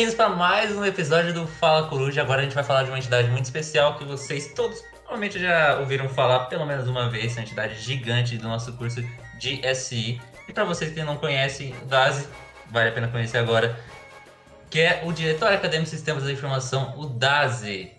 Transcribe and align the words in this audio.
bem-vindos 0.00 0.16
para 0.16 0.30
mais 0.30 0.74
um 0.74 0.82
episódio 0.82 1.34
do 1.34 1.46
Fala 1.46 1.86
Coruja. 1.86 2.22
Agora 2.22 2.40
a 2.40 2.44
gente 2.44 2.54
vai 2.54 2.64
falar 2.64 2.84
de 2.84 2.88
uma 2.88 2.96
entidade 2.96 3.28
muito 3.28 3.44
especial 3.44 3.98
que 3.98 4.04
vocês 4.06 4.50
todos 4.54 4.80
provavelmente 5.02 5.38
já 5.38 5.78
ouviram 5.78 6.08
falar 6.08 6.46
pelo 6.46 6.64
menos 6.64 6.88
uma 6.88 7.10
vez, 7.10 7.34
uma 7.34 7.42
entidade 7.42 7.78
gigante 7.78 8.38
do 8.38 8.48
nosso 8.48 8.72
curso 8.78 9.02
de 9.38 9.60
SI. 9.74 10.18
E 10.48 10.54
para 10.54 10.64
vocês 10.64 10.94
que 10.94 11.02
não 11.02 11.18
conhecem, 11.18 11.74
o 11.82 11.84
DASI, 11.84 12.26
vale 12.70 12.88
a 12.88 12.92
pena 12.92 13.08
conhecer 13.08 13.36
agora, 13.36 13.78
que 14.70 14.80
é 14.80 15.02
o 15.04 15.12
Diretor 15.12 15.52
Acadêmico 15.52 15.90
de 15.90 15.96
Sistemas 15.96 16.24
da 16.24 16.32
Informação, 16.32 16.94
o 16.96 17.04
DASI. 17.04 17.92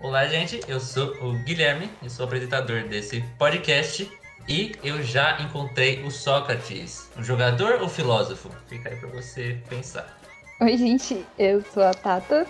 Olá, 0.00 0.26
gente, 0.26 0.62
eu 0.66 0.80
sou 0.80 1.14
o 1.22 1.34
Guilherme, 1.44 1.88
e 2.02 2.10
sou 2.10 2.26
apresentador 2.26 2.88
desse 2.88 3.20
podcast. 3.38 4.10
E 4.48 4.72
eu 4.82 5.00
já 5.00 5.40
encontrei 5.40 6.02
o 6.02 6.10
Sócrates, 6.10 7.08
um 7.16 7.22
jogador 7.22 7.80
ou 7.80 7.88
filósofo? 7.88 8.50
Fica 8.68 8.88
aí 8.88 8.96
para 8.96 9.10
você 9.10 9.62
pensar. 9.68 10.23
Oi, 10.60 10.76
gente, 10.76 11.26
eu 11.36 11.62
sou 11.72 11.82
a 11.82 11.92
Tata. 11.92 12.46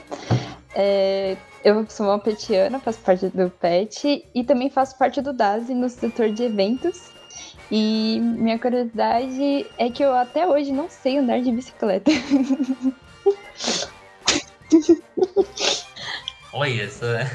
É, 0.75 1.37
eu 1.65 1.87
sou 1.89 2.07
uma 2.07 2.19
petiana, 2.19 2.79
faço 2.79 2.99
parte 3.01 3.29
do 3.29 3.49
PET 3.49 4.27
e 4.35 4.45
também 4.45 4.69
faço 4.69 4.99
parte 4.99 5.23
do 5.23 5.33
DASI 5.33 5.73
no 5.75 5.89
setor 5.89 6.29
de 6.31 6.43
eventos. 6.43 7.11
E 7.71 8.21
minha 8.21 8.59
curiosidade 8.59 9.67
é 9.79 9.89
que 9.89 10.05
eu 10.05 10.15
até 10.15 10.47
hoje 10.47 10.71
não 10.71 10.91
sei 10.91 11.17
andar 11.17 11.41
de 11.41 11.51
bicicleta. 11.51 12.11
Olha, 16.53 16.85
isso 16.85 17.05
é. 17.09 17.27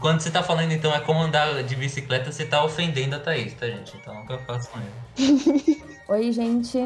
Quando 0.00 0.20
você 0.20 0.30
tá 0.30 0.44
falando, 0.44 0.72
então, 0.72 0.94
é 0.94 1.00
como 1.00 1.20
andar 1.20 1.62
de 1.64 1.74
bicicleta, 1.74 2.30
você 2.30 2.46
tá 2.46 2.64
ofendendo 2.64 3.16
a 3.16 3.18
Thaís, 3.18 3.52
tá, 3.54 3.66
gente? 3.66 3.96
Então 3.96 4.14
nunca 4.14 4.38
faço 4.38 4.70
com 4.70 4.78
ele. 4.78 5.82
Oi, 6.08 6.32
gente. 6.32 6.78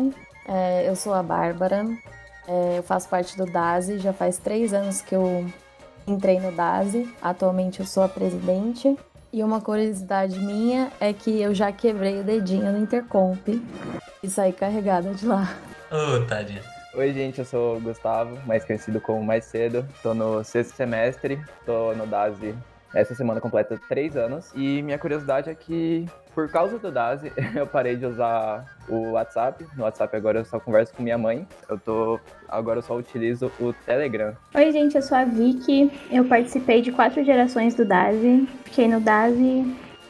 É, 0.49 0.89
eu 0.89 0.97
sou 0.97 1.13
a 1.13 1.23
Bárbara. 1.23 1.85
É, 2.47 2.79
eu 2.79 2.83
faço 2.83 3.09
parte 3.09 3.37
do 3.37 3.47
DASE. 3.47 3.99
Já 3.99 4.13
faz 4.13 4.39
três 4.39 4.73
anos 4.73 5.01
que 5.01 5.15
eu 5.15 5.47
entrei 6.07 6.39
no 6.41 6.53
DASE. 6.53 7.09
Atualmente 7.21 7.81
eu 7.81 7.87
sou 7.87 8.03
a 8.03 8.09
presidente. 8.09 8.97
E 9.33 9.43
uma 9.43 9.61
curiosidade 9.61 10.39
minha 10.39 10.91
é 11.01 11.13
que 11.13 11.41
eu 11.43 11.55
já 11.55 11.71
quebrei 11.73 12.21
o 12.21 12.25
dedinho 12.25 12.73
no 12.73 12.79
Intercomp 12.79 13.61
e 14.23 14.31
saí 14.31 14.53
carregada 14.53 15.13
de 15.13 15.27
lá. 15.27 15.55
Ô, 15.91 16.17
oh, 16.17 16.27
tadinha. 16.27 16.63
Oi, 16.95 17.13
gente, 17.13 17.41
eu 17.41 17.45
sou 17.45 17.77
o 17.77 17.81
Gustavo, 17.81 18.39
mais 18.47 18.65
conhecido 18.65 19.01
como 19.01 19.23
Mais 19.23 19.45
Cedo. 19.45 19.87
Tô 20.03 20.15
no 20.15 20.43
sexto 20.43 20.75
semestre, 20.75 21.39
tô 21.67 21.93
no 21.93 22.07
DASE 22.07 22.55
essa 22.95 23.15
semana 23.15 23.41
completa 23.41 23.79
três 23.89 24.17
anos. 24.17 24.51
E 24.55 24.83
minha 24.83 24.99
curiosidade 24.99 25.51
é 25.51 25.55
que, 25.55 26.07
por 26.37 26.51
causa 26.51 26.79
do 26.79 26.93
DASE, 26.93 27.33
eu 27.57 27.67
parei 27.67 27.97
de 27.97 28.05
usar 28.05 28.67
o 28.87 29.13
WhatsApp. 29.13 29.65
No 29.75 29.85
WhatsApp 29.85 30.15
agora 30.15 30.41
eu 30.41 30.45
só 30.45 30.61
converso 30.61 30.93
com 30.93 31.03
minha 31.03 31.17
mãe. 31.17 31.49
Eu 31.67 31.79
tô. 31.79 32.21
Agora 32.47 32.79
eu 32.79 32.83
só 32.83 32.95
utilizo 32.95 33.51
o 33.59 33.73
Telegram. 33.73 34.35
Oi, 34.55 34.71
gente, 34.71 34.95
eu 34.95 35.03
sou 35.03 35.17
a 35.17 35.25
Vicky. 35.25 35.91
Eu 36.11 36.27
participei 36.27 36.83
de 36.83 36.93
quatro 36.93 37.25
gerações 37.25 37.75
do 37.75 37.87
DASE. 37.87 38.47
Fiquei 38.65 38.87
no 38.87 39.01
DASE 39.01 39.65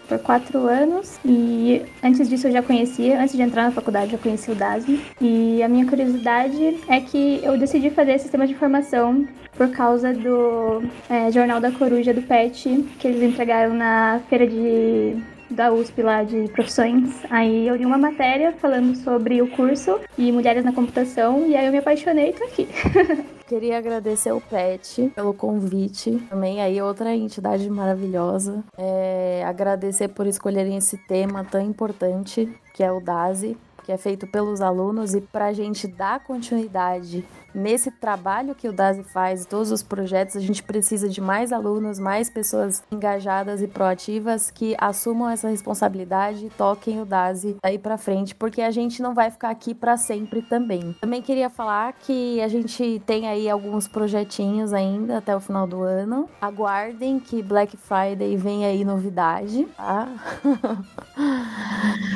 por 0.08 0.18
quatro 0.18 0.66
anos 0.66 1.18
e 1.24 1.82
antes 2.02 2.28
disso 2.28 2.48
eu 2.48 2.52
já 2.52 2.62
conhecia, 2.62 3.20
antes 3.20 3.34
de 3.34 3.42
entrar 3.42 3.64
na 3.64 3.72
faculdade 3.72 4.12
eu 4.12 4.18
conheci 4.20 4.52
o 4.52 4.54
DASM 4.54 5.00
e 5.20 5.60
a 5.60 5.68
minha 5.68 5.84
curiosidade 5.84 6.80
é 6.88 7.00
que 7.00 7.40
eu 7.42 7.58
decidi 7.58 7.90
fazer 7.90 8.16
sistema 8.20 8.46
de 8.46 8.52
informação 8.52 9.26
por 9.56 9.68
causa 9.70 10.12
do 10.12 10.84
é, 11.10 11.28
Jornal 11.32 11.60
da 11.60 11.72
Coruja 11.72 12.14
do 12.14 12.22
PET 12.22 12.84
que 13.00 13.08
eles 13.08 13.20
entregaram 13.20 13.74
na 13.74 14.20
feira 14.28 14.46
de 14.46 15.16
da 15.50 15.72
USP 15.72 16.02
lá 16.02 16.22
de 16.22 16.48
profissões. 16.48 17.24
Aí 17.30 17.66
eu 17.66 17.76
li 17.76 17.86
uma 17.86 17.98
matéria 17.98 18.52
falando 18.52 18.94
sobre 18.96 19.40
o 19.42 19.50
curso 19.50 20.00
e 20.16 20.30
mulheres 20.32 20.64
na 20.64 20.72
computação, 20.72 21.46
e 21.46 21.56
aí 21.56 21.66
eu 21.66 21.72
me 21.72 21.78
apaixonei 21.78 22.30
e 22.30 22.32
tô 22.32 22.44
aqui. 22.44 22.68
Queria 23.46 23.78
agradecer 23.78 24.32
o 24.32 24.40
PET 24.40 25.12
pelo 25.14 25.32
convite. 25.32 26.10
Também 26.28 26.60
aí 26.60 26.82
outra 26.82 27.14
entidade 27.14 27.70
maravilhosa. 27.70 28.64
É, 28.76 29.44
agradecer 29.46 30.08
por 30.08 30.26
escolherem 30.26 30.76
esse 30.76 30.98
tema 31.06 31.44
tão 31.44 31.60
importante 31.60 32.48
que 32.74 32.82
é 32.82 32.90
o 32.90 33.00
DASE, 33.00 33.56
que 33.86 33.92
é 33.92 33.96
feito 33.96 34.26
pelos 34.26 34.60
alunos 34.60 35.14
e 35.14 35.20
para 35.20 35.46
a 35.46 35.52
gente 35.52 35.86
dar 35.86 36.18
continuidade 36.18 37.24
nesse 37.54 37.90
trabalho 37.90 38.54
que 38.54 38.68
o 38.68 38.72
DASE 38.72 39.02
faz, 39.02 39.46
todos 39.46 39.70
os 39.70 39.82
projetos, 39.82 40.36
a 40.36 40.40
gente 40.40 40.62
precisa 40.62 41.08
de 41.08 41.20
mais 41.22 41.52
alunos, 41.52 41.98
mais 41.98 42.28
pessoas 42.28 42.82
engajadas 42.92 43.62
e 43.62 43.66
proativas 43.66 44.50
que 44.50 44.76
assumam 44.78 45.30
essa 45.30 45.48
responsabilidade 45.48 46.46
e 46.46 46.50
toquem 46.50 47.00
o 47.00 47.06
DASE 47.06 47.56
aí 47.62 47.78
para 47.78 47.96
frente, 47.96 48.34
porque 48.34 48.60
a 48.60 48.70
gente 48.70 49.00
não 49.00 49.14
vai 49.14 49.30
ficar 49.30 49.50
aqui 49.50 49.72
para 49.72 49.96
sempre 49.96 50.42
também. 50.42 50.94
Também 51.00 51.22
queria 51.22 51.48
falar 51.48 51.94
que 51.94 52.40
a 52.42 52.48
gente 52.48 53.00
tem 53.06 53.26
aí 53.26 53.48
alguns 53.48 53.88
projetinhos 53.88 54.72
ainda 54.72 55.18
até 55.18 55.34
o 55.34 55.40
final 55.40 55.66
do 55.66 55.80
ano. 55.82 56.28
Aguardem 56.40 57.18
que 57.18 57.40
Black 57.40 57.76
Friday 57.76 58.36
vem 58.36 58.66
aí 58.66 58.84
novidade, 58.84 59.64
tá? 59.76 60.08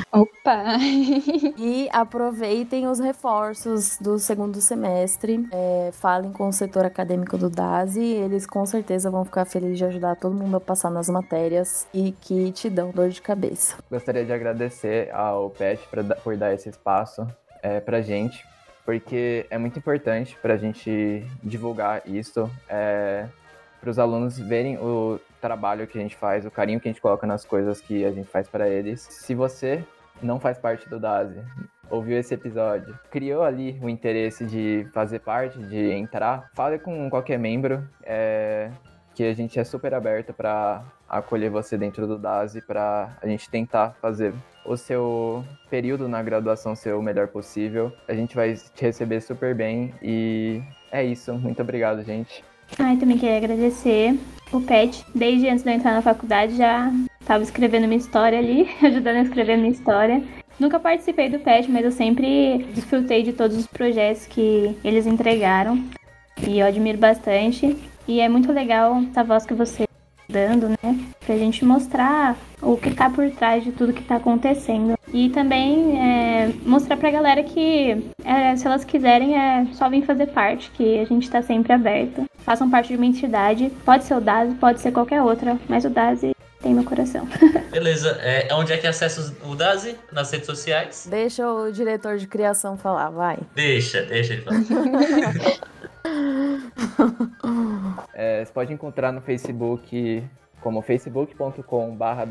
Opa! 0.11 0.77
e 1.57 1.87
aproveitem 1.91 2.85
os 2.87 2.99
reforços 2.99 3.97
do 3.97 4.19
segundo 4.19 4.59
semestre 4.59 5.47
é, 5.53 5.89
falem 5.93 6.33
com 6.33 6.49
o 6.49 6.53
setor 6.53 6.85
acadêmico 6.85 7.37
do 7.37 7.49
DASE, 7.49 8.01
eles 8.01 8.45
com 8.45 8.65
certeza 8.65 9.09
vão 9.09 9.23
ficar 9.23 9.45
felizes 9.45 9.77
de 9.77 9.85
ajudar 9.85 10.17
todo 10.17 10.35
mundo 10.35 10.57
a 10.57 10.59
passar 10.59 10.89
nas 10.89 11.07
matérias 11.07 11.87
e 11.93 12.11
que 12.11 12.51
te 12.51 12.69
dão 12.69 12.91
dor 12.91 13.07
de 13.07 13.21
cabeça. 13.21 13.77
Gostaria 13.89 14.25
de 14.25 14.33
agradecer 14.33 15.09
ao 15.13 15.49
PET 15.49 15.81
por 16.23 16.35
dar 16.35 16.53
esse 16.53 16.67
espaço 16.67 17.25
é, 17.63 17.79
pra 17.79 18.01
gente, 18.01 18.45
porque 18.85 19.45
é 19.49 19.57
muito 19.57 19.79
importante 19.79 20.37
para 20.41 20.55
a 20.55 20.57
gente 20.57 21.25
divulgar 21.41 22.01
isso, 22.05 22.51
é, 22.67 23.27
para 23.79 23.89
os 23.89 23.97
alunos 23.97 24.37
verem 24.37 24.77
o 24.77 25.19
trabalho 25.39 25.87
que 25.87 25.97
a 25.97 26.01
gente 26.01 26.17
faz, 26.17 26.45
o 26.45 26.51
carinho 26.51 26.81
que 26.81 26.89
a 26.89 26.91
gente 26.91 27.01
coloca 27.01 27.25
nas 27.25 27.45
coisas 27.45 27.79
que 27.79 28.03
a 28.03 28.11
gente 28.11 28.27
faz 28.27 28.47
para 28.47 28.67
eles. 28.67 29.07
Se 29.09 29.33
você 29.33 29.83
não 30.25 30.39
faz 30.39 30.57
parte 30.57 30.87
do 30.89 30.99
DASE, 30.99 31.41
ouviu 31.89 32.17
esse 32.17 32.33
episódio, 32.33 32.97
criou 33.09 33.43
ali 33.43 33.77
o 33.81 33.89
interesse 33.89 34.45
de 34.45 34.87
fazer 34.93 35.19
parte, 35.19 35.59
de 35.59 35.91
entrar, 35.91 36.49
fale 36.53 36.79
com 36.79 37.09
qualquer 37.09 37.37
membro, 37.37 37.87
é, 38.03 38.71
que 39.13 39.23
a 39.23 39.33
gente 39.33 39.59
é 39.59 39.63
super 39.63 39.93
aberto 39.93 40.33
para 40.33 40.83
acolher 41.07 41.49
você 41.49 41.77
dentro 41.77 42.07
do 42.07 42.17
DASE, 42.17 42.61
para 42.61 43.17
a 43.21 43.27
gente 43.27 43.49
tentar 43.49 43.95
fazer 44.01 44.33
o 44.65 44.77
seu 44.77 45.43
período 45.69 46.07
na 46.07 46.21
graduação 46.23 46.75
ser 46.75 46.93
o 46.93 47.01
melhor 47.01 47.27
possível. 47.27 47.91
A 48.07 48.13
gente 48.13 48.35
vai 48.35 48.53
te 48.53 48.85
receber 48.85 49.19
super 49.21 49.53
bem 49.53 49.93
e 50.01 50.61
é 50.91 51.03
isso. 51.03 51.33
Muito 51.33 51.61
obrigado, 51.61 52.03
gente. 52.03 52.43
Ah, 52.79 52.95
também 52.99 53.17
queria 53.17 53.37
agradecer 53.37 54.17
o 54.51 54.61
Pet. 54.61 55.03
Desde 55.13 55.47
antes 55.47 55.63
de 55.63 55.69
eu 55.69 55.73
entrar 55.73 55.93
na 55.93 56.01
faculdade 56.01 56.55
já 56.55 56.91
estava 57.19 57.43
escrevendo 57.43 57.87
minha 57.87 57.99
história 57.99 58.37
ali, 58.37 58.69
ajudando 58.83 59.17
a 59.17 59.21
escrever 59.21 59.57
minha 59.57 59.71
história. 59.71 60.23
Nunca 60.59 60.79
participei 60.79 61.27
do 61.27 61.39
PET, 61.39 61.71
mas 61.71 61.83
eu 61.83 61.91
sempre 61.91 62.67
desfrutei 62.75 63.23
de 63.23 63.33
todos 63.33 63.57
os 63.57 63.65
projetos 63.65 64.27
que 64.27 64.77
eles 64.83 65.07
entregaram. 65.07 65.83
E 66.47 66.59
eu 66.59 66.67
admiro 66.67 66.99
bastante. 66.99 67.75
E 68.07 68.19
é 68.19 68.29
muito 68.29 68.51
legal 68.51 69.01
essa 69.09 69.23
voz 69.23 69.45
que 69.45 69.55
você 69.55 69.87
tá 69.87 69.93
dando, 70.29 70.69
né? 70.69 70.99
Pra 71.25 71.35
gente 71.35 71.65
mostrar 71.65 72.37
o 72.61 72.77
que 72.77 72.93
tá 72.93 73.09
por 73.09 73.29
trás 73.31 73.63
de 73.63 73.71
tudo 73.71 73.93
que 73.93 74.03
tá 74.03 74.17
acontecendo. 74.17 74.95
E 75.13 75.29
também 75.29 75.99
é, 75.99 76.51
mostrar 76.65 76.97
pra 76.97 77.11
galera 77.11 77.43
que 77.43 78.11
é, 78.23 78.55
se 78.55 78.65
elas 78.65 78.85
quiserem 78.85 79.37
é 79.37 79.67
só 79.73 79.89
vir 79.89 80.05
fazer 80.05 80.27
parte, 80.27 80.71
que 80.71 80.99
a 80.99 81.05
gente 81.05 81.29
tá 81.29 81.41
sempre 81.41 81.73
aberto. 81.73 82.25
Façam 82.39 82.69
parte 82.69 82.89
de 82.89 82.95
uma 82.95 83.05
entidade, 83.05 83.71
pode 83.85 84.05
ser 84.05 84.15
o 84.15 84.21
DASE, 84.21 84.55
pode 84.55 84.79
ser 84.79 84.91
qualquer 84.91 85.21
outra, 85.21 85.57
mas 85.67 85.85
o 85.85 85.89
DASE 85.89 86.31
tem 86.61 86.73
meu 86.73 86.83
coração. 86.83 87.27
Beleza. 87.71 88.11
É, 88.21 88.53
onde 88.53 88.71
é 88.71 88.77
que 88.77 88.87
acessa 88.87 89.35
o 89.45 89.55
Dazi? 89.55 89.97
Nas 90.11 90.31
redes 90.31 90.45
sociais? 90.45 91.07
Deixa 91.09 91.51
o 91.51 91.71
diretor 91.71 92.17
de 92.17 92.27
criação 92.27 92.77
falar, 92.77 93.09
vai. 93.09 93.39
Deixa, 93.55 94.03
deixa 94.03 94.33
ele 94.33 94.43
falar. 94.43 94.61
é, 98.13 98.45
você 98.45 98.53
pode 98.53 98.71
encontrar 98.71 99.11
no 99.11 99.21
Facebook 99.21 100.23
como 100.61 100.81
facebook.com.br 100.81 102.25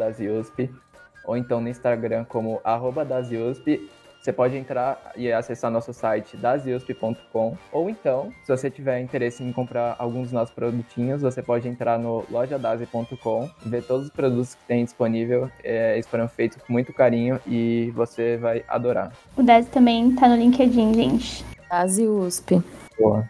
ou 1.24 1.36
então 1.36 1.60
no 1.60 1.68
Instagram 1.68 2.24
como 2.24 2.60
arroba 2.64 3.04
daziusp 3.04 3.88
você 4.20 4.34
pode 4.34 4.54
entrar 4.54 5.12
e 5.16 5.32
acessar 5.32 5.70
nosso 5.70 5.94
site 5.94 6.36
dasiusp.com 6.36 7.56
ou 7.72 7.88
então, 7.88 8.30
se 8.44 8.54
você 8.54 8.70
tiver 8.70 9.00
interesse 9.00 9.42
em 9.42 9.50
comprar 9.50 9.96
alguns 9.98 10.24
dos 10.24 10.32
nossos 10.32 10.54
produtinhos, 10.54 11.22
você 11.22 11.42
pode 11.42 11.66
entrar 11.66 11.98
no 11.98 12.24
lojadase.com, 12.30 13.48
ver 13.64 13.82
todos 13.82 14.06
os 14.06 14.12
produtos 14.12 14.54
que 14.54 14.64
tem 14.64 14.84
disponível. 14.84 15.50
É, 15.64 15.94
eles 15.94 16.06
foram 16.06 16.28
feitos 16.28 16.58
com 16.62 16.70
muito 16.70 16.92
carinho 16.92 17.40
e 17.46 17.90
você 17.94 18.36
vai 18.36 18.62
adorar. 18.68 19.10
O 19.36 19.42
Dase 19.42 19.70
também 19.70 20.14
tá 20.14 20.28
no 20.28 20.36
LinkedIn, 20.36 20.92
gente. 20.92 21.44
Dase 21.70 22.06
USP. 22.06 22.62
Boa. 22.98 23.26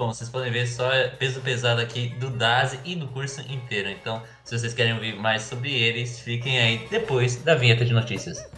Bom, 0.00 0.14
vocês 0.14 0.30
podem 0.30 0.50
ver 0.50 0.66
só 0.66 0.88
peso 1.18 1.42
pesado 1.42 1.78
aqui 1.78 2.08
do 2.18 2.30
DASE 2.30 2.80
e 2.86 2.96
do 2.96 3.06
curso 3.08 3.42
inteiro. 3.42 3.90
Então, 3.90 4.22
se 4.42 4.58
vocês 4.58 4.72
querem 4.72 4.94
ouvir 4.94 5.14
mais 5.14 5.42
sobre 5.42 5.74
eles, 5.74 6.20
fiquem 6.20 6.58
aí 6.58 6.88
depois 6.90 7.36
da 7.42 7.54
vinheta 7.54 7.84
de 7.84 7.92
notícias. 7.92 8.48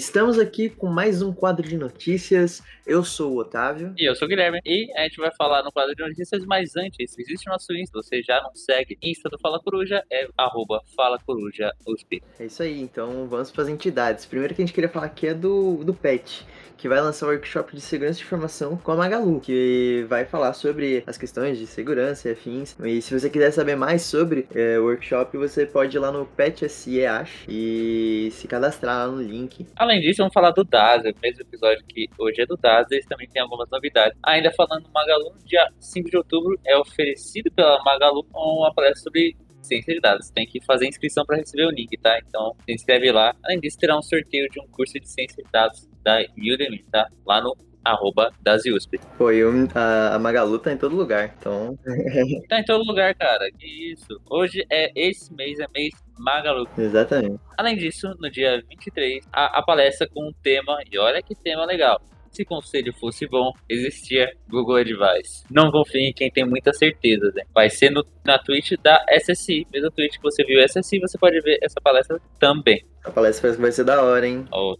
Estamos 0.00 0.38
aqui 0.38 0.70
com 0.70 0.86
mais 0.86 1.20
um 1.20 1.30
quadro 1.30 1.68
de 1.68 1.76
notícias. 1.76 2.62
Eu 2.86 3.04
sou 3.04 3.34
o 3.34 3.36
Otávio. 3.36 3.92
E 3.98 4.08
eu 4.08 4.16
sou 4.16 4.24
o 4.24 4.28
Guilherme. 4.30 4.58
E 4.64 4.90
a 4.96 5.02
gente 5.02 5.18
vai 5.18 5.30
falar 5.30 5.62
no 5.62 5.70
quadro 5.70 5.94
de 5.94 6.02
notícias, 6.02 6.42
mas 6.46 6.74
antes, 6.74 7.18
existe 7.18 7.46
o 7.46 7.52
nosso 7.52 7.70
Insta. 7.74 8.00
Você 8.02 8.22
já 8.22 8.40
não 8.40 8.54
segue 8.54 8.96
Insta 9.02 9.28
do 9.28 9.38
Fala 9.38 9.60
Coruja, 9.60 10.02
é 10.10 10.26
arroba 10.38 10.80
Fala 10.96 11.18
Coruja 11.18 11.70
USP. 11.86 12.22
É 12.38 12.46
isso 12.46 12.62
aí, 12.62 12.80
então 12.80 13.28
vamos 13.28 13.50
para 13.50 13.64
as 13.64 13.68
entidades. 13.68 14.24
Primeiro 14.24 14.54
que 14.54 14.62
a 14.62 14.64
gente 14.64 14.74
queria 14.74 14.88
falar 14.88 15.04
aqui 15.04 15.26
é 15.26 15.34
do, 15.34 15.84
do 15.84 15.92
PET 15.92 16.46
que 16.80 16.88
vai 16.88 16.98
lançar 16.98 17.26
o 17.26 17.28
um 17.28 17.32
workshop 17.32 17.74
de 17.74 17.80
segurança 17.82 18.18
de 18.18 18.24
informação 18.24 18.74
com 18.78 18.92
a 18.92 18.96
Magalu, 18.96 19.38
que 19.38 20.06
vai 20.08 20.24
falar 20.24 20.54
sobre 20.54 21.04
as 21.06 21.18
questões 21.18 21.58
de 21.58 21.66
segurança 21.66 22.28
e 22.28 22.32
afins. 22.32 22.74
E 22.82 23.02
se 23.02 23.12
você 23.12 23.28
quiser 23.28 23.50
saber 23.50 23.76
mais 23.76 24.00
sobre 24.00 24.48
é, 24.54 24.78
o 24.78 24.84
workshop, 24.84 25.36
você 25.36 25.66
pode 25.66 25.94
ir 25.94 26.00
lá 26.00 26.10
no 26.10 26.24
PetSE, 26.24 27.00
e 27.46 28.30
se 28.32 28.48
cadastrar 28.48 29.06
lá 29.06 29.12
no 29.12 29.20
link. 29.22 29.66
Além 29.76 30.00
disso, 30.00 30.18
vamos 30.18 30.32
falar 30.32 30.52
do 30.52 30.64
DAS, 30.64 31.02
o 31.02 31.20
mesmo 31.20 31.42
episódio 31.42 31.84
que 31.86 32.08
hoje 32.18 32.40
é 32.40 32.46
do 32.46 32.56
DAS, 32.56 32.86
eles 32.90 33.04
também 33.04 33.28
tem 33.28 33.42
algumas 33.42 33.68
novidades. 33.68 34.18
Ainda 34.22 34.50
falando 34.52 34.84
do 34.84 34.90
Magalu, 34.90 35.34
dia 35.44 35.70
5 35.78 36.08
de 36.08 36.16
outubro 36.16 36.58
é 36.64 36.78
oferecido 36.78 37.52
pela 37.52 37.82
Magalu 37.84 38.26
uma 38.32 38.72
palestra 38.72 39.02
sobre 39.02 39.36
ciência 39.60 39.92
de 39.92 40.00
dados. 40.00 40.30
Tem 40.30 40.46
que 40.46 40.64
fazer 40.64 40.86
inscrição 40.86 41.26
para 41.26 41.36
receber 41.36 41.66
o 41.66 41.70
link, 41.70 41.94
tá? 41.98 42.18
Então, 42.26 42.56
se 42.64 42.72
inscreve 42.72 43.12
lá. 43.12 43.34
Além 43.44 43.60
disso, 43.60 43.76
terá 43.78 43.98
um 43.98 44.02
sorteio 44.02 44.48
de 44.48 44.58
um 44.58 44.66
curso 44.68 44.98
de 44.98 45.06
ciência 45.06 45.44
de 45.44 45.50
dados 45.50 45.89
da 46.02 46.20
Udemy, 46.36 46.84
tá? 46.90 47.08
Lá 47.26 47.40
no 47.40 47.56
arroba 47.84 48.30
das 48.42 48.64
USP. 48.66 49.00
Pô, 49.16 49.30
eu, 49.30 49.50
a, 49.74 50.18
Magalu 50.18 50.58
tá 50.58 50.72
em 50.72 50.76
todo 50.76 50.94
lugar, 50.94 51.34
então... 51.38 51.78
tá 52.48 52.60
em 52.60 52.64
todo 52.64 52.84
lugar, 52.84 53.14
cara. 53.14 53.48
Isso. 53.60 54.20
Hoje 54.28 54.64
é, 54.70 54.90
esse 54.94 55.32
mês 55.34 55.58
é 55.58 55.66
mês 55.74 55.94
Magalu. 56.18 56.68
Exatamente. 56.76 57.40
Além 57.56 57.76
disso, 57.76 58.14
no 58.18 58.30
dia 58.30 58.62
23, 58.68 59.26
a, 59.32 59.58
a 59.58 59.62
palestra 59.62 60.06
com 60.08 60.28
um 60.28 60.32
tema, 60.42 60.78
e 60.90 60.98
olha 60.98 61.22
que 61.22 61.34
tema 61.34 61.64
legal, 61.64 62.00
se 62.30 62.44
conselho 62.44 62.92
fosse 62.94 63.26
bom, 63.26 63.52
existia 63.68 64.32
Google 64.48 64.76
Advice. 64.76 65.44
Não 65.50 65.70
confie 65.70 66.08
em 66.08 66.12
quem 66.12 66.30
tem 66.30 66.44
muita 66.44 66.72
certeza, 66.72 67.32
né? 67.34 67.42
Vai 67.52 67.68
ser 67.68 67.90
no, 67.90 68.04
na 68.24 68.38
Twitch 68.38 68.72
da 68.82 69.04
SSI. 69.10 69.66
Mesmo 69.72 69.90
Twitch 69.90 70.16
que 70.16 70.22
você 70.22 70.44
viu 70.44 70.64
SSI, 70.64 71.00
você 71.00 71.18
pode 71.18 71.40
ver 71.40 71.58
essa 71.60 71.80
palestra 71.82 72.20
também. 72.38 72.84
A 73.04 73.10
palestra 73.10 73.52
que 73.52 73.60
vai 73.60 73.72
ser 73.72 73.84
da 73.84 74.02
hora, 74.02 74.26
hein? 74.26 74.46
Ou 74.52 74.78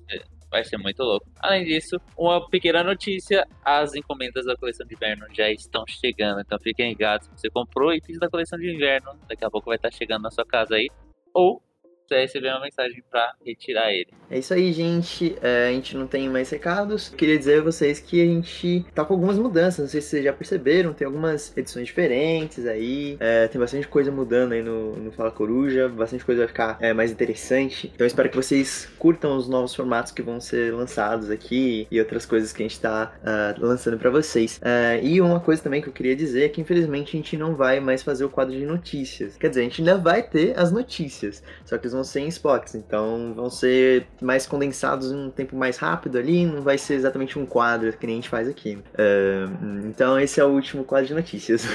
vai 0.51 0.65
ser 0.65 0.77
muito 0.79 1.03
louco. 1.03 1.27
Além 1.39 1.65
disso, 1.65 1.97
uma 2.17 2.49
pequena 2.49 2.83
notícia: 2.83 3.47
as 3.65 3.95
encomendas 3.95 4.45
da 4.45 4.57
coleção 4.57 4.87
de 4.87 4.95
inverno 4.95 5.27
já 5.33 5.51
estão 5.51 5.85
chegando. 5.87 6.41
Então 6.41 6.59
fiquem 6.59 6.91
ligados. 6.91 7.29
Se 7.29 7.33
você 7.37 7.51
comprou 7.51 7.93
itens 7.93 8.19
da 8.19 8.29
coleção 8.29 8.59
de 8.59 8.75
inverno, 8.75 9.13
daqui 9.29 9.45
a 9.45 9.51
pouco 9.51 9.67
vai 9.67 9.77
estar 9.77 9.93
chegando 9.93 10.23
na 10.23 10.31
sua 10.31 10.45
casa 10.45 10.75
aí. 10.75 10.89
Ou 11.33 11.63
você 12.11 12.21
receber 12.21 12.49
uma 12.49 12.61
mensagem 12.61 13.03
para 13.09 13.35
retirar 13.45 13.93
ele. 13.93 14.09
É 14.29 14.39
isso 14.39 14.53
aí, 14.53 14.73
gente. 14.73 15.37
É, 15.41 15.69
a 15.69 15.73
gente 15.73 15.97
não 15.97 16.07
tem 16.07 16.29
mais 16.29 16.51
recados. 16.51 17.09
Queria 17.09 17.39
dizer 17.39 17.61
a 17.61 17.63
vocês 17.63 18.01
que 18.01 18.21
a 18.21 18.27
gente 18.27 18.85
tá 18.95 19.05
com 19.05 19.15
algumas 19.15 19.39
mudanças. 19.39 19.79
Não 19.79 19.89
sei 19.89 20.01
se 20.01 20.09
vocês 20.09 20.25
já 20.25 20.33
perceberam, 20.33 20.93
tem 20.93 21.07
algumas 21.07 21.57
edições 21.57 21.87
diferentes 21.87 22.67
aí. 22.67 23.17
É, 23.21 23.49
tem 23.49 23.61
bastante 23.61 23.87
coisa 23.87 24.11
mudando 24.11 24.53
aí 24.53 24.63
no, 24.63 24.97
no 24.97 25.13
Fala 25.13 25.31
Coruja. 25.31 25.89
Bastante 25.89 26.25
coisa 26.25 26.41
vai 26.41 26.49
ficar 26.49 26.79
é, 26.81 26.93
mais 26.93 27.11
interessante. 27.11 27.91
Então 27.95 28.07
espero 28.07 28.29
que 28.29 28.37
vocês 28.37 28.89
curtam 28.99 29.37
os 29.37 29.49
novos 29.49 29.75
formatos 29.75 30.13
que 30.13 30.23
vão 30.23 30.41
ser 30.41 30.73
lançados 30.75 31.31
aqui 31.31 31.87
e 31.91 31.99
outras 32.01 32.27
coisas 32.27 32.53
que 32.53 32.63
a 32.63 32.67
gente 32.67 32.81
tá 32.81 33.13
uh, 33.21 33.65
lançando 33.65 33.99
para 33.99 34.11
vocês. 34.11 34.59
Uh, 34.59 35.05
e 35.05 35.21
uma 35.21 35.41
coisa 35.41 35.63
também 35.63 35.81
que 35.81 35.89
eu 35.89 35.93
queria 35.93 36.17
dizer 36.17 36.45
é 36.45 36.49
que 36.49 36.61
infelizmente 36.61 37.17
a 37.17 37.21
gente 37.21 37.37
não 37.37 37.55
vai 37.55 37.81
mais 37.81 38.03
fazer 38.03 38.25
o 38.25 38.29
quadro 38.29 38.57
de 38.57 38.65
notícias. 38.65 39.37
Quer 39.37 39.49
dizer, 39.49 39.61
a 39.61 39.65
gente 39.65 39.81
ainda 39.81 39.97
vai 39.97 40.23
ter 40.23 40.59
as 40.59 40.73
notícias, 40.73 41.43
só 41.65 41.77
que 41.77 41.85
eles 41.85 41.93
vão 41.93 42.00
vão 42.01 42.05
ser 42.05 42.21
em 42.21 42.29
spots, 42.29 42.75
então 42.75 43.33
vão 43.35 43.51
ser 43.51 44.07
mais 44.21 44.47
condensados 44.47 45.13
em 45.13 45.17
um 45.17 45.31
tempo 45.31 45.55
mais 45.55 45.77
rápido 45.77 46.19
ali, 46.19 46.47
não 46.47 46.63
vai 46.63 46.79
ser 46.79 46.95
exatamente 46.95 47.39
um 47.39 47.45
quadro 47.45 47.93
que 47.93 48.07
nem 48.07 48.17
a 48.17 48.19
gente 48.19 48.29
faz 48.29 48.49
aqui. 48.49 48.77
Uh, 48.95 49.87
então 49.87 50.19
esse 50.19 50.41
é 50.41 50.45
o 50.45 50.49
último 50.49 50.85
quadro 50.85 51.07
de 51.07 51.15
notícias. 51.15 51.65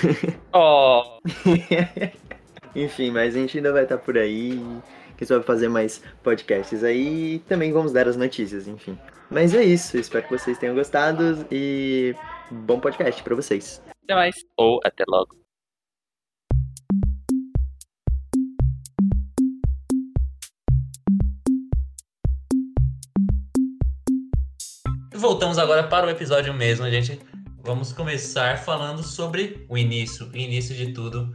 Oh! 0.58 1.20
Enfim, 2.74 3.12
mas 3.12 3.36
a 3.36 3.40
gente 3.40 3.58
ainda 3.58 3.74
vai 3.74 3.84
estar 3.84 3.98
por 3.98 4.18
aí. 4.18 4.62
Que 5.18 5.26
vai 5.26 5.42
fazer 5.44 5.68
mais 5.68 6.02
podcasts 6.24 6.84
aí 6.84 7.36
e 7.36 7.40
também 7.40 7.72
vamos 7.72 7.92
dar 7.92 8.08
as 8.08 8.18
notícias, 8.18 8.68
enfim. 8.68 8.98
Mas 9.30 9.54
é 9.54 9.64
isso, 9.64 9.98
espero 9.98 10.26
que 10.26 10.38
vocês 10.38 10.58
tenham 10.58 10.76
gostado 10.76 11.46
e 11.52 12.16
bom 12.50 12.80
podcast 12.80 13.22
para 13.24 13.36
vocês. 13.36 13.82
Até 14.04 14.16
mais, 14.16 14.36
ou 14.58 14.80
até 14.84 15.04
logo. 15.08 15.45
Voltamos 25.26 25.58
agora 25.58 25.82
para 25.82 26.06
o 26.06 26.10
episódio 26.12 26.54
mesmo, 26.54 26.88
gente. 26.88 27.20
Vamos 27.64 27.92
começar 27.92 28.60
falando 28.60 29.02
sobre 29.02 29.66
o 29.68 29.76
início, 29.76 30.30
o 30.32 30.38
início 30.38 30.76
de 30.76 30.94
tudo. 30.94 31.34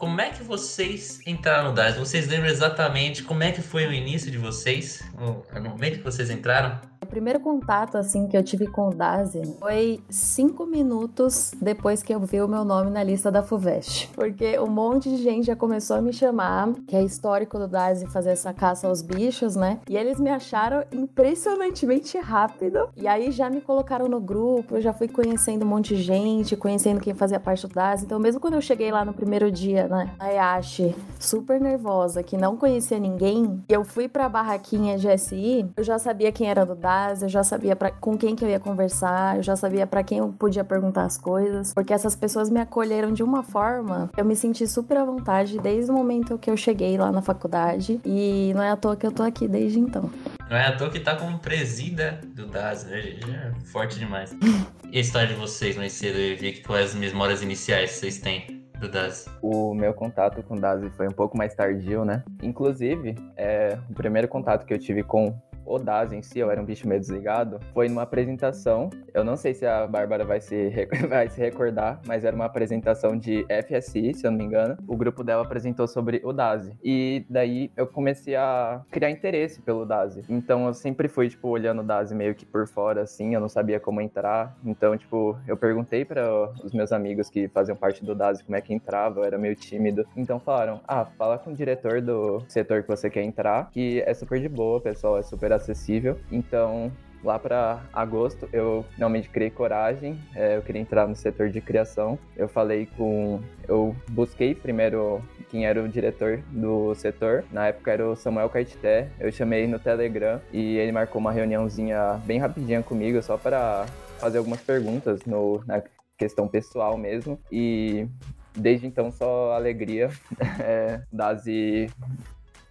Como 0.00 0.18
é 0.18 0.30
que 0.30 0.42
vocês 0.42 1.20
entraram 1.26 1.68
no 1.68 1.74
DAS? 1.74 1.98
Vocês 1.98 2.26
lembram 2.26 2.48
exatamente 2.48 3.22
como 3.22 3.42
é 3.42 3.52
que 3.52 3.60
foi 3.60 3.86
o 3.86 3.92
início 3.92 4.30
de 4.30 4.38
vocês? 4.38 5.02
No 5.14 5.68
momento 5.68 5.98
que 5.98 6.02
vocês 6.02 6.30
entraram? 6.30 6.80
primeiro 7.10 7.40
contato 7.40 7.98
assim 7.98 8.28
que 8.28 8.36
eu 8.36 8.42
tive 8.42 8.68
com 8.68 8.88
o 8.88 8.94
Dazi 8.94 9.42
foi 9.58 10.00
cinco 10.08 10.64
minutos 10.64 11.52
depois 11.60 12.02
que 12.02 12.14
eu 12.14 12.20
vi 12.20 12.40
o 12.40 12.48
meu 12.48 12.64
nome 12.64 12.90
na 12.90 13.02
lista 13.02 13.30
da 13.30 13.42
Fuvest. 13.42 14.08
Porque 14.14 14.58
um 14.60 14.68
monte 14.68 15.10
de 15.10 15.16
gente 15.16 15.46
já 15.46 15.56
começou 15.56 15.96
a 15.96 16.00
me 16.00 16.12
chamar, 16.12 16.72
que 16.86 16.94
é 16.94 17.02
histórico 17.02 17.58
do 17.58 17.66
Dazi 17.66 18.06
fazer 18.06 18.30
essa 18.30 18.54
caça 18.54 18.86
aos 18.86 19.02
bichos, 19.02 19.56
né? 19.56 19.80
E 19.88 19.96
eles 19.96 20.20
me 20.20 20.30
acharam 20.30 20.84
impressionantemente 20.92 22.16
rápido. 22.18 22.88
E 22.96 23.08
aí 23.08 23.32
já 23.32 23.50
me 23.50 23.60
colocaram 23.60 24.08
no 24.08 24.20
grupo, 24.20 24.76
eu 24.76 24.80
já 24.80 24.92
fui 24.92 25.08
conhecendo 25.08 25.64
um 25.64 25.68
monte 25.68 25.96
de 25.96 26.02
gente, 26.02 26.56
conhecendo 26.56 27.00
quem 27.00 27.12
fazia 27.12 27.40
parte 27.40 27.66
do 27.66 27.74
Dazi. 27.74 28.04
Então, 28.04 28.20
mesmo 28.20 28.40
quando 28.40 28.54
eu 28.54 28.62
cheguei 28.62 28.92
lá 28.92 29.04
no 29.04 29.12
primeiro 29.12 29.50
dia, 29.50 29.88
né, 29.90 30.10
a 30.18 30.28
Yashi, 30.28 30.94
super 31.18 31.60
nervosa, 31.60 32.22
que 32.22 32.36
não 32.36 32.56
conhecia 32.56 32.98
ninguém, 32.98 33.62
eu 33.68 33.84
fui 33.84 34.08
pra 34.08 34.28
barraquinha 34.28 34.96
de 34.96 35.18
SI, 35.18 35.66
eu 35.76 35.84
já 35.84 35.98
sabia 35.98 36.30
quem 36.32 36.48
era 36.48 36.64
do 36.64 36.74
Dazi 36.74 37.24
eu 37.24 37.28
já 37.28 37.42
sabia 37.42 37.74
pra, 37.74 37.90
com 37.90 38.16
quem 38.16 38.36
que 38.36 38.44
eu 38.44 38.48
ia 38.48 38.60
conversar, 38.60 39.36
eu 39.36 39.42
já 39.42 39.56
sabia 39.56 39.86
para 39.86 40.02
quem 40.02 40.18
eu 40.18 40.28
podia 40.38 40.64
perguntar 40.64 41.04
as 41.04 41.18
coisas, 41.18 41.74
porque 41.74 41.92
essas 41.92 42.14
pessoas 42.14 42.48
me 42.48 42.60
acolheram 42.60 43.12
de 43.12 43.22
uma 43.22 43.42
forma, 43.42 44.08
eu 44.16 44.24
me 44.24 44.36
senti 44.36 44.66
super 44.66 44.96
à 44.96 45.04
vontade 45.04 45.58
desde 45.58 45.90
o 45.90 45.94
momento 45.94 46.38
que 46.38 46.50
eu 46.50 46.56
cheguei 46.56 46.96
lá 46.96 47.10
na 47.10 47.20
faculdade 47.20 48.00
e 48.04 48.52
não 48.54 48.62
é 48.62 48.70
à 48.70 48.76
toa 48.76 48.96
que 48.96 49.06
eu 49.06 49.12
tô 49.12 49.22
aqui 49.22 49.48
desde 49.48 49.80
então. 49.80 50.10
Não 50.48 50.56
é 50.56 50.66
à 50.66 50.76
toa 50.76 50.90
que 50.90 51.00
tá 51.00 51.16
como 51.16 51.38
presida 51.38 52.20
do 52.34 52.46
DAS, 52.46 52.84
né? 52.84 52.98
É 53.00 53.52
forte 53.66 53.98
demais. 53.98 54.34
e 54.90 54.98
a 54.98 55.00
história 55.00 55.28
de 55.28 55.34
vocês 55.34 55.76
mais 55.76 55.92
cedo, 55.92 56.18
eu 56.18 56.36
vi 56.36 56.52
que 56.52 56.62
quais 56.62 56.90
as 56.90 56.94
memórias 56.94 57.42
iniciais 57.42 57.92
vocês 57.92 58.18
têm 58.18 58.59
do 58.80 58.88
DAS? 58.88 59.28
O 59.42 59.74
meu 59.74 59.92
contato 59.92 60.42
com 60.42 60.54
o 60.54 60.60
DAS 60.60 60.82
foi 60.96 61.06
um 61.06 61.12
pouco 61.12 61.36
mais 61.36 61.54
tardio, 61.54 62.04
né? 62.04 62.24
Inclusive, 62.42 63.14
é, 63.36 63.78
o 63.88 63.94
primeiro 63.94 64.26
contato 64.26 64.64
que 64.64 64.72
eu 64.72 64.78
tive 64.78 65.02
com 65.02 65.38
o 65.70 65.78
Daz 65.78 66.12
em 66.12 66.20
si, 66.20 66.40
eu 66.40 66.50
era 66.50 66.60
um 66.60 66.64
bicho 66.64 66.88
meio 66.88 67.00
desligado, 67.00 67.60
foi 67.72 67.88
numa 67.88 68.02
apresentação. 68.02 68.90
Eu 69.14 69.22
não 69.22 69.36
sei 69.36 69.54
se 69.54 69.64
a 69.64 69.86
Bárbara 69.86 70.24
vai 70.24 70.40
se, 70.40 70.70
vai 71.08 71.28
se 71.28 71.40
recordar, 71.40 72.00
mas 72.06 72.24
era 72.24 72.34
uma 72.34 72.46
apresentação 72.46 73.16
de 73.16 73.46
FSI, 73.68 74.14
se 74.14 74.26
eu 74.26 74.30
não 74.30 74.38
me 74.38 74.44
engano. 74.44 74.76
O 74.86 74.96
grupo 74.96 75.22
dela 75.22 75.42
apresentou 75.42 75.86
sobre 75.86 76.20
o 76.24 76.32
Dazi. 76.32 76.76
E 76.82 77.24
daí 77.30 77.70
eu 77.76 77.86
comecei 77.86 78.34
a 78.34 78.82
criar 78.90 79.10
interesse 79.10 79.60
pelo 79.62 79.86
Dazi. 79.86 80.24
Então 80.28 80.66
eu 80.66 80.74
sempre 80.74 81.06
fui, 81.08 81.28
tipo, 81.28 81.48
olhando 81.48 81.82
o 81.82 81.84
Dazi 81.84 82.14
meio 82.14 82.34
que 82.34 82.44
por 82.44 82.66
fora, 82.66 83.02
assim, 83.02 83.34
eu 83.34 83.40
não 83.40 83.48
sabia 83.48 83.78
como 83.78 84.00
entrar. 84.00 84.56
Então, 84.64 84.96
tipo, 84.96 85.38
eu 85.46 85.56
perguntei 85.56 86.04
para 86.04 86.50
os 86.64 86.72
meus 86.72 86.92
amigos 86.92 87.30
que 87.30 87.46
faziam 87.48 87.76
parte 87.76 88.04
do 88.04 88.14
Dazi 88.14 88.42
como 88.42 88.56
é 88.56 88.60
que 88.60 88.74
entrava, 88.74 89.20
eu 89.20 89.24
era 89.24 89.38
meio 89.38 89.54
tímido. 89.54 90.04
Então 90.16 90.40
falaram: 90.40 90.80
ah, 90.86 91.04
fala 91.04 91.38
com 91.38 91.50
o 91.50 91.54
diretor 91.54 92.00
do 92.00 92.42
setor 92.48 92.82
que 92.82 92.88
você 92.88 93.08
quer 93.08 93.22
entrar, 93.22 93.70
que 93.70 94.02
é 94.04 94.12
super 94.14 94.40
de 94.40 94.48
boa, 94.48 94.80
pessoal, 94.80 95.18
é 95.18 95.22
super 95.22 95.52
acessível. 95.60 96.18
Então, 96.30 96.90
lá 97.22 97.38
para 97.38 97.82
agosto, 97.92 98.48
eu 98.52 98.84
realmente 98.96 99.28
criei 99.28 99.50
coragem. 99.50 100.18
É, 100.34 100.56
eu 100.56 100.62
queria 100.62 100.80
entrar 100.80 101.06
no 101.06 101.14
setor 101.14 101.50
de 101.50 101.60
criação. 101.60 102.18
Eu 102.36 102.48
falei 102.48 102.86
com. 102.96 103.40
Eu 103.68 103.94
busquei 104.08 104.54
primeiro 104.54 105.22
quem 105.50 105.66
era 105.66 105.82
o 105.82 105.88
diretor 105.88 106.40
do 106.50 106.94
setor. 106.94 107.44
Na 107.52 107.68
época 107.68 107.92
era 107.92 108.08
o 108.08 108.16
Samuel 108.16 108.48
Caetité. 108.48 109.08
Eu 109.18 109.30
chamei 109.30 109.66
no 109.66 109.78
Telegram 109.78 110.40
e 110.52 110.76
ele 110.76 110.92
marcou 110.92 111.20
uma 111.20 111.32
reuniãozinha 111.32 112.20
bem 112.24 112.38
rapidinha 112.38 112.82
comigo, 112.82 113.22
só 113.22 113.36
para 113.36 113.86
fazer 114.18 114.38
algumas 114.38 114.60
perguntas 114.60 115.20
no, 115.26 115.62
na 115.66 115.82
questão 116.16 116.46
pessoal 116.48 116.96
mesmo. 116.96 117.38
E 117.50 118.06
desde 118.54 118.86
então 118.86 119.10
só 119.10 119.52
alegria. 119.52 120.10
É, 120.62 121.00
Dazi 121.10 121.90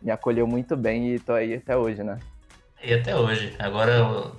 me 0.01 0.12
acolheu 0.12 0.46
muito 0.46 0.77
bem 0.77 1.15
e 1.15 1.19
tô 1.19 1.34
aí 1.34 1.55
até 1.55 1.75
hoje, 1.75 2.03
né? 2.03 2.19
E 2.81 2.93
até 2.93 3.15
hoje. 3.15 3.53
Agora, 3.59 3.93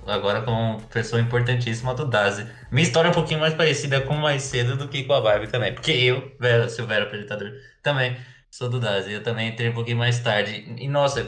agora 0.07 0.41
como 0.41 0.81
pessoa 0.87 1.21
importantíssima 1.21 1.93
do 1.93 2.05
Dazi. 2.05 2.47
Minha 2.71 2.83
história 2.83 3.07
é 3.07 3.11
um 3.11 3.13
pouquinho 3.13 3.39
mais 3.39 3.53
parecida 3.53 4.01
com 4.01 4.15
mais 4.15 4.43
cedo 4.43 4.75
do 4.75 4.87
que 4.87 5.03
com 5.03 5.13
a 5.13 5.21
Barbie 5.21 5.47
também. 5.47 5.73
Porque 5.73 5.91
eu, 5.91 6.31
Vera, 6.39 6.67
Silvério 6.67 7.05
apresentador, 7.05 7.51
também 7.83 8.17
sou 8.49 8.67
do 8.69 8.79
Dazi. 8.79 9.13
Eu 9.13 9.23
também 9.23 9.49
entrei 9.49 9.69
um 9.69 9.73
pouquinho 9.73 9.97
mais 9.97 10.19
tarde. 10.19 10.75
E 10.77 10.87
nossa, 10.87 11.23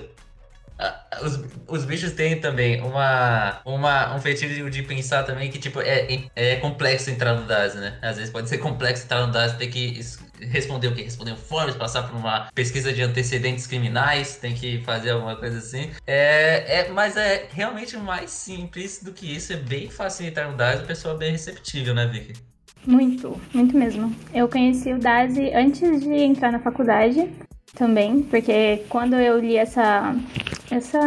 os, 1.21 1.39
os 1.67 1.85
bichos 1.85 2.11
têm 2.11 2.39
também 2.39 2.81
uma, 2.81 3.61
uma, 3.65 4.15
um 4.15 4.19
feitiço 4.19 4.69
de 4.69 4.83
pensar 4.83 5.23
também 5.23 5.49
que, 5.49 5.59
tipo, 5.59 5.81
é, 5.81 6.25
é 6.35 6.55
complexo 6.57 7.09
entrar 7.09 7.35
no 7.35 7.45
DAS, 7.45 7.75
né? 7.75 7.97
Às 8.01 8.17
vezes 8.17 8.31
pode 8.31 8.49
ser 8.49 8.57
complexo 8.57 9.05
entrar 9.05 9.25
no 9.25 9.31
DAS, 9.31 9.53
ter 9.53 9.67
que 9.67 9.99
responder 10.39 10.87
o 10.87 10.95
quê? 10.95 11.03
Responder 11.03 11.35
formas, 11.35 11.75
passar 11.75 12.03
por 12.03 12.17
uma 12.17 12.49
pesquisa 12.53 12.91
de 12.91 13.01
antecedentes 13.01 13.67
criminais, 13.67 14.37
tem 14.37 14.53
que 14.53 14.81
fazer 14.83 15.11
alguma 15.11 15.35
coisa 15.35 15.57
assim. 15.57 15.91
É, 16.05 16.79
é, 16.79 16.89
mas 16.89 17.15
é 17.17 17.47
realmente 17.51 17.95
mais 17.97 18.31
simples 18.31 19.01
do 19.03 19.13
que 19.13 19.35
isso, 19.35 19.53
é 19.53 19.57
bem 19.57 19.89
fácil 19.89 20.25
entrar 20.25 20.49
no 20.49 20.57
DAS 20.57 20.79
e 20.79 20.83
a 20.83 20.85
pessoa 20.85 21.15
é 21.15 21.17
bem 21.17 21.31
receptível, 21.31 21.93
né, 21.93 22.05
Vicky? 22.07 22.33
Muito, 22.85 23.39
muito 23.53 23.77
mesmo. 23.77 24.13
Eu 24.33 24.47
conheci 24.49 24.91
o 24.91 24.99
DASI 24.99 25.53
antes 25.53 26.01
de 26.01 26.13
entrar 26.13 26.51
na 26.51 26.59
faculdade 26.59 27.29
também, 27.75 28.23
porque 28.23 28.83
quando 28.89 29.15
eu 29.15 29.39
li 29.39 29.55
essa, 29.55 30.15
essa 30.75 30.99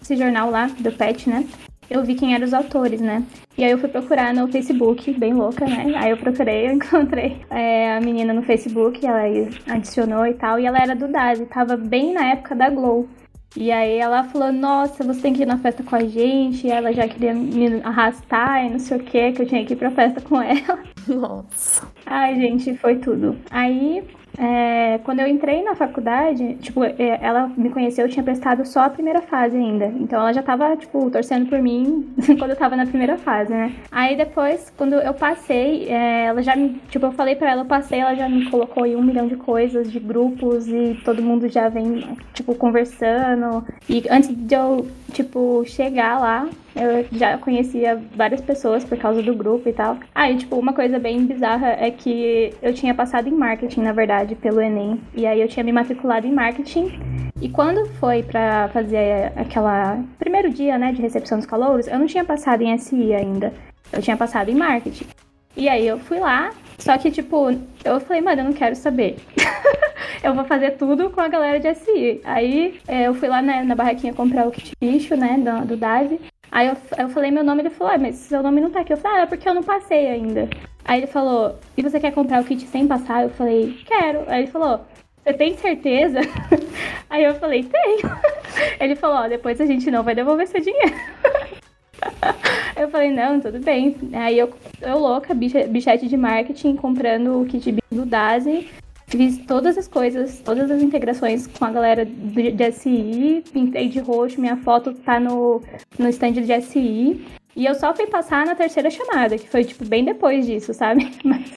esse 0.00 0.16
jornal 0.16 0.50
lá 0.50 0.66
do 0.78 0.92
PET, 0.92 1.28
né? 1.28 1.46
Eu 1.88 2.04
vi 2.04 2.14
quem 2.14 2.34
eram 2.34 2.44
os 2.44 2.54
autores, 2.54 3.00
né? 3.00 3.24
E 3.58 3.64
aí 3.64 3.70
eu 3.72 3.78
fui 3.78 3.88
procurar 3.88 4.32
no 4.32 4.46
Facebook, 4.46 5.12
bem 5.14 5.34
louca, 5.34 5.64
né? 5.66 5.92
Aí 5.96 6.10
eu 6.10 6.16
procurei, 6.16 6.66
eu 6.68 6.72
encontrei 6.72 7.44
é, 7.50 7.96
a 7.96 8.00
menina 8.00 8.32
no 8.32 8.42
Facebook, 8.42 9.04
ela 9.04 9.22
adicionou 9.68 10.24
e 10.26 10.34
tal, 10.34 10.58
e 10.58 10.66
ela 10.66 10.78
era 10.78 10.94
do 10.94 11.08
DASI, 11.08 11.46
tava 11.46 11.76
bem 11.76 12.14
na 12.14 12.26
época 12.26 12.54
da 12.54 12.70
Glow. 12.70 13.08
E 13.56 13.72
aí 13.72 13.98
ela 13.98 14.22
falou, 14.22 14.52
nossa, 14.52 15.02
você 15.02 15.20
tem 15.22 15.32
que 15.32 15.42
ir 15.42 15.46
na 15.46 15.58
festa 15.58 15.82
com 15.82 15.96
a 15.96 16.04
gente. 16.04 16.68
E 16.68 16.70
ela 16.70 16.92
já 16.92 17.08
queria 17.08 17.34
me 17.34 17.82
arrastar 17.82 18.64
e 18.64 18.70
não 18.70 18.78
sei 18.78 18.96
o 18.96 19.00
que, 19.00 19.32
que 19.32 19.42
eu 19.42 19.46
tinha 19.46 19.64
que 19.66 19.72
ir 19.72 19.76
pra 19.76 19.90
festa 19.90 20.20
com 20.20 20.40
ela. 20.40 20.78
Nossa. 21.08 21.84
Ai, 22.06 22.36
gente, 22.36 22.76
foi 22.76 22.98
tudo. 22.98 23.36
Aí 23.50 24.04
é, 24.38 24.98
quando 25.04 25.20
eu 25.20 25.26
entrei 25.26 25.62
na 25.62 25.74
faculdade, 25.74 26.54
tipo, 26.56 26.84
é, 26.84 27.18
ela 27.20 27.50
me 27.56 27.70
conheceu, 27.70 28.06
eu 28.06 28.10
tinha 28.10 28.22
prestado 28.22 28.64
só 28.66 28.80
a 28.80 28.90
primeira 28.90 29.20
fase 29.22 29.56
ainda. 29.56 29.86
Então 29.86 30.20
ela 30.20 30.32
já 30.32 30.42
tava, 30.42 30.76
tipo, 30.76 31.10
torcendo 31.10 31.48
por 31.48 31.60
mim 31.60 32.12
quando 32.38 32.50
eu 32.50 32.56
tava 32.56 32.76
na 32.76 32.86
primeira 32.86 33.16
fase, 33.18 33.52
né? 33.52 33.72
Aí 33.90 34.16
depois, 34.16 34.72
quando 34.76 34.94
eu 34.94 35.14
passei, 35.14 35.88
é, 35.88 36.26
ela 36.26 36.42
já 36.42 36.54
me, 36.56 36.80
tipo, 36.90 37.06
eu 37.06 37.12
falei 37.12 37.36
pra 37.36 37.50
ela, 37.50 37.62
eu 37.62 37.66
passei, 37.66 38.00
ela 38.00 38.14
já 38.14 38.28
me 38.28 38.50
colocou 38.50 38.86
em 38.86 38.96
um 38.96 39.02
milhão 39.02 39.26
de 39.26 39.36
coisas, 39.36 39.90
de 39.90 39.98
grupos, 39.98 40.68
e 40.68 40.98
todo 41.04 41.22
mundo 41.22 41.48
já 41.48 41.68
vem, 41.68 42.16
tipo, 42.32 42.54
conversando. 42.54 43.64
E 43.88 44.04
antes 44.10 44.28
de 44.34 44.54
eu, 44.54 44.86
tipo, 45.12 45.64
chegar 45.66 46.18
lá, 46.18 46.48
eu 46.74 47.06
já 47.12 47.36
conhecia 47.38 48.00
várias 48.14 48.40
pessoas 48.40 48.84
por 48.84 48.96
causa 48.96 49.22
do 49.22 49.34
grupo 49.34 49.68
e 49.68 49.72
tal. 49.72 49.98
Ah, 50.14 50.30
e 50.30 50.36
tipo, 50.36 50.56
uma 50.56 50.72
coisa 50.72 50.98
bem 50.98 51.24
bizarra 51.24 51.68
é 51.68 51.90
que 51.90 52.54
eu 52.62 52.72
tinha 52.72 52.94
passado 52.94 53.28
em 53.28 53.32
marketing, 53.32 53.82
na 53.82 53.92
verdade, 53.92 54.34
pelo 54.34 54.60
Enem. 54.60 55.00
E 55.14 55.26
aí 55.26 55.40
eu 55.40 55.48
tinha 55.48 55.64
me 55.64 55.72
matriculado 55.72 56.26
em 56.26 56.32
marketing. 56.32 56.98
E 57.40 57.48
quando 57.48 57.86
foi 57.94 58.22
para 58.22 58.68
fazer 58.68 59.32
aquela 59.36 59.98
primeiro 60.18 60.50
dia, 60.50 60.78
né, 60.78 60.92
de 60.92 61.02
recepção 61.02 61.38
dos 61.38 61.46
calouros, 61.46 61.86
eu 61.86 61.98
não 61.98 62.06
tinha 62.06 62.24
passado 62.24 62.62
em 62.62 62.76
SI 62.78 63.14
ainda. 63.14 63.52
Eu 63.92 64.00
tinha 64.00 64.16
passado 64.16 64.50
em 64.50 64.54
marketing. 64.54 65.06
E 65.56 65.68
aí 65.68 65.86
eu 65.86 65.98
fui 65.98 66.18
lá, 66.18 66.52
só 66.78 66.96
que 66.96 67.10
tipo, 67.10 67.50
eu 67.84 68.00
falei, 68.00 68.22
mano, 68.22 68.42
eu 68.42 68.44
não 68.44 68.52
quero 68.52 68.76
saber. 68.76 69.16
eu 70.22 70.34
vou 70.34 70.44
fazer 70.44 70.72
tudo 70.72 71.10
com 71.10 71.20
a 71.20 71.28
galera 71.28 71.58
de 71.58 71.74
SI. 71.74 72.20
Aí 72.24 72.80
é, 72.86 73.08
eu 73.08 73.14
fui 73.14 73.28
lá 73.28 73.42
né, 73.42 73.64
na 73.64 73.74
barraquinha 73.74 74.14
comprar 74.14 74.46
o 74.46 74.50
kit 74.52 74.72
bicho, 74.80 75.16
né, 75.16 75.36
do, 75.38 75.66
do 75.66 75.76
DASI. 75.76 76.20
Aí 76.50 76.68
eu, 76.68 76.76
eu 76.98 77.08
falei 77.08 77.30
meu 77.30 77.44
nome, 77.44 77.62
ele 77.62 77.70
falou, 77.70 77.94
ah, 77.94 77.98
mas 77.98 78.16
seu 78.16 78.42
nome 78.42 78.60
não 78.60 78.70
tá 78.70 78.80
aqui. 78.80 78.92
Eu 78.92 78.96
falei, 78.96 79.18
ah, 79.18 79.22
é 79.22 79.26
porque 79.26 79.48
eu 79.48 79.54
não 79.54 79.62
passei 79.62 80.08
ainda. 80.08 80.48
Aí 80.84 81.00
ele 81.00 81.06
falou, 81.06 81.58
e 81.76 81.82
você 81.82 82.00
quer 82.00 82.12
comprar 82.12 82.40
o 82.40 82.44
kit 82.44 82.66
sem 82.66 82.86
passar? 82.86 83.22
Eu 83.22 83.30
falei, 83.30 83.78
quero. 83.86 84.24
Aí 84.26 84.42
ele 84.42 84.50
falou, 84.50 84.80
você 85.22 85.32
tem 85.34 85.56
certeza? 85.56 86.20
Aí 87.08 87.24
eu 87.24 87.34
falei, 87.34 87.62
tenho. 87.62 88.10
Ele 88.80 88.96
falou, 88.96 89.24
ó, 89.24 89.28
depois 89.28 89.60
a 89.60 89.66
gente 89.66 89.90
não 89.90 90.02
vai 90.02 90.14
devolver 90.14 90.46
seu 90.48 90.60
dinheiro. 90.60 90.94
Eu 92.76 92.88
falei, 92.88 93.10
não, 93.10 93.38
tudo 93.38 93.58
bem. 93.58 93.94
Aí 94.14 94.38
eu, 94.38 94.50
eu 94.80 94.98
louca, 94.98 95.34
bichete 95.34 96.08
de 96.08 96.16
marketing, 96.16 96.76
comprando 96.76 97.42
o 97.42 97.44
kit 97.44 97.76
do 97.90 98.06
Dazi. 98.06 98.70
Fiz 99.10 99.38
todas 99.38 99.76
as 99.76 99.88
coisas, 99.88 100.40
todas 100.40 100.70
as 100.70 100.80
integrações 100.80 101.48
com 101.48 101.64
a 101.64 101.70
galera 101.72 102.06
de 102.06 102.72
SI, 102.72 103.42
pintei 103.52 103.88
de 103.88 103.98
roxo, 103.98 104.40
minha 104.40 104.56
foto 104.58 104.94
tá 104.94 105.18
no, 105.18 105.60
no 105.98 106.08
stand 106.08 106.34
de 106.34 106.62
SI. 106.62 107.20
E 107.56 107.66
eu 107.66 107.74
só 107.74 107.94
fui 107.94 108.06
passar 108.06 108.46
na 108.46 108.54
terceira 108.54 108.90
chamada, 108.90 109.36
que 109.36 109.48
foi, 109.48 109.64
tipo, 109.64 109.84
bem 109.84 110.04
depois 110.04 110.46
disso, 110.46 110.72
sabe? 110.72 111.10
Mas... 111.24 111.52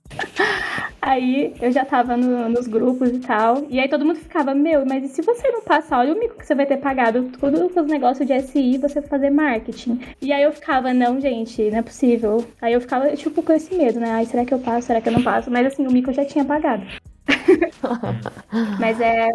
aí 1.01 1.53
eu 1.61 1.71
já 1.71 1.85
tava 1.85 2.17
no, 2.17 2.49
nos 2.49 2.67
grupos 2.67 3.09
e 3.09 3.19
tal. 3.19 3.65
E 3.69 3.79
aí 3.79 3.87
todo 3.87 4.05
mundo 4.05 4.17
ficava, 4.17 4.53
meu, 4.53 4.85
mas 4.85 5.03
e 5.03 5.07
se 5.07 5.21
você 5.21 5.49
não 5.51 5.61
passar? 5.61 5.99
Olha 5.99 6.13
o 6.13 6.19
mico 6.19 6.37
que 6.37 6.45
você 6.45 6.55
vai 6.55 6.65
ter 6.65 6.77
pagado 6.77 7.23
tudo 7.39 7.69
com 7.69 7.81
os 7.81 7.87
negócios 7.87 8.27
de 8.27 8.39
SI 8.41 8.77
você 8.77 9.01
fazer 9.01 9.29
marketing. 9.29 9.99
E 10.21 10.31
aí 10.31 10.43
eu 10.43 10.51
ficava, 10.51 10.93
não, 10.93 11.19
gente, 11.19 11.69
não 11.69 11.79
é 11.79 11.81
possível. 11.81 12.45
Aí 12.61 12.73
eu 12.73 12.81
ficava, 12.81 13.15
tipo, 13.15 13.41
com 13.43 13.53
esse 13.53 13.73
medo, 13.75 13.99
né? 13.99 14.11
Ai, 14.11 14.25
será 14.25 14.45
que 14.45 14.53
eu 14.53 14.59
passo? 14.59 14.87
Será 14.87 15.01
que 15.01 15.09
eu 15.09 15.13
não 15.13 15.23
passo? 15.23 15.51
Mas 15.51 15.67
assim, 15.67 15.85
o 15.85 15.91
mico 15.91 16.09
eu 16.09 16.13
já 16.13 16.25
tinha 16.25 16.45
pagado. 16.45 16.83
Mas 18.79 18.99
é. 18.99 19.29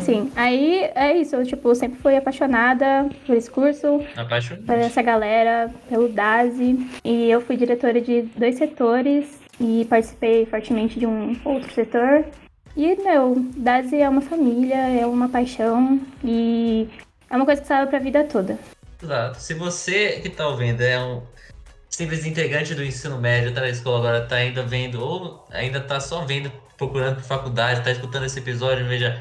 Sim, 0.00 0.30
aí 0.36 0.90
é 0.94 1.16
isso. 1.16 1.34
Eu, 1.34 1.44
tipo, 1.44 1.74
sempre 1.74 1.98
fui 1.98 2.16
apaixonada 2.16 3.08
por 3.26 3.36
esse 3.36 3.50
curso, 3.50 4.00
Apaixonante. 4.16 4.64
por 4.66 4.76
essa 4.76 5.02
galera, 5.02 5.70
pelo 5.88 6.08
DASI. 6.08 7.00
E 7.04 7.30
eu 7.30 7.40
fui 7.40 7.56
diretora 7.56 8.00
de 8.00 8.22
dois 8.36 8.56
setores 8.56 9.40
e 9.60 9.84
participei 9.90 10.46
fortemente 10.46 10.98
de 10.98 11.06
um 11.06 11.36
outro 11.44 11.72
setor. 11.72 12.24
E, 12.76 12.94
meu, 13.02 13.34
DASI 13.56 14.00
é 14.00 14.08
uma 14.08 14.20
família, 14.20 14.76
é 14.76 15.06
uma 15.06 15.28
paixão 15.28 16.00
e 16.22 16.88
é 17.28 17.36
uma 17.36 17.44
coisa 17.44 17.60
que 17.60 17.66
salva 17.68 17.88
pra 17.88 17.98
vida 17.98 18.24
toda. 18.24 18.58
Exato. 19.02 19.40
Se 19.40 19.54
você 19.54 20.20
que 20.20 20.30
tá 20.30 20.48
ouvindo 20.48 20.80
é 20.82 20.98
um 20.98 21.22
simples 21.90 22.24
integrante 22.26 22.74
do 22.74 22.84
ensino 22.84 23.18
médio, 23.20 23.52
tá 23.52 23.60
na 23.60 23.68
escola 23.68 23.98
agora, 23.98 24.20
tá 24.26 24.36
ainda 24.36 24.62
vendo, 24.62 25.00
ou 25.00 25.46
ainda 25.50 25.80
tá 25.80 26.00
só 26.00 26.24
vendo 26.24 26.50
procurando 26.76 27.16
por 27.16 27.24
faculdade, 27.24 27.82
tá 27.84 27.90
escutando 27.92 28.24
esse 28.24 28.38
episódio, 28.38 28.86
veja, 28.86 29.20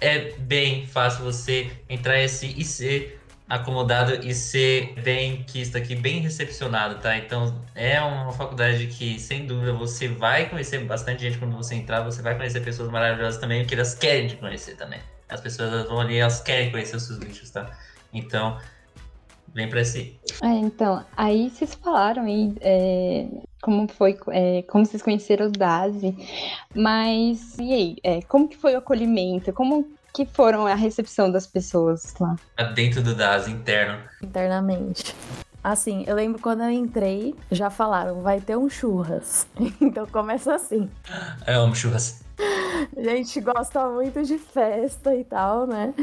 é 0.00 0.32
bem 0.38 0.86
fácil 0.86 1.24
você 1.24 1.70
entrar 1.88 2.20
esse 2.20 2.46
e 2.46 2.64
ser 2.64 3.20
acomodado 3.48 4.26
e 4.26 4.34
ser 4.34 4.94
bem 5.02 5.42
quisto 5.42 5.76
aqui, 5.76 5.94
bem 5.94 6.20
recepcionado, 6.20 6.96
tá? 7.00 7.16
Então 7.18 7.62
é 7.74 8.00
uma 8.00 8.32
faculdade 8.32 8.86
que, 8.86 9.18
sem 9.18 9.46
dúvida, 9.46 9.72
você 9.72 10.08
vai 10.08 10.48
conhecer 10.48 10.78
bastante 10.84 11.22
gente 11.22 11.38
quando 11.38 11.56
você 11.56 11.74
entrar, 11.74 12.02
você 12.02 12.22
vai 12.22 12.36
conhecer 12.36 12.60
pessoas 12.60 12.90
maravilhosas 12.90 13.40
também, 13.40 13.60
porque 13.60 13.74
elas 13.74 13.94
querem 13.94 14.28
te 14.28 14.36
conhecer 14.36 14.76
também. 14.76 15.00
As 15.28 15.40
pessoas 15.40 15.86
vão 15.86 16.00
ali, 16.00 16.18
elas 16.18 16.40
querem 16.40 16.70
conhecer 16.70 16.96
os 16.96 17.02
seus 17.04 17.18
bichos, 17.18 17.50
tá? 17.50 17.70
Então, 18.12 18.58
vem 19.54 19.68
pra 19.68 19.84
si. 19.84 20.18
É, 20.42 20.48
então, 20.48 21.04
aí 21.16 21.50
vocês 21.50 21.74
falaram 21.74 22.24
aí 22.24 22.54
é, 22.60 23.26
como 23.64 23.88
foi, 23.88 24.18
é, 24.28 24.62
como 24.68 24.84
vocês 24.84 25.02
conheceram 25.02 25.46
os 25.46 25.52
DASI, 25.52 26.14
mas 26.74 27.58
e 27.58 27.72
aí, 27.72 27.96
é, 28.04 28.20
como 28.20 28.46
que 28.46 28.58
foi 28.58 28.74
o 28.74 28.78
acolhimento? 28.78 29.54
Como 29.54 29.88
que 30.12 30.26
foram 30.26 30.66
a 30.66 30.74
recepção 30.74 31.32
das 31.32 31.46
pessoas 31.46 32.14
lá? 32.20 32.36
Dentro 32.74 33.02
do 33.02 33.14
DASI, 33.14 33.50
interno. 33.52 33.98
Internamente. 34.22 35.16
Assim, 35.62 36.04
eu 36.06 36.14
lembro 36.14 36.42
quando 36.42 36.62
eu 36.62 36.70
entrei, 36.70 37.34
já 37.50 37.70
falaram, 37.70 38.20
vai 38.20 38.38
ter 38.38 38.54
um 38.54 38.68
churras. 38.68 39.46
então 39.80 40.06
começa 40.08 40.54
assim. 40.54 40.90
Eu 41.46 41.62
amo 41.62 41.74
churras. 41.74 42.22
Gente 42.96 43.40
gosta 43.40 43.88
muito 43.88 44.22
de 44.22 44.38
festa 44.38 45.14
e 45.14 45.24
tal, 45.24 45.66
né? 45.66 45.94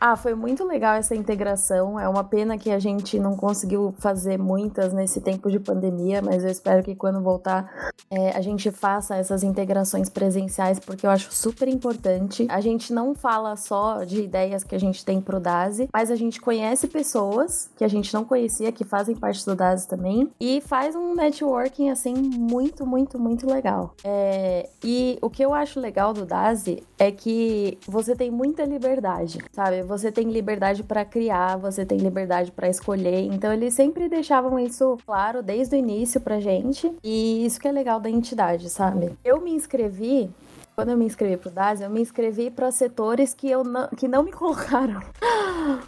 Ah, 0.00 0.16
foi 0.16 0.34
muito 0.34 0.64
legal 0.64 0.94
essa 0.94 1.14
integração. 1.14 1.98
É 1.98 2.08
uma 2.08 2.22
pena 2.22 2.56
que 2.56 2.70
a 2.70 2.78
gente 2.78 3.18
não 3.18 3.36
conseguiu 3.36 3.92
fazer 3.98 4.38
muitas 4.38 4.92
nesse 4.92 5.20
tempo 5.20 5.50
de 5.50 5.58
pandemia, 5.58 6.22
mas 6.22 6.44
eu 6.44 6.50
espero 6.50 6.84
que 6.84 6.94
quando 6.94 7.20
voltar 7.20 7.90
é, 8.10 8.30
a 8.30 8.40
gente 8.40 8.70
faça 8.70 9.16
essas 9.16 9.42
integrações 9.42 10.08
presenciais, 10.08 10.78
porque 10.78 11.04
eu 11.04 11.10
acho 11.10 11.32
super 11.32 11.66
importante. 11.68 12.46
A 12.48 12.60
gente 12.60 12.92
não 12.92 13.14
fala 13.14 13.56
só 13.56 14.04
de 14.04 14.22
ideias 14.22 14.62
que 14.62 14.74
a 14.74 14.80
gente 14.80 15.04
tem 15.04 15.20
pro 15.20 15.40
DASI, 15.40 15.88
mas 15.92 16.10
a 16.10 16.16
gente 16.16 16.40
conhece 16.40 16.86
pessoas 16.86 17.70
que 17.76 17.84
a 17.84 17.88
gente 17.88 18.14
não 18.14 18.24
conhecia, 18.24 18.70
que 18.70 18.84
fazem 18.84 19.16
parte 19.16 19.44
do 19.44 19.56
DASI 19.56 19.88
também, 19.88 20.30
e 20.40 20.60
faz 20.60 20.94
um 20.94 21.14
networking 21.14 21.90
assim 21.90 22.14
muito, 22.14 22.86
muito, 22.86 23.18
muito 23.18 23.46
legal. 23.50 23.94
É, 24.04 24.68
e 24.84 25.18
o 25.20 25.28
que 25.28 25.44
eu 25.44 25.52
acho 25.52 25.67
legal 25.76 26.12
do 26.12 26.24
DASI 26.24 26.84
é 26.96 27.10
que 27.10 27.76
você 27.84 28.14
tem 28.14 28.30
muita 28.30 28.64
liberdade, 28.64 29.38
sabe? 29.52 29.82
Você 29.82 30.12
tem 30.12 30.30
liberdade 30.30 30.84
para 30.84 31.04
criar, 31.04 31.56
você 31.56 31.84
tem 31.84 31.98
liberdade 31.98 32.52
para 32.52 32.68
escolher. 32.68 33.24
Então 33.32 33.52
eles 33.52 33.74
sempre 33.74 34.08
deixavam 34.08 34.56
isso 34.58 34.96
claro 35.04 35.42
desde 35.42 35.74
o 35.74 35.78
início 35.78 36.20
pra 36.20 36.38
gente. 36.38 36.92
E 37.02 37.44
isso 37.44 37.60
que 37.60 37.66
é 37.66 37.72
legal 37.72 37.98
da 37.98 38.08
entidade, 38.08 38.70
sabe? 38.70 39.12
Eu 39.24 39.40
me 39.40 39.50
inscrevi 39.50 40.30
quando 40.78 40.90
eu 40.90 40.96
me 40.96 41.06
inscrevi 41.06 41.36
pro 41.36 41.50
DASI, 41.50 41.82
eu 41.82 41.90
me 41.90 42.00
inscrevi 42.00 42.52
para 42.52 42.70
setores 42.70 43.34
que, 43.34 43.50
eu 43.50 43.64
não, 43.64 43.88
que 43.88 44.06
não 44.06 44.22
me 44.22 44.30
colocaram. 44.32 45.02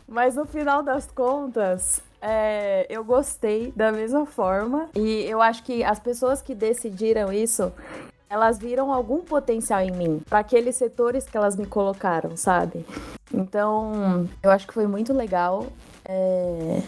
Mas 0.09 0.35
no 0.35 0.45
final 0.45 0.83
das 0.83 1.07
contas, 1.07 2.03
é, 2.21 2.87
eu 2.91 3.05
gostei 3.05 3.73
da 3.75 3.91
mesma 3.93 4.27
forma. 4.27 4.89
E 4.97 5.23
eu 5.23 5.41
acho 5.41 5.63
que 5.63 5.83
as 5.83 5.99
pessoas 5.99 6.43
que 6.43 6.55
decidiram 6.55 7.33
isso 7.33 7.73
elas 8.31 8.59
viram 8.59 8.93
algum 8.93 9.23
potencial 9.23 9.81
em 9.81 9.91
mim, 9.91 10.23
para 10.31 10.39
aqueles 10.39 10.77
setores 10.77 11.25
que 11.25 11.37
elas 11.37 11.57
me 11.57 11.67
colocaram, 11.67 12.37
sabe? 12.37 12.87
Então, 13.35 14.29
eu 14.41 14.51
acho 14.51 14.69
que 14.69 14.73
foi 14.73 14.87
muito 14.87 15.13
legal. 15.13 15.67
É 16.05 16.81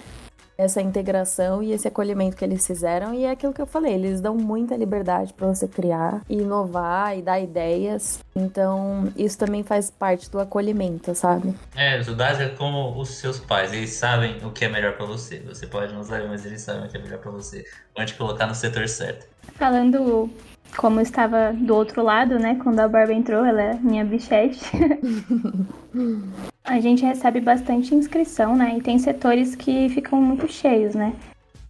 essa 0.57 0.81
integração 0.81 1.63
e 1.63 1.73
esse 1.73 1.89
acolhimento 1.89 2.37
que 2.37 2.45
eles 2.45 2.67
fizeram. 2.67 3.15
E 3.15 3.25
é 3.25 3.31
aquilo 3.31 3.53
que 3.53 3.61
eu 3.61 3.67
falei, 3.67 3.95
eles 3.95 4.21
dão 4.21 4.37
muita 4.37 4.77
liberdade 4.77 5.33
para 5.33 5.47
você 5.47 5.67
criar, 5.67 6.23
inovar 6.29 7.17
e 7.17 7.23
dar 7.23 7.41
ideias. 7.41 8.21
Então, 8.35 9.13
isso 9.17 9.39
também 9.39 9.63
faz 9.63 9.91
parte 9.91 10.31
do 10.31 10.39
acolhimento, 10.39 11.15
sabe? 11.15 11.55
É, 11.75 11.99
os 11.99 12.07
Daz 12.15 12.41
é 12.41 12.49
como 12.51 12.99
os 13.01 13.09
seus 13.09 13.41
pais, 13.41 13.73
eles 13.73 13.91
sabem 13.91 14.45
o 14.45 14.51
que 14.51 14.65
é 14.65 14.69
melhor 14.69 14.97
para 14.97 15.07
você. 15.07 15.41
Você 15.41 15.67
pode 15.67 15.93
não 15.93 16.05
saber, 16.05 16.29
mas 16.29 16.45
eles 16.45 16.63
sabem 16.63 16.87
o 16.87 16.89
que 16.89 16.97
é 16.97 17.01
melhor 17.01 17.19
para 17.19 17.31
você. 17.31 17.65
Pode 17.95 18.15
colocar 18.15 18.47
no 18.47 18.55
setor 18.55 18.89
certo. 18.89 19.27
Falando 19.55 20.31
como 20.77 21.01
estava 21.01 21.53
do 21.53 21.75
outro 21.75 22.03
lado, 22.03 22.39
né? 22.39 22.59
Quando 22.63 22.81
a 22.81 22.89
Barba 22.89 23.13
entrou, 23.13 23.45
ela 23.45 23.63
é 23.63 23.75
minha 23.75 24.05
bichete. 24.05 24.61
a 26.65 26.81
gente 26.81 27.05
recebe 27.05 27.41
bastante 27.41 27.95
inscrição, 27.95 28.57
né? 28.57 28.77
E 28.77 28.83
tem 28.83 28.99
setores 28.99 29.55
que 29.55 29.89
ficam 29.91 30.21
muito 30.21 30.51
cheios, 30.51 30.95
né? 30.95 31.13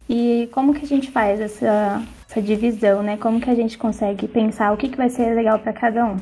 E 0.09 0.49
como 0.52 0.75
que 0.75 0.85
a 0.85 0.88
gente 0.88 1.11
faz 1.11 1.40
essa, 1.40 2.02
essa 2.28 2.42
divisão, 2.42 3.02
né? 3.02 3.16
Como 3.16 3.40
que 3.40 3.50
a 3.50 3.54
gente 3.54 3.78
consegue 3.78 4.28
pensar 4.28 4.73
o 4.73 4.76
que, 4.76 4.88
que 4.88 4.97
vai 4.97 5.09
ser 5.09 5.35
legal 5.35 5.59
para 5.59 5.73
cada 5.73 6.04
um? 6.04 6.16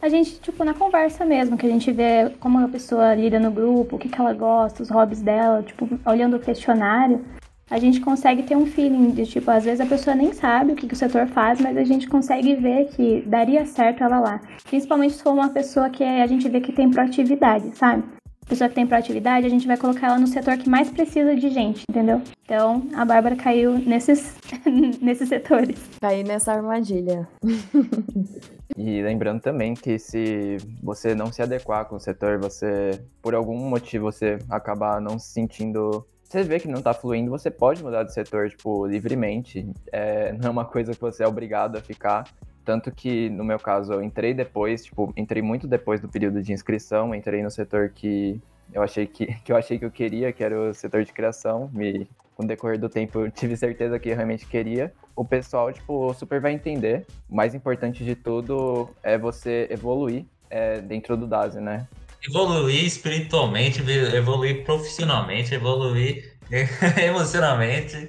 A 0.00 0.08
gente, 0.08 0.38
tipo, 0.40 0.62
na 0.62 0.74
conversa 0.74 1.24
mesmo, 1.24 1.56
que 1.56 1.66
a 1.66 1.70
gente 1.70 1.90
vê 1.90 2.30
como 2.38 2.58
a 2.58 2.68
pessoa 2.68 3.14
lida 3.14 3.40
no 3.40 3.50
grupo, 3.50 3.96
o 3.96 3.98
que, 3.98 4.08
que 4.08 4.20
ela 4.20 4.32
gosta, 4.32 4.82
os 4.82 4.90
hobbies 4.90 5.22
dela, 5.22 5.62
tipo, 5.62 5.88
olhando 6.04 6.36
o 6.36 6.40
questionário, 6.40 7.24
a 7.68 7.78
gente 7.78 8.00
consegue 8.00 8.44
ter 8.44 8.56
um 8.56 8.66
feeling 8.66 9.10
de, 9.10 9.26
tipo, 9.26 9.50
às 9.50 9.64
vezes 9.64 9.80
a 9.80 9.86
pessoa 9.86 10.14
nem 10.14 10.32
sabe 10.32 10.72
o 10.72 10.76
que, 10.76 10.86
que 10.86 10.94
o 10.94 10.96
setor 10.96 11.26
faz, 11.26 11.60
mas 11.60 11.76
a 11.76 11.84
gente 11.84 12.08
consegue 12.08 12.54
ver 12.54 12.86
que 12.88 13.22
daria 13.26 13.66
certo 13.66 14.04
ela 14.04 14.20
lá. 14.20 14.40
Principalmente 14.64 15.14
se 15.14 15.22
for 15.22 15.32
uma 15.32 15.48
pessoa 15.48 15.90
que 15.90 16.04
a 16.04 16.26
gente 16.26 16.48
vê 16.48 16.60
que 16.60 16.72
tem 16.72 16.90
proatividade, 16.90 17.76
sabe? 17.76 18.04
Pessoa 18.48 18.68
que 18.68 18.76
tem 18.76 18.86
proatividade, 18.86 19.44
a 19.44 19.50
gente 19.50 19.66
vai 19.66 19.76
colocar 19.76 20.06
ela 20.06 20.18
no 20.20 20.28
setor 20.28 20.56
que 20.56 20.70
mais 20.70 20.88
precisa 20.88 21.34
de 21.34 21.50
gente, 21.50 21.82
entendeu? 21.90 22.22
Então, 22.44 22.86
a 22.94 23.04
Bárbara 23.04 23.34
caiu 23.34 23.76
nesses, 23.80 24.36
nesses 25.02 25.28
setores. 25.28 25.76
Caí 26.00 26.22
nessa 26.22 26.52
armadilha. 26.52 27.28
E 28.78 29.00
lembrando 29.00 29.40
também 29.40 29.72
que 29.72 29.98
se 29.98 30.58
você 30.82 31.14
não 31.14 31.32
se 31.32 31.40
adequar 31.40 31.86
com 31.86 31.96
o 31.96 32.00
setor, 32.00 32.38
você, 32.38 33.02
por 33.22 33.34
algum 33.34 33.56
motivo, 33.56 34.04
você 34.04 34.38
acabar 34.50 35.00
não 35.00 35.18
se 35.18 35.32
sentindo 35.32 36.06
você 36.28 36.42
vê 36.42 36.58
que 36.58 36.68
não 36.68 36.82
tá 36.82 36.92
fluindo, 36.92 37.30
você 37.30 37.50
pode 37.50 37.82
mudar 37.82 38.02
de 38.02 38.12
setor, 38.12 38.50
tipo, 38.50 38.86
livremente. 38.86 39.68
É, 39.92 40.32
não 40.32 40.48
é 40.48 40.50
uma 40.50 40.64
coisa 40.64 40.92
que 40.92 41.00
você 41.00 41.22
é 41.22 41.26
obrigado 41.26 41.76
a 41.76 41.80
ficar. 41.80 42.28
Tanto 42.64 42.90
que, 42.90 43.30
no 43.30 43.44
meu 43.44 43.60
caso, 43.60 43.92
eu 43.92 44.02
entrei 44.02 44.34
depois, 44.34 44.84
tipo, 44.84 45.12
entrei 45.16 45.40
muito 45.40 45.68
depois 45.68 46.00
do 46.00 46.08
período 46.08 46.42
de 46.42 46.52
inscrição, 46.52 47.14
entrei 47.14 47.42
no 47.42 47.50
setor 47.50 47.90
que 47.90 48.40
eu 48.72 48.82
achei 48.82 49.06
que, 49.06 49.26
que 49.44 49.52
eu 49.52 49.56
achei 49.56 49.78
que 49.78 49.84
eu 49.84 49.90
queria, 49.90 50.32
que 50.32 50.42
era 50.42 50.60
o 50.60 50.74
setor 50.74 51.04
de 51.04 51.12
criação. 51.12 51.70
Me, 51.72 52.08
com 52.34 52.42
o 52.42 52.46
decorrer 52.46 52.78
do 52.78 52.88
tempo, 52.88 53.20
eu 53.20 53.30
tive 53.30 53.56
certeza 53.56 53.98
que 53.98 54.08
eu 54.08 54.16
realmente 54.16 54.46
queria. 54.46 54.92
O 55.14 55.24
pessoal, 55.24 55.72
tipo, 55.72 56.12
super 56.14 56.40
vai 56.40 56.52
entender. 56.52 57.06
O 57.30 57.36
mais 57.36 57.54
importante 57.54 58.04
de 58.04 58.16
tudo 58.16 58.90
é 59.02 59.16
você 59.16 59.68
evoluir 59.70 60.26
é, 60.50 60.80
dentro 60.80 61.16
do 61.16 61.26
DASE, 61.26 61.60
né? 61.60 61.86
Evoluir 62.28 62.84
espiritualmente, 62.84 63.80
evoluir 64.14 64.64
profissionalmente, 64.64 65.54
evoluir 65.54 66.36
emocionalmente. 67.02 68.08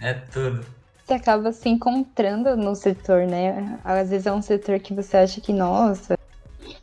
É 0.00 0.14
tudo. 0.14 0.64
Você 1.04 1.14
acaba 1.14 1.52
se 1.52 1.68
encontrando 1.68 2.56
no 2.56 2.74
setor, 2.74 3.26
né? 3.26 3.78
Às 3.84 4.10
vezes 4.10 4.26
é 4.26 4.32
um 4.32 4.42
setor 4.42 4.80
que 4.80 4.92
você 4.92 5.16
acha 5.16 5.40
que, 5.40 5.52
nossa, 5.52 6.18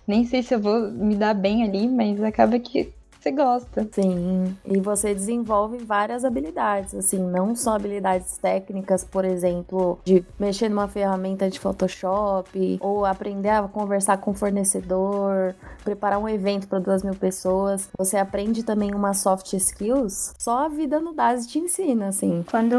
nem 0.07 0.25
sei 0.25 0.41
se 0.41 0.55
eu 0.55 0.59
vou 0.59 0.89
me 0.91 1.15
dar 1.15 1.33
bem 1.33 1.63
ali, 1.63 1.87
mas 1.87 2.23
acaba 2.23 2.57
que 2.57 2.93
você 3.23 3.31
gosta. 3.31 3.87
Sim, 3.91 4.55
e 4.65 4.79
você 4.79 5.13
desenvolve 5.13 5.77
várias 5.77 6.25
habilidades, 6.25 6.93
assim, 6.93 7.19
não 7.19 7.55
só 7.55 7.75
habilidades 7.75 8.37
técnicas, 8.37 9.05
por 9.05 9.23
exemplo, 9.23 9.97
de 10.03 10.23
mexer 10.37 10.67
numa 10.67 10.89
ferramenta 10.89 11.49
de 11.49 11.59
Photoshop, 11.59 12.77
ou 12.81 13.05
aprender 13.05 13.49
a 13.49 13.63
conversar 13.63 14.17
com 14.17 14.31
o 14.31 14.33
fornecedor, 14.33 15.55
preparar 15.83 16.19
um 16.19 16.27
evento 16.27 16.67
para 16.67 16.79
duas 16.79 17.03
mil 17.03 17.15
pessoas. 17.15 17.89
Você 17.97 18.17
aprende 18.17 18.63
também 18.63 18.93
umas 18.93 19.19
soft 19.19 19.53
skills, 19.53 20.33
só 20.37 20.65
a 20.65 20.67
vida 20.67 20.99
no 20.99 21.13
DASI 21.13 21.47
te 21.47 21.59
ensina, 21.59 22.07
assim. 22.07 22.43
Quando 22.49 22.75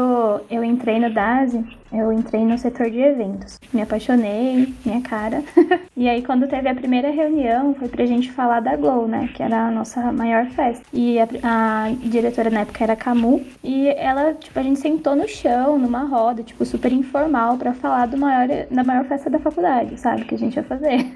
eu 0.49 0.63
entrei 0.63 0.99
no 0.99 1.11
DASI, 1.11 1.65
eu 1.91 2.11
entrei 2.11 2.43
no 2.43 2.57
setor 2.57 2.89
de 2.89 2.99
eventos. 2.99 3.57
Me 3.71 3.81
apaixonei, 3.81 4.73
minha 4.85 5.01
cara. 5.01 5.43
e 5.95 6.09
aí, 6.09 6.21
quando 6.21 6.47
teve 6.47 6.67
a 6.67 6.75
primeira 6.75 7.09
reunião, 7.09 7.73
foi 7.75 7.87
pra 7.87 8.05
gente 8.05 8.31
falar 8.31 8.59
da 8.59 8.75
Glow, 8.75 9.07
né? 9.07 9.29
Que 9.33 9.41
era 9.41 9.67
a 9.67 9.71
nossa 9.71 10.11
maior 10.11 10.34
maior 10.35 10.49
festa. 10.51 10.83
E 10.93 11.19
a, 11.19 11.27
a, 11.43 11.91
diretora 12.03 12.49
na 12.49 12.61
época 12.61 12.83
era 12.83 12.95
Camu. 12.95 13.45
E 13.63 13.87
ela, 13.89 14.33
tipo, 14.33 14.59
a 14.59 14.63
gente 14.63 14.79
sentou 14.79 15.15
no 15.15 15.27
chão, 15.27 15.77
numa 15.77 16.03
roda, 16.03 16.43
tipo, 16.43 16.65
super 16.65 16.91
informal, 16.91 17.57
para 17.57 17.73
falar 17.73 18.07
do 18.07 18.17
maior, 18.17 18.47
da 18.69 18.83
maior 18.83 19.05
festa 19.05 19.29
da 19.29 19.39
faculdade, 19.39 19.99
sabe? 19.99 20.25
Que 20.25 20.35
a 20.35 20.37
gente 20.37 20.55
ia 20.55 20.63
fazer. 20.63 21.05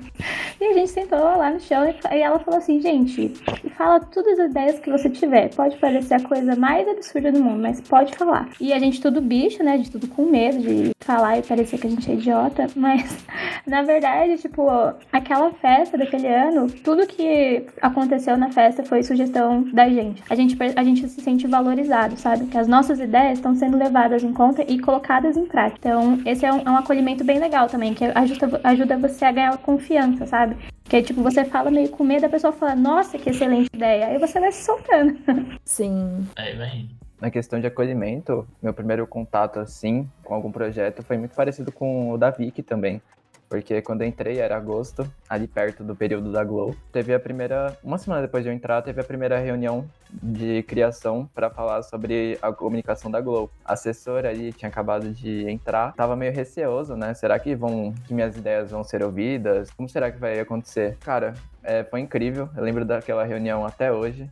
E 0.62 0.66
a 0.66 0.74
gente 0.74 0.90
sentou 0.90 1.18
lá 1.18 1.52
no 1.52 1.60
chão 1.62 1.86
e, 1.86 2.18
e 2.18 2.20
ela 2.20 2.38
falou 2.40 2.58
assim, 2.58 2.82
gente, 2.82 3.30
fala 3.78 4.02
todas 4.02 4.38
as 4.38 4.52
ideias 4.52 4.78
que 4.78 4.92
você 4.92 5.10
tiver. 5.10 5.56
Pode 5.56 5.78
parecer 5.78 6.16
a 6.16 6.20
coisa 6.20 6.54
mais 6.54 6.86
absurda 6.86 7.32
do 7.32 7.42
mundo, 7.42 7.62
mas 7.62 7.80
pode 7.80 8.14
falar. 8.18 8.50
E 8.60 8.74
a 8.74 8.78
gente 8.78 9.00
tudo 9.00 9.22
bicho, 9.22 9.64
né? 9.64 9.78
De 9.78 9.90
tudo 9.90 10.10
com 10.10 10.26
medo 10.26 10.60
de 10.60 10.92
falar 11.00 11.40
e 11.40 11.42
parecer 11.42 11.80
que 11.80 11.88
a 11.88 11.90
gente 11.90 12.12
é 12.12 12.14
idiota. 12.14 12.68
Mas, 12.76 13.26
na 13.66 13.82
verdade, 13.84 14.38
tipo, 14.38 14.68
aquela 15.12 15.52
festa 15.54 15.98
daquele 15.98 16.28
ano, 16.28 16.70
tudo 16.84 17.08
que 17.08 17.66
aconteceu 17.82 18.38
na 18.38 18.52
festa 18.52 18.84
foi 18.84 19.02
sugestão 19.10 19.64
da 19.74 19.90
gente. 19.90 20.24
A 20.30 20.36
gente, 20.36 20.58
a 20.76 20.84
gente 20.84 21.08
se 21.08 21.22
sente 21.22 21.48
valorizado, 21.48 22.16
sabe? 22.18 22.46
Que 22.46 22.58
as 22.58 22.68
nossas 22.68 23.00
ideias 23.00 23.40
estão 23.40 23.56
sendo 23.56 23.78
levadas 23.78 24.24
em 24.24 24.34
conta 24.34 24.64
e 24.64 24.80
colocadas 24.80 25.36
em 25.36 25.46
prática. 25.46 25.80
Então, 25.80 26.22
esse 26.26 26.46
é 26.46 26.54
um, 26.54 26.60
é 26.60 26.70
um 26.70 26.78
acolhimento 26.78 27.24
bem 27.24 27.40
legal 27.40 27.68
também, 27.68 27.94
que 27.94 28.06
ajuda, 28.06 28.62
ajuda 28.64 28.98
você 28.98 29.26
a 29.26 29.32
ganhar 29.32 29.58
confiança, 29.58 30.26
sabe? 30.26 30.56
Que 30.84 31.02
tipo, 31.02 31.22
você 31.22 31.46
fala 31.46 31.70
meio 31.70 31.90
com 31.90 32.04
medo, 32.04 32.26
a 32.26 32.30
pessoa 32.30 32.54
fala, 32.54 32.76
nossa, 32.76 33.18
que 33.18 33.30
excelente 33.30 33.70
ideia. 33.74 34.08
Aí 34.08 34.18
você 34.18 34.40
vai 34.40 34.52
se 34.52 34.64
soltando. 34.64 35.18
Sim. 35.64 36.28
Aí 36.36 36.56
vem. 36.56 36.90
Na 37.22 37.30
questão 37.30 37.60
de 37.60 37.68
acolhimento, 37.68 38.48
meu 38.62 38.74
primeiro 38.74 39.06
contato, 39.06 39.60
assim, 39.60 40.10
com 40.24 40.34
algum 40.34 40.52
projeto 40.52 41.04
foi 41.04 41.18
muito 41.18 41.36
parecido 41.36 41.70
com 41.72 42.12
o 42.12 42.18
da 42.18 42.30
Vicky 42.30 42.64
também. 42.64 43.02
Porque 43.50 43.82
quando 43.82 44.04
eu 44.04 44.08
entrei 44.08 44.38
era 44.38 44.56
agosto, 44.56 45.12
ali 45.28 45.48
perto 45.48 45.84
do 45.84 45.96
período 45.96 46.32
da 46.32 46.44
Glow. 46.44 46.76
Teve 46.92 47.16
a 47.16 47.20
primeira, 47.20 47.76
uma 47.84 47.98
semana 47.98 48.22
depois 48.22 48.44
de 48.44 48.50
eu 48.50 48.54
entrar, 48.54 48.80
teve 48.84 49.02
a 49.02 49.04
primeira 49.04 49.40
reunião 49.40 49.90
de 50.12 50.62
criação 50.64 51.28
para 51.34 51.50
falar 51.50 51.82
sobre 51.82 52.38
a 52.44 52.54
comunicação 52.54 53.10
da 53.10 53.20
Glow. 53.20 53.50
A 53.66 53.74
assessora 53.74 54.30
ali 54.30 54.54
tinha 54.54 54.70
acabado 54.70 55.12
de 55.12 55.50
entrar, 55.50 55.94
tava 55.94 56.16
meio 56.16 56.32
receoso, 56.32 56.96
né? 56.96 57.16
Será 57.16 57.40
que 57.40 57.56
vão 57.56 57.92
que 58.06 58.14
minhas 58.14 58.38
ideias 58.38 58.70
vão 58.70 58.84
ser 58.84 59.04
ouvidas? 59.04 59.72
Como 59.72 59.90
será 59.90 60.12
que 60.12 60.20
vai 60.20 60.40
acontecer? 60.40 60.96
Cara, 61.00 61.34
é, 61.64 61.84
foi 61.84 62.02
incrível. 62.02 62.50
Eu 62.56 62.64
lembro 62.64 62.86
daquela 62.86 63.24
reunião 63.24 63.66
até 63.66 63.92
hoje. 63.92 64.30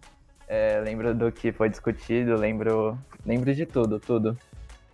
É, 0.47 0.79
lembro 0.85 1.15
do 1.15 1.31
que 1.31 1.51
foi 1.51 1.69
discutido, 1.69 2.35
lembro, 2.35 2.95
lembro 3.25 3.53
de 3.53 3.65
tudo, 3.65 3.99
tudo. 3.99 4.37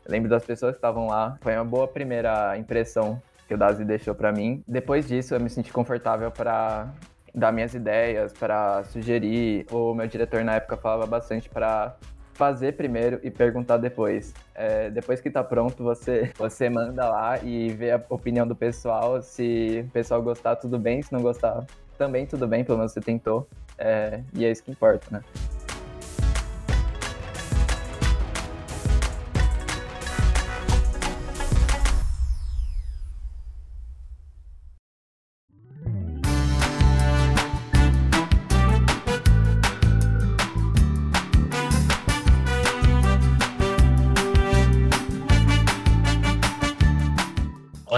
Lembro 0.08 0.30
das 0.30 0.46
pessoas 0.46 0.72
que 0.72 0.78
estavam 0.78 1.08
lá. 1.08 1.38
Foi 1.42 1.54
uma 1.56 1.66
boa 1.66 1.88
primeira 1.88 2.58
impressão 2.58 3.22
que 3.48 3.54
o 3.54 3.58
Dazi 3.58 3.84
deixou 3.84 4.16
para 4.16 4.32
mim. 4.32 4.64
Depois 4.68 5.08
disso, 5.08 5.36
eu 5.36 5.40
me 5.40 5.50
senti 5.50 5.72
confortável 5.72 6.32
para 6.32 6.94
dar 7.34 7.52
minhas 7.52 7.74
ideias, 7.74 8.34
para 8.34 8.84
sugerir. 8.86 9.66
O 9.72 9.94
meu 9.94 10.08
diretor 10.08 10.44
na 10.44 10.56
época 10.56 10.78
falava 10.78 11.06
bastante 11.06 11.50
para 11.50 11.96
fazer 12.34 12.74
primeiro 12.74 13.20
e 13.24 13.30
perguntar 13.30 13.78
depois. 13.78 14.34
É, 14.56 14.90
depois 14.90 15.22
que 15.22 15.30
tá 15.30 15.44
pronto, 15.44 15.84
você, 15.84 16.32
você 16.38 16.70
manda 16.70 17.08
lá 17.10 17.40
e 17.44 17.70
vê 17.70 17.92
a 17.92 18.02
opinião 18.10 18.46
do 18.46 18.56
pessoal. 18.56 19.22
Se 19.22 19.86
o 19.88 19.92
pessoal 19.92 20.22
gostar, 20.22 20.56
tudo 20.56 20.80
bem. 20.80 21.02
Se 21.02 21.14
não 21.14 21.22
gostar, 21.22 21.66
também 21.98 22.26
tudo 22.26 22.48
bem, 22.48 22.64
pelo 22.64 22.78
menos 22.78 22.92
você 22.92 23.02
tentou. 23.02 23.48
É, 23.78 24.22
e 24.34 24.46
é 24.46 24.52
isso 24.52 24.64
que 24.64 24.72
importa, 24.72 25.08
né? 25.12 25.22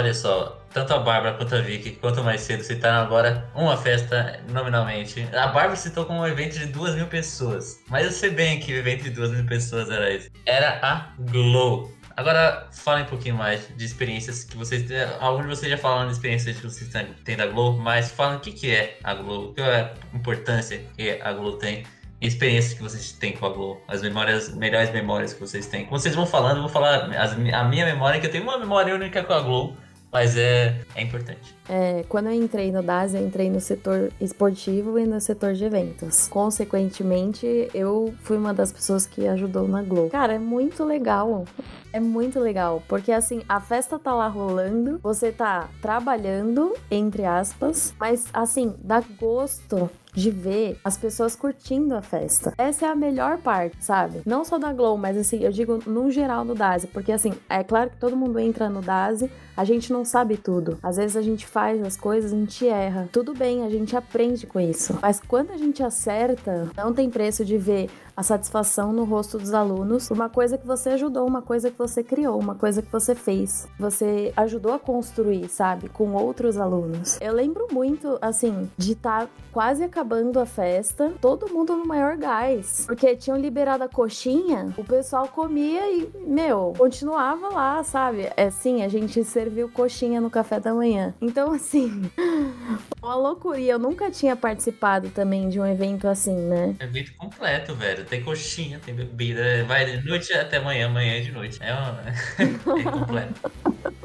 Olha 0.06 0.14
só, 0.14 0.62
tanto 0.72 0.94
a 0.94 1.00
Bárbara 1.00 1.36
quanto 1.36 1.56
a 1.56 1.62
Vicky, 1.62 1.94
quanto 1.94 2.24
mais 2.24 2.42
cedo 2.42 2.62
citaram 2.62 3.04
agora 3.08 3.50
uma 3.56 3.76
festa 3.76 4.40
nominalmente. 4.52 5.28
A 5.34 5.48
Bárbara 5.48 5.76
citou 5.76 6.06
como 6.06 6.20
um 6.20 6.28
evento 6.28 6.60
de 6.60 6.68
duas 6.68 6.94
mil 6.94 7.08
pessoas. 7.08 7.80
Mas 7.90 8.06
eu 8.06 8.12
sei 8.12 8.30
bem 8.30 8.60
que 8.60 8.72
o 8.72 8.76
evento 8.76 9.06
de 9.06 9.10
duas 9.10 9.32
mil 9.32 9.44
pessoas 9.48 9.90
era 9.90 10.14
esse. 10.14 10.30
Era 10.46 10.78
a 10.84 11.12
Glow. 11.32 11.92
Agora, 12.16 12.68
falem 12.72 13.04
um 13.04 13.08
pouquinho 13.08 13.34
mais 13.34 13.68
de 13.76 13.84
experiências 13.84 14.44
que 14.44 14.56
vocês. 14.56 14.86
Alguns 15.20 15.42
de 15.42 15.48
vocês 15.48 15.72
já 15.72 15.78
falaram 15.80 16.06
de 16.06 16.14
experiências 16.14 16.56
que 16.56 16.64
vocês 16.64 16.88
têm 17.24 17.36
da 17.36 17.48
Globo, 17.48 17.80
mas 17.80 18.12
falem 18.12 18.38
o 18.38 18.40
que, 18.40 18.52
que 18.52 18.70
é 18.70 19.00
a 19.04 19.16
Globo, 19.16 19.56
qual 19.56 19.68
é 19.68 19.82
a 19.82 20.16
importância 20.16 20.86
que 20.96 21.20
a 21.20 21.34
Globo 21.34 21.58
tem 21.58 21.84
experiências 22.22 22.76
que 22.76 22.84
vocês 22.84 23.12
têm 23.12 23.34
com 23.34 23.48
a 23.48 23.50
Globo, 23.50 23.82
as 23.88 24.04
memórias, 24.04 24.54
melhores 24.54 24.92
memórias 24.92 25.34
que 25.34 25.40
vocês 25.40 25.66
têm. 25.66 25.86
Como 25.86 26.00
vocês 26.00 26.14
vão 26.14 26.28
falando, 26.28 26.58
eu 26.58 26.62
vou 26.62 26.70
falar 26.70 27.10
as, 27.16 27.34
a 27.34 27.64
minha 27.64 27.86
memória, 27.86 28.20
que 28.20 28.28
eu 28.28 28.32
tenho 28.32 28.44
uma 28.44 28.58
memória 28.60 28.94
única 28.94 29.24
com 29.24 29.34
a 29.34 29.42
Globo, 29.42 29.78
mas 30.16 30.38
é, 30.38 30.74
é 30.96 31.02
importante. 31.02 31.54
É, 31.68 32.06
quando 32.08 32.28
eu 32.28 32.32
entrei 32.32 32.72
no 32.72 32.82
DAS, 32.82 33.14
eu 33.14 33.22
entrei 33.22 33.50
no 33.50 33.60
setor 33.60 34.14
esportivo 34.22 34.98
e 34.98 35.06
no 35.06 35.20
setor 35.20 35.54
de 35.54 35.66
eventos. 35.66 36.30
Consequentemente, 36.30 37.70
eu 37.74 38.16
fui 38.24 38.38
uma 38.38 38.54
das 38.54 38.72
pessoas 38.72 39.06
que 39.06 39.28
ajudou 39.28 39.68
na 39.68 39.84
Globo. 39.84 40.10
Cara, 40.10 40.36
é 40.36 40.40
muito 40.40 40.86
legal. 40.86 41.44
É 41.92 42.00
muito 42.00 42.40
legal, 42.40 42.82
porque 42.88 43.12
assim, 43.12 43.42
a 43.48 43.60
festa 43.60 44.00
tá 44.00 44.14
lá 44.14 44.30
rolando, 44.30 45.00
você 45.04 45.34
tá 45.34 45.70
trabalhando, 45.82 46.74
entre 46.90 47.26
aspas, 47.26 47.94
mas 48.00 48.26
assim, 48.34 48.74
dá 48.82 49.02
gosto 49.20 49.90
de 50.16 50.32
ver 50.32 50.80
as 50.84 50.98
pessoas 50.98 51.36
curtindo 51.36 51.96
a 51.96 52.02
festa. 52.02 52.54
Essa 52.58 52.88
é 52.88 52.90
a 52.90 52.96
melhor 52.96 53.38
parte, 53.38 53.78
sabe? 53.80 54.22
Não 54.26 54.44
só 54.44 54.58
da 54.58 54.72
Glow, 54.74 54.98
mas 54.98 55.18
assim, 55.18 55.44
eu 55.44 55.52
digo 55.52 55.80
no 55.86 56.10
geral 56.10 56.46
no 56.46 56.56
Dazi, 56.56 56.88
porque 56.88 57.12
assim, 57.12 57.34
é 57.50 57.64
claro 57.64 57.90
que 57.90 57.98
todo 57.98 58.16
mundo 58.16 58.40
entra 58.40 58.70
no 58.70 58.82
Dazi, 58.82 59.30
a 59.56 59.64
gente 59.64 59.92
não 59.92 60.04
sabe 60.04 60.38
tudo. 60.38 60.78
Às 60.84 60.98
vezes 60.98 61.16
a 61.16 61.22
gente 61.22 61.46
faz 61.46 61.82
as 61.82 61.96
coisas, 61.96 62.34
a 62.34 62.36
gente 62.36 62.68
erra. 62.68 63.08
Tudo 63.12 63.34
bem, 63.34 63.64
a 63.64 63.70
gente 63.70 63.96
aprende 63.96 64.46
com 64.46 64.60
isso. 64.60 64.98
Mas 65.02 65.22
quando 65.26 65.52
a 65.52 65.58
gente 65.58 65.82
acerta, 65.82 66.70
não 66.76 66.94
tem 66.94 67.10
preço 67.10 67.46
de 67.46 67.58
ver 67.58 67.90
a 68.16 68.24
satisfação 68.24 68.94
no 68.94 69.04
rosto 69.04 69.38
dos 69.38 69.54
alunos, 69.54 70.10
uma 70.10 70.30
coisa 70.30 70.58
que 70.58 70.66
você 70.66 70.90
ajudou, 70.90 71.28
uma 71.28 71.42
coisa 71.42 71.70
que 71.70 71.78
você 71.78 72.04
criou, 72.04 72.40
uma 72.40 72.56
coisa 72.56 72.82
que 72.82 72.92
você 72.92 73.14
fez, 73.14 73.68
você 73.78 74.32
ajudou 74.38 74.74
a 74.74 74.80
construir, 74.80 75.50
sabe, 75.50 75.90
com 75.90 76.14
outros 76.14 76.58
alunos. 76.58 77.20
Eu 77.20 77.34
lembro 77.34 77.68
muito, 77.72 78.18
assim, 78.22 78.70
de 78.78 78.94
estar 78.94 79.24
tá 79.24 79.30
quase 79.52 79.84
acabando 79.84 80.40
a 80.40 80.46
festa, 80.46 81.14
todo 81.20 81.50
mundo 81.50 81.76
no 81.76 81.86
maior 81.86 82.16
gás, 82.16 82.86
porque 82.86 83.16
tinham 83.16 83.38
liberado 83.38 83.84
a 83.84 83.90
coxinha, 83.90 84.74
o 84.78 84.84
pessoal 84.84 85.28
comia 85.28 85.90
e, 85.92 86.10
meu, 86.26 86.74
continuava 86.78 87.50
lá, 87.50 87.84
sabe? 87.84 88.30
É 88.38 88.46
assim, 88.46 88.84
a 88.84 88.88
gente 88.88 89.24
serviu 89.24 89.70
coxinha 89.70 90.22
no 90.22 90.30
café 90.30 90.60
da 90.60 90.74
manhã. 90.74 91.14
Então, 91.22 91.52
assim, 91.52 92.10
uma 93.02 93.16
loucura. 93.16 93.60
Eu 93.60 93.80
nunca 93.80 94.12
tinha 94.12 94.36
participado 94.36 95.10
também 95.10 95.50
de 95.50 95.60
um 95.60 95.66
evento 95.66 96.08
assim, 96.08 96.36
né? 96.36 96.76
Evento 96.80 97.14
completo, 97.16 97.74
velho 97.76 98.05
tem 98.06 98.24
coxinha, 98.24 98.80
tem 98.84 98.94
bebida, 98.94 99.64
vai 99.66 99.86
de 99.86 100.08
noite 100.08 100.34
até 100.34 100.58
amanhã, 100.58 100.88
amanhã 100.88 101.22
de 101.22 101.32
noite. 101.32 101.60
É, 101.62 101.74
uma... 101.74 102.02
é 102.80 102.84
completo. 102.84 103.52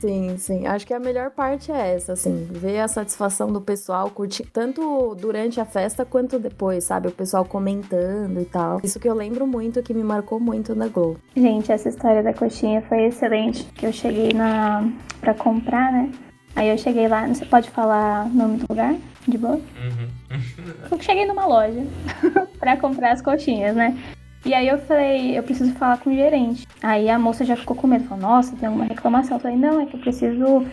Sim, 0.00 0.36
sim. 0.38 0.66
Acho 0.66 0.86
que 0.86 0.94
a 0.94 1.00
melhor 1.00 1.30
parte 1.30 1.72
é 1.72 1.94
essa, 1.94 2.12
assim, 2.12 2.46
ver 2.50 2.80
a 2.80 2.88
satisfação 2.88 3.52
do 3.52 3.60
pessoal 3.60 4.10
curtir, 4.10 4.44
tanto 4.52 5.14
durante 5.14 5.60
a 5.60 5.64
festa 5.64 6.04
quanto 6.04 6.38
depois, 6.38 6.84
sabe? 6.84 7.08
O 7.08 7.12
pessoal 7.12 7.44
comentando 7.44 8.40
e 8.40 8.44
tal. 8.44 8.80
Isso 8.82 9.00
que 9.00 9.08
eu 9.08 9.14
lembro 9.14 9.46
muito, 9.46 9.82
que 9.82 9.94
me 9.94 10.04
marcou 10.04 10.38
muito 10.38 10.74
na 10.74 10.88
Globo. 10.88 11.18
Gente, 11.34 11.72
essa 11.72 11.88
história 11.88 12.22
da 12.22 12.32
coxinha 12.32 12.82
foi 12.82 13.06
excelente, 13.06 13.64
que 13.74 13.86
eu 13.86 13.92
cheguei 13.92 14.32
na 14.32 14.88
pra 15.20 15.34
comprar, 15.34 15.92
né? 15.92 16.10
Aí 16.56 16.70
eu 16.70 16.78
cheguei 16.78 17.06
lá, 17.06 17.26
você 17.28 17.44
pode 17.44 17.68
falar 17.68 18.24
o 18.24 18.30
nome 18.30 18.56
do 18.56 18.66
lugar? 18.68 18.94
De 19.28 19.36
boa? 19.36 19.56
Uhum. 19.56 20.08
eu 20.90 21.02
cheguei 21.02 21.26
numa 21.26 21.44
loja 21.44 21.84
pra 22.58 22.78
comprar 22.78 23.12
as 23.12 23.20
coxinhas, 23.20 23.76
né? 23.76 23.94
E 24.42 24.54
aí 24.54 24.66
eu 24.66 24.78
falei, 24.78 25.36
eu 25.36 25.42
preciso 25.42 25.74
falar 25.74 25.98
com 25.98 26.08
o 26.08 26.14
gerente. 26.14 26.66
Aí 26.82 27.10
a 27.10 27.18
moça 27.18 27.44
já 27.44 27.56
ficou 27.56 27.76
com 27.76 27.86
medo, 27.86 28.04
falou, 28.04 28.22
nossa, 28.22 28.56
tem 28.56 28.68
alguma 28.68 28.86
reclamação. 28.86 29.36
Eu 29.36 29.40
falei, 29.40 29.56
não, 29.58 29.80
é 29.80 29.86
que 29.86 29.96
eu 29.96 30.00
preciso 30.00 30.64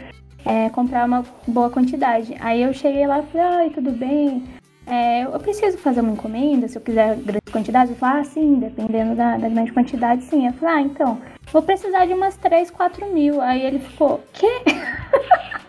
é, 0.45 0.69
comprar 0.69 1.05
uma 1.05 1.25
boa 1.47 1.69
quantidade. 1.69 2.33
Aí 2.39 2.61
eu 2.61 2.73
cheguei 2.73 3.05
lá 3.05 3.19
e 3.19 3.23
falei, 3.23 3.47
ai, 3.47 3.69
tudo 3.71 3.91
bem. 3.91 4.43
É, 4.85 5.23
eu 5.23 5.39
preciso 5.39 5.77
fazer 5.79 6.01
uma 6.01 6.11
encomenda, 6.11 6.67
se 6.67 6.77
eu 6.77 6.81
quiser 6.81 7.15
grande 7.17 7.51
quantidade. 7.51 7.91
Eu 7.91 7.97
falei, 7.97 8.21
ah, 8.21 8.23
sim, 8.23 8.55
dependendo 8.55 9.15
da, 9.15 9.37
da 9.37 9.49
grande 9.49 9.73
quantidade, 9.73 10.23
sim. 10.23 10.45
Eu 10.45 10.53
falei, 10.53 10.75
ah, 10.75 10.81
então, 10.81 11.21
vou 11.51 11.61
precisar 11.61 12.05
de 12.05 12.13
umas 12.13 12.37
3, 12.37 12.69
4 12.69 13.11
mil. 13.11 13.41
Aí 13.41 13.65
ele 13.65 13.79
ficou, 13.79 14.23
quê? 14.33 14.61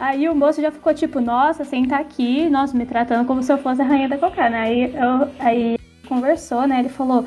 Aí 0.00 0.26
o 0.30 0.34
moço 0.34 0.62
já 0.62 0.72
ficou 0.72 0.94
tipo, 0.94 1.20
nossa, 1.20 1.62
senta 1.62 1.96
aqui, 1.96 2.48
nossa, 2.48 2.74
me 2.74 2.86
tratando 2.86 3.26
como 3.26 3.42
se 3.42 3.52
eu 3.52 3.58
fosse 3.58 3.82
a 3.82 3.84
rainha 3.84 4.08
da 4.08 4.16
cocada. 4.16 4.48
Né? 4.48 4.60
Aí, 4.62 4.94
eu, 4.94 5.30
aí 5.38 5.78
conversou, 6.08 6.66
né? 6.66 6.80
Ele 6.80 6.88
falou, 6.88 7.26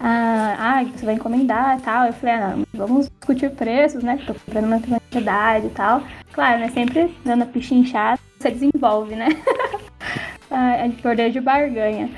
ah, 0.00 0.56
ah, 0.58 0.84
você 0.84 1.06
vai 1.06 1.14
encomendar 1.14 1.78
e 1.78 1.82
tal. 1.82 2.06
Eu 2.06 2.12
falei, 2.12 2.34
ah, 2.34 2.56
não, 2.56 2.66
vamos 2.74 3.08
discutir 3.08 3.52
preços, 3.52 4.02
né? 4.02 4.18
Tô 4.26 4.34
comprando 4.34 4.64
uma 4.64 4.80
quantidade 4.80 5.68
e 5.68 5.70
tal. 5.70 6.02
Claro, 6.32 6.58
né? 6.58 6.68
Sempre 6.70 7.16
dando 7.24 7.42
a 7.42 7.46
pichinchada, 7.46 8.20
você 8.36 8.50
desenvolve, 8.50 9.14
né? 9.14 9.28
a 10.50 10.88
poder 11.00 11.30
de 11.30 11.40
barganha. 11.40 12.10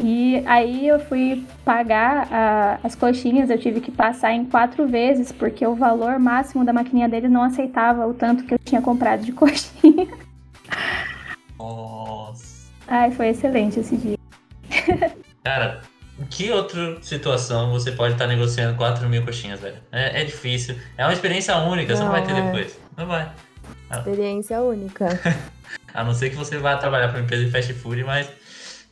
E 0.00 0.42
aí 0.46 0.86
eu 0.86 1.00
fui 1.00 1.44
pagar 1.64 2.28
a, 2.32 2.78
as 2.84 2.94
coxinhas, 2.94 3.50
eu 3.50 3.58
tive 3.58 3.80
que 3.80 3.90
passar 3.90 4.32
em 4.32 4.44
quatro 4.44 4.86
vezes, 4.86 5.32
porque 5.32 5.66
o 5.66 5.74
valor 5.74 6.18
máximo 6.20 6.64
da 6.64 6.72
maquininha 6.72 7.08
deles 7.08 7.30
não 7.30 7.42
aceitava 7.42 8.06
o 8.06 8.14
tanto 8.14 8.44
que 8.44 8.54
eu 8.54 8.58
tinha 8.58 8.80
comprado 8.80 9.24
de 9.24 9.32
coxinha. 9.32 10.06
Nossa. 11.58 12.68
Ai, 12.86 13.10
foi 13.10 13.28
excelente 13.28 13.80
esse 13.80 13.96
dia. 13.96 14.18
Cara, 15.42 15.80
em 16.18 16.24
que 16.26 16.50
outra 16.50 17.02
situação 17.02 17.70
você 17.72 17.90
pode 17.90 18.14
estar 18.14 18.28
negociando 18.28 18.76
4 18.76 19.08
mil 19.08 19.24
coxinhas, 19.24 19.60
velho? 19.60 19.78
É, 19.90 20.22
é 20.22 20.24
difícil. 20.24 20.76
É 20.96 21.04
uma 21.04 21.12
experiência 21.12 21.56
única, 21.56 21.92
não, 21.92 21.98
você 21.98 22.04
não 22.04 22.12
vai 22.12 22.24
ter 22.24 22.32
é. 22.32 22.42
depois. 22.42 22.78
Não 22.96 23.06
vai. 23.06 23.32
Experiência 23.90 24.60
única. 24.60 25.08
A 25.92 26.04
não 26.04 26.14
ser 26.14 26.30
que 26.30 26.36
você 26.36 26.58
vá 26.58 26.76
trabalhar 26.76 27.08
para 27.08 27.18
uma 27.18 27.24
empresa 27.24 27.44
de 27.44 27.50
fast 27.50 27.72
food, 27.74 28.04
mas 28.04 28.30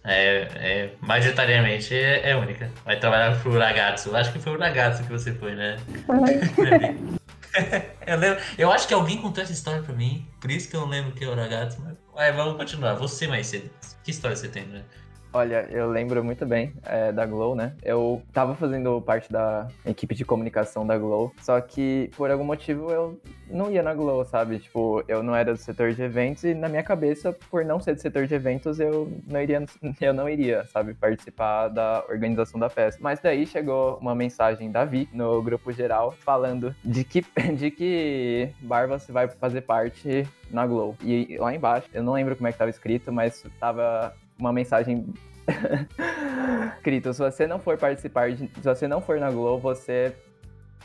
é, 0.07 0.49
é, 0.55 0.91
majoritariamente 1.01 1.95
é, 1.95 2.31
é, 2.31 2.37
única. 2.37 2.71
Vai 2.85 2.99
trabalhar 2.99 3.41
pro 3.43 3.59
Ragazzo. 3.59 4.15
Acho 4.15 4.33
que 4.33 4.39
foi 4.39 4.55
o 4.55 4.59
Ragazzo 4.59 5.03
que 5.03 5.11
você 5.11 5.35
foi, 5.35 5.55
né? 5.55 5.77
eu, 8.07 8.17
lembro, 8.17 8.41
eu 8.57 8.71
acho 8.71 8.87
que 8.87 8.95
alguém 8.95 9.21
contou 9.21 9.43
essa 9.43 9.53
história 9.53 9.83
pra 9.83 9.95
mim, 9.95 10.27
por 10.41 10.51
isso 10.51 10.71
que 10.71 10.77
eu 10.77 10.83
não 10.83 10.89
lembro 10.89 11.13
que 11.13 11.25
é 11.25 11.29
o 11.29 11.35
Ragazzo. 11.35 11.79
Mas 12.15 12.35
vamos 12.35 12.57
continuar. 12.57 12.95
Você 12.95 13.27
mais 13.27 13.49
cedo. 13.49 13.69
Que 14.05 14.13
história 14.13 14.37
você 14.37 14.49
tem, 14.49 14.65
né? 14.67 14.85
Olha, 15.33 15.67
eu 15.71 15.89
lembro 15.91 16.25
muito 16.25 16.47
bem 16.47 16.73
é, 16.85 17.13
da 17.13 17.27
Glow, 17.27 17.55
né? 17.55 17.75
Eu 17.83 18.23
tava 18.33 18.55
fazendo 18.55 19.01
parte 19.03 19.31
da 19.31 19.69
equipe 19.85 20.15
de 20.15 20.25
comunicação 20.25 20.87
da 20.87 20.97
Glow, 20.97 21.33
só 21.43 21.61
que 21.61 22.11
por 22.17 22.31
algum 22.31 22.45
motivo 22.45 22.91
eu 22.91 23.21
não 23.51 23.71
ia 23.71 23.83
na 23.83 23.95
Glow, 23.95 24.25
sabe? 24.25 24.59
Tipo, 24.59 25.05
eu 25.07 25.23
não 25.23 25.37
era 25.37 25.53
do 25.53 25.59
setor 25.59 25.93
de 25.93 26.03
eventos 26.03 26.45
e 26.45 26.55
na 26.55 26.69
minha 26.69 26.83
cabeça, 26.83 27.33
por 27.51 27.65
não 27.65 27.81
ser 27.81 27.95
do 27.95 28.01
setor 28.01 28.27
de 28.27 28.35
eventos, 28.35 28.81
eu 28.81 29.13
não 29.27 29.41
iria, 29.41 29.65
eu 30.01 30.15
não 30.15 30.29
iria, 30.29 30.65
sabe, 30.67 30.95
participar 30.95 31.69
da 31.69 32.05
organização 32.09 32.59
da 32.59 32.69
festa. 32.69 33.01
Mas 33.03 33.21
daí 33.21 33.47
chegou 33.47 33.99
uma 33.99 34.15
mensagem 34.15 34.71
da 34.71 34.85
Vi 34.85 35.09
no 35.13 35.43
grupo 35.43 35.73
geral 35.73 36.13
falando 36.13 36.75
de 36.85 37.05
que 37.05 37.25
de 37.57 37.71
que 37.71 38.51
Barba 38.61 38.99
você 38.99 39.13
vai 39.13 39.29
fazer 39.29 39.63
parte 39.63 40.27
na 40.51 40.67
Glow. 40.67 40.97
E 41.03 41.37
lá 41.39 41.55
embaixo, 41.55 41.89
eu 41.93 42.03
não 42.03 42.15
lembro 42.15 42.37
como 42.37 42.49
é 42.49 42.53
que 42.53 42.59
tava 42.59 42.71
escrito, 42.71 43.13
mas 43.13 43.45
tava 43.61 44.15
uma 44.39 44.53
mensagem 44.53 45.13
escrita. 46.77 47.13
Se 47.13 47.19
você 47.19 47.47
não 47.47 47.59
for 47.59 47.77
participar, 47.77 48.31
de, 48.33 48.49
se 48.49 48.63
você 48.63 48.89
não 48.89 49.01
for 49.01 49.19
na 49.19 49.31
Globo, 49.31 49.61
você. 49.61 50.15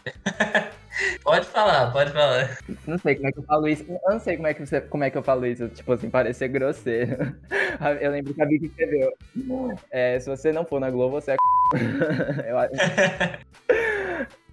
pode 1.24 1.46
falar, 1.48 1.92
pode 1.92 2.12
falar. 2.12 2.58
Não 2.88 2.98
sei 2.98 3.16
como 3.16 3.28
é 3.28 3.32
que 3.32 3.40
eu 3.40 3.44
falo 3.44 3.68
isso. 3.68 3.86
Eu 3.88 4.12
não 4.12 4.20
sei 4.20 4.36
como 4.36 4.48
é 4.48 4.54
que, 4.54 4.66
você, 4.66 4.82
como 4.82 5.04
é 5.04 5.10
que 5.10 5.18
eu 5.18 5.24
falo 5.24 5.46
isso, 5.46 5.68
tipo 5.70 5.94
assim, 5.94 6.10
parecer 6.10 6.48
grosseiro. 6.48 7.36
Eu 8.02 8.12
lembro 8.12 8.34
que 8.34 8.42
a 8.42 8.46
Vicky 8.46 8.66
escreveu. 8.66 9.12
É, 9.90 10.20
se 10.20 10.30
você 10.30 10.52
não 10.52 10.66
for 10.66 10.80
na 10.80 10.92
Globo, 10.92 11.20
você 11.20 11.32
é. 11.32 11.36
eu, 12.48 12.58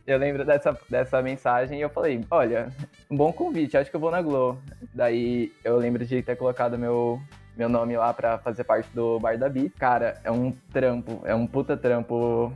eu 0.07 0.19
lembro 0.19 0.45
dessa, 0.45 0.79
dessa 0.89 1.21
mensagem 1.21 1.79
e 1.79 1.83
eu 1.83 1.91
falei, 1.91 2.25
olha, 2.31 2.73
um 3.11 3.17
bom 3.17 3.31
convite, 3.31 3.77
acho 3.77 3.91
que 3.91 3.97
eu 3.97 4.01
vou 4.01 4.11
na 4.11 4.23
Globo. 4.23 4.59
Daí 4.95 5.53
eu 5.63 5.77
lembro 5.77 6.07
de 6.07 6.23
ter 6.23 6.37
colocado 6.37 6.79
meu, 6.79 7.21
meu 7.59 7.69
nome 7.69 7.97
lá 7.97 8.15
pra 8.15 8.39
fazer 8.39 8.63
parte 8.63 8.89
do 8.95 9.19
Bar 9.19 9.37
da 9.37 9.49
Bi. 9.49 9.69
Cara, 9.69 10.21
é 10.23 10.31
um 10.31 10.53
trampo, 10.73 11.21
é 11.25 11.35
um 11.35 11.45
puta 11.45 11.77
trampo 11.77 12.53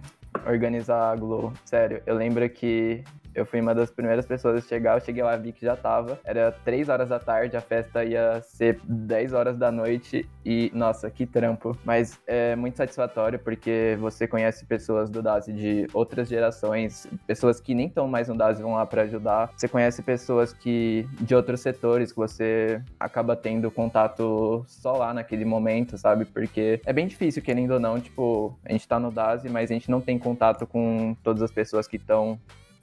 organizar 0.47 1.11
a 1.11 1.17
Glow. 1.17 1.53
Sério, 1.65 2.01
eu 2.07 2.15
lembro 2.15 2.49
que 2.49 3.03
Eu 3.35 3.47
fui 3.47 3.61
uma 3.61 3.75
das 3.75 3.90
primeiras 3.90 4.27
pessoas 4.27 4.64
a 4.64 4.68
chegar, 4.68 4.97
eu 4.97 5.05
cheguei 5.05 5.23
lá, 5.23 5.37
vi 5.37 5.53
que 5.53 5.64
já 5.64 5.77
tava. 5.77 6.18
Era 6.25 6.53
3 6.64 6.88
horas 6.88 7.09
da 7.09 7.18
tarde, 7.18 7.57
a 7.57 7.61
festa 7.61 8.05
ia 8.05 8.40
ser 8.42 8.81
10 8.85 9.33
horas 9.33 9.57
da 9.57 9.71
noite 9.71 10.29
e, 10.45 10.71
nossa, 10.75 11.11
que 11.11 11.27
trampo. 11.27 11.77
Mas 11.85 12.21
é 12.27 12.55
muito 12.57 12.77
satisfatório 12.77 13.38
porque 13.38 13.97
você 14.01 14.27
conhece 14.27 14.64
pessoas 14.66 15.11
do 15.11 15.23
DASI 15.23 15.53
de 15.53 15.87
outras 15.92 16.29
gerações, 16.29 17.07
pessoas 17.27 17.61
que 17.61 17.75
nem 17.75 17.87
estão 17.87 18.07
mais 18.07 18.29
no 18.29 18.37
DASI 18.37 18.62
vão 18.62 18.75
lá 18.75 18.87
para 18.87 19.03
ajudar. 19.03 19.51
Você 19.57 19.68
conhece 19.68 20.03
pessoas 20.03 20.53
que 20.53 21.07
de 21.21 21.35
outros 21.35 21.61
setores 21.61 22.12
que 22.12 22.18
você 22.18 22.83
acaba 22.99 23.35
tendo 23.35 23.71
contato 23.71 24.64
só 24.66 24.97
lá 24.97 25.14
naquele 25.14 25.45
momento, 25.45 25.97
sabe? 25.97 26.25
Porque 26.25 26.81
é 26.85 26.92
bem 26.92 27.07
difícil, 27.07 27.42
querendo 27.42 27.73
ou 27.73 27.81
não, 27.81 28.01
tipo, 28.01 28.59
a 28.64 28.73
gente 28.73 28.87
tá 28.87 28.99
no 28.99 29.11
DASI, 29.11 29.49
mas 29.49 29.71
a 29.71 29.75
gente 29.75 29.90
não 29.90 30.01
tem 30.01 30.18
contato 30.18 30.66
com 30.66 31.16
todas 31.23 31.42
as 31.42 31.51
pessoas 31.51 31.87
que 31.87 31.97
estão 31.97 32.38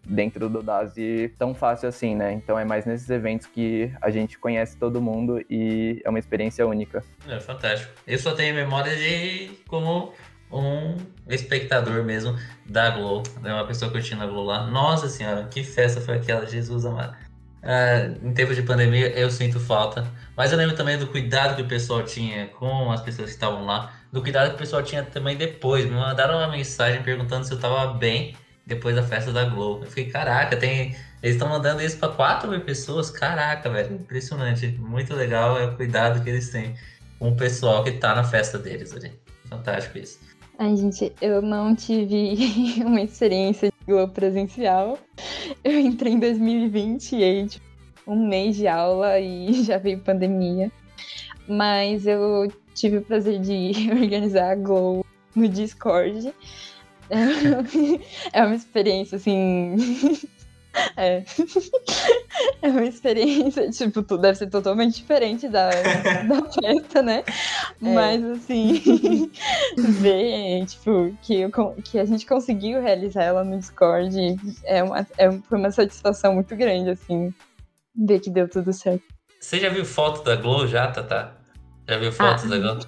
dentro 0.06 0.50
do 0.50 0.62
DASI 0.62 1.34
tão 1.38 1.54
fácil 1.54 1.90
assim, 1.90 2.16
né? 2.16 2.32
Então 2.34 2.58
é 2.58 2.66
mais 2.66 2.86
nesses 2.86 3.10
eventos 3.10 3.48
que 3.48 3.92
a 4.02 4.10
gente 4.10 4.38
conhece 4.38 4.78
todo 4.78 5.02
mundo 5.02 5.44
e 5.50 6.02
é 6.04 6.10
uma 6.10 6.20
experiência 6.20 6.66
única. 6.66 7.04
É 7.28 7.40
fantástico. 7.40 7.92
Eu 8.08 8.18
só 8.18 8.34
tenho 8.34 8.56
memória 8.56 8.96
de 8.96 9.52
como 9.68 10.14
um 10.52 10.96
espectador 11.28 12.04
mesmo 12.04 12.36
da 12.66 12.90
Glow, 12.90 13.24
né? 13.42 13.54
uma 13.54 13.68
pessoa 13.68 13.92
curtindo 13.92 14.24
a 14.24 14.28
Glow 14.28 14.46
lá. 14.46 14.66
Nossa 14.68 15.08
senhora, 15.08 15.44
que 15.46 15.64
festa 15.64 16.02
foi 16.02 16.16
aquela, 16.16 16.46
Jesus 16.46 16.86
amado. 16.86 17.16
Ah, 17.62 18.10
em 18.24 18.34
tempo 18.34 18.56
de 18.56 18.62
pandemia 18.62 19.10
eu 19.20 19.30
sinto 19.30 19.60
falta, 19.60 20.08
mas 20.36 20.52
eu 20.52 20.58
lembro 20.58 20.78
também 20.78 20.98
do 20.98 21.08
cuidado 21.08 21.58
que 21.58 21.62
o 21.62 21.68
pessoal 21.68 22.04
tinha 22.04 22.48
com 22.48 22.90
as 22.90 23.02
pessoas 23.02 23.30
que 23.30 23.36
estavam 23.36 23.66
lá, 23.66 23.92
do 24.12 24.22
cuidado 24.22 24.50
que 24.50 24.56
o 24.56 24.58
pessoal 24.58 24.82
tinha 24.82 25.04
também 25.04 25.36
depois. 25.36 25.86
Me 25.86 25.92
mandaram 25.92 26.38
uma 26.38 26.48
mensagem 26.48 27.04
perguntando 27.04 27.46
se 27.46 27.52
eu 27.52 27.58
estava 27.58 27.94
bem 27.94 28.34
depois 28.70 28.96
da 28.96 29.04
festa 29.04 29.32
da 29.32 29.46
Globo. 29.46 29.84
Eu 29.84 29.90
fiquei, 29.90 30.10
caraca, 30.10 30.56
tem. 30.56 30.96
Eles 31.22 31.36
estão 31.36 31.50
mandando 31.50 31.82
isso 31.82 31.98
para 31.98 32.14
4 32.14 32.50
mil 32.50 32.62
pessoas? 32.62 33.10
Caraca, 33.10 33.70
velho, 33.70 33.96
impressionante. 33.96 34.68
Muito 34.80 35.14
legal 35.14 35.60
é 35.60 35.66
o 35.66 35.76
cuidado 35.76 36.24
que 36.24 36.30
eles 36.30 36.50
têm 36.50 36.76
com 37.18 37.30
o 37.30 37.36
pessoal 37.36 37.84
que 37.84 37.92
tá 37.92 38.16
na 38.16 38.24
festa 38.24 38.58
deles 38.58 38.96
ali. 38.96 39.12
Fantástico 39.50 39.98
isso. 39.98 40.20
Ai, 40.58 40.76
gente, 40.76 41.12
eu 41.22 41.42
não 41.42 41.76
tive 41.76 42.36
uma 42.86 43.02
experiência 43.02 43.70
de 43.70 43.86
Globo 43.86 44.14
presencial. 44.14 44.98
Eu 45.64 45.80
entrei 45.80 46.14
em 46.14 46.20
2020 46.20 47.16
e 47.16 47.24
aí, 47.24 47.48
tipo, 47.48 47.66
um 48.08 48.28
mês 48.28 48.56
de 48.56 48.68
aula 48.68 49.20
e 49.20 49.54
já 49.64 49.78
veio 49.78 50.00
pandemia. 50.00 50.72
Mas 51.48 52.06
eu 52.06 52.52
tive 52.74 52.98
o 52.98 53.02
prazer 53.02 53.40
de 53.40 53.90
organizar 53.92 54.52
a 54.52 54.56
Glow 54.56 55.06
no 55.36 55.48
Discord. 55.48 56.34
É 58.34 58.46
uma 58.46 58.56
experiência, 58.56 59.16
assim. 59.18 59.76
É. 60.96 61.24
É 62.62 62.68
uma 62.68 62.86
experiência, 62.86 63.70
tipo, 63.70 64.18
deve 64.18 64.38
ser 64.38 64.50
totalmente 64.50 64.96
diferente 64.98 65.48
da, 65.48 65.70
da 65.70 66.52
festa, 66.52 67.02
né? 67.02 67.24
É. 67.82 67.94
Mas, 67.94 68.24
assim, 68.24 69.30
ver, 69.78 70.66
tipo, 70.66 71.18
que, 71.22 71.42
eu, 71.42 71.52
que 71.84 72.00
a 72.00 72.06
gente 72.06 72.26
conseguiu 72.26 72.82
realizar 72.82 73.24
ela 73.24 73.44
no 73.44 73.58
Discord 73.58 74.38
é 74.64 74.84
uma, 74.84 75.06
é, 75.18 75.32
foi 75.32 75.58
uma 75.58 75.72
satisfação 75.72 76.36
muito 76.36 76.56
grande, 76.56 76.92
assim, 76.92 77.34
ver 77.96 78.20
que 78.20 78.30
deu 78.30 78.48
tudo 78.48 78.72
certo. 78.72 79.04
Você 79.40 79.60
já 79.60 79.70
viu 79.70 79.86
foto 79.86 80.24
da 80.24 80.36
Glow 80.36 80.68
já, 80.68 80.88
Tata? 80.92 81.34
Já 81.88 81.98
viu 81.98 82.12
fotos 82.12 82.46
ah, 82.46 82.48
da 82.48 82.58
Glow? 82.58 82.80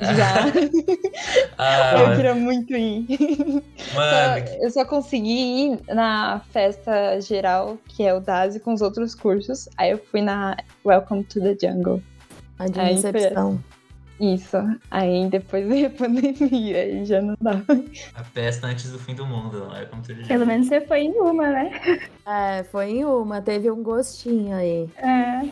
Já. 0.00 0.34
ah, 1.58 1.94
eu 1.98 2.16
queria 2.16 2.34
muito 2.34 2.74
ir. 2.74 3.06
Mano. 3.94 4.46
Só, 4.46 4.54
eu 4.62 4.70
só 4.70 4.84
consegui 4.84 5.72
ir 5.72 5.94
na 5.94 6.40
festa 6.52 7.20
geral, 7.20 7.78
que 7.86 8.04
é 8.04 8.14
o 8.14 8.20
DASI, 8.20 8.60
com 8.60 8.72
os 8.72 8.80
outros 8.80 9.14
cursos. 9.14 9.68
Aí 9.76 9.90
eu 9.90 9.98
fui 9.98 10.22
na 10.22 10.56
Welcome 10.84 11.24
to 11.24 11.40
the 11.40 11.56
Jungle. 11.60 12.02
A 12.58 12.66
de 12.66 12.80
aí 12.80 12.94
recepção. 12.94 13.62
Isso. 14.20 14.56
Aí 14.90 15.28
depois 15.28 15.66
veio 15.66 15.86
a 15.86 15.90
pandemia, 15.96 16.78
aí 16.78 17.04
já 17.04 17.20
não 17.20 17.36
dava. 17.40 17.64
A 18.14 18.24
festa 18.24 18.66
antes 18.66 18.90
do 18.90 18.98
fim 18.98 19.14
do 19.14 19.26
mundo, 19.26 19.68
Welcome 19.70 20.02
to 20.02 20.08
the 20.08 20.14
Jungle. 20.14 20.28
Pelo 20.28 20.46
menos 20.46 20.66
você 20.66 20.80
foi 20.80 21.02
em 21.02 21.12
uma, 21.12 21.48
né? 21.48 22.00
É, 22.26 22.62
foi 22.64 22.90
em 22.90 23.04
uma, 23.04 23.40
teve 23.40 23.70
um 23.70 23.82
gostinho 23.82 24.54
aí. 24.56 24.88
É. 24.96 25.48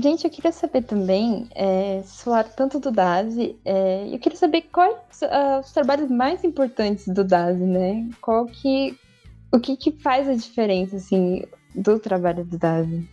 Gente, 0.00 0.24
eu 0.24 0.30
queria 0.30 0.52
saber 0.52 0.82
também, 0.82 1.46
é, 1.54 2.02
falar 2.04 2.44
tanto 2.44 2.80
do 2.80 2.90
DASI, 2.90 3.56
é, 3.64 4.08
eu 4.12 4.18
queria 4.18 4.38
saber 4.38 4.62
quais 4.72 4.96
uh, 5.22 5.60
os 5.60 5.72
trabalhos 5.72 6.10
mais 6.10 6.42
importantes 6.42 7.06
do 7.06 7.22
DASI, 7.22 7.62
né? 7.62 8.08
Qual 8.20 8.46
que, 8.46 8.98
o 9.52 9.60
que, 9.60 9.76
que 9.76 9.92
faz 9.92 10.28
a 10.28 10.34
diferença, 10.34 10.96
assim, 10.96 11.44
do 11.74 11.98
trabalho 11.98 12.44
do 12.44 12.58
DASI? 12.58 13.08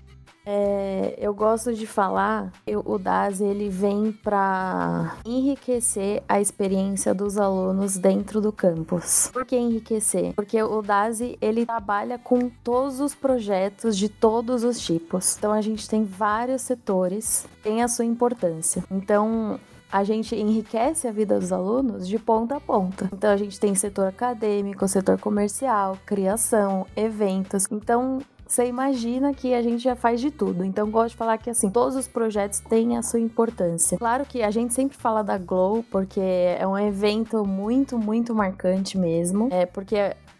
É, 0.45 1.15
eu 1.17 1.33
gosto 1.33 1.73
de 1.73 1.85
falar, 1.85 2.51
eu, 2.65 2.81
o 2.85 2.97
DAS 2.97 3.41
ele 3.41 3.69
vem 3.69 4.11
para 4.11 5.17
enriquecer 5.25 6.23
a 6.27 6.41
experiência 6.41 7.13
dos 7.13 7.37
alunos 7.37 7.97
dentro 7.97 8.41
do 8.41 8.51
campus. 8.51 9.29
Por 9.31 9.45
que 9.45 9.55
enriquecer? 9.55 10.33
Porque 10.33 10.61
o 10.61 10.81
DAS 10.81 11.21
ele 11.41 11.65
trabalha 11.65 12.17
com 12.17 12.49
todos 12.63 12.99
os 12.99 13.13
projetos 13.13 13.97
de 13.97 14.09
todos 14.09 14.63
os 14.63 14.79
tipos. 14.79 15.37
Então 15.37 15.51
a 15.51 15.61
gente 15.61 15.87
tem 15.87 16.03
vários 16.03 16.63
setores, 16.63 17.45
tem 17.63 17.83
a 17.83 17.87
sua 17.87 18.05
importância. 18.05 18.83
Então 18.89 19.59
a 19.91 20.03
gente 20.03 20.35
enriquece 20.35 21.07
a 21.07 21.11
vida 21.11 21.37
dos 21.37 21.51
alunos 21.51 22.07
de 22.07 22.17
ponta 22.17 22.55
a 22.55 22.59
ponta. 22.59 23.09
Então 23.13 23.29
a 23.29 23.37
gente 23.37 23.59
tem 23.59 23.75
setor 23.75 24.07
acadêmico, 24.07 24.87
setor 24.87 25.19
comercial, 25.19 25.97
criação, 26.05 26.87
eventos. 26.95 27.67
Então 27.69 28.19
você 28.51 28.65
imagina 28.65 29.33
que 29.33 29.53
a 29.53 29.61
gente 29.61 29.81
já 29.81 29.95
faz 29.95 30.19
de 30.19 30.29
tudo. 30.29 30.65
Então, 30.65 30.91
gosto 30.91 31.11
de 31.11 31.15
falar 31.15 31.37
que, 31.37 31.49
assim, 31.49 31.69
todos 31.69 31.95
os 31.95 32.05
projetos 32.05 32.59
têm 32.59 32.97
a 32.97 33.01
sua 33.01 33.19
importância. 33.19 33.97
Claro 33.97 34.25
que 34.25 34.43
a 34.43 34.51
gente 34.51 34.73
sempre 34.73 34.97
fala 34.97 35.23
da 35.23 35.37
Glow, 35.37 35.85
porque 35.89 36.19
é 36.19 36.67
um 36.67 36.77
evento 36.77 37.45
muito, 37.45 37.97
muito 37.97 38.35
marcante 38.35 38.97
mesmo. 38.97 39.47
É 39.51 39.65
porque 39.65 39.95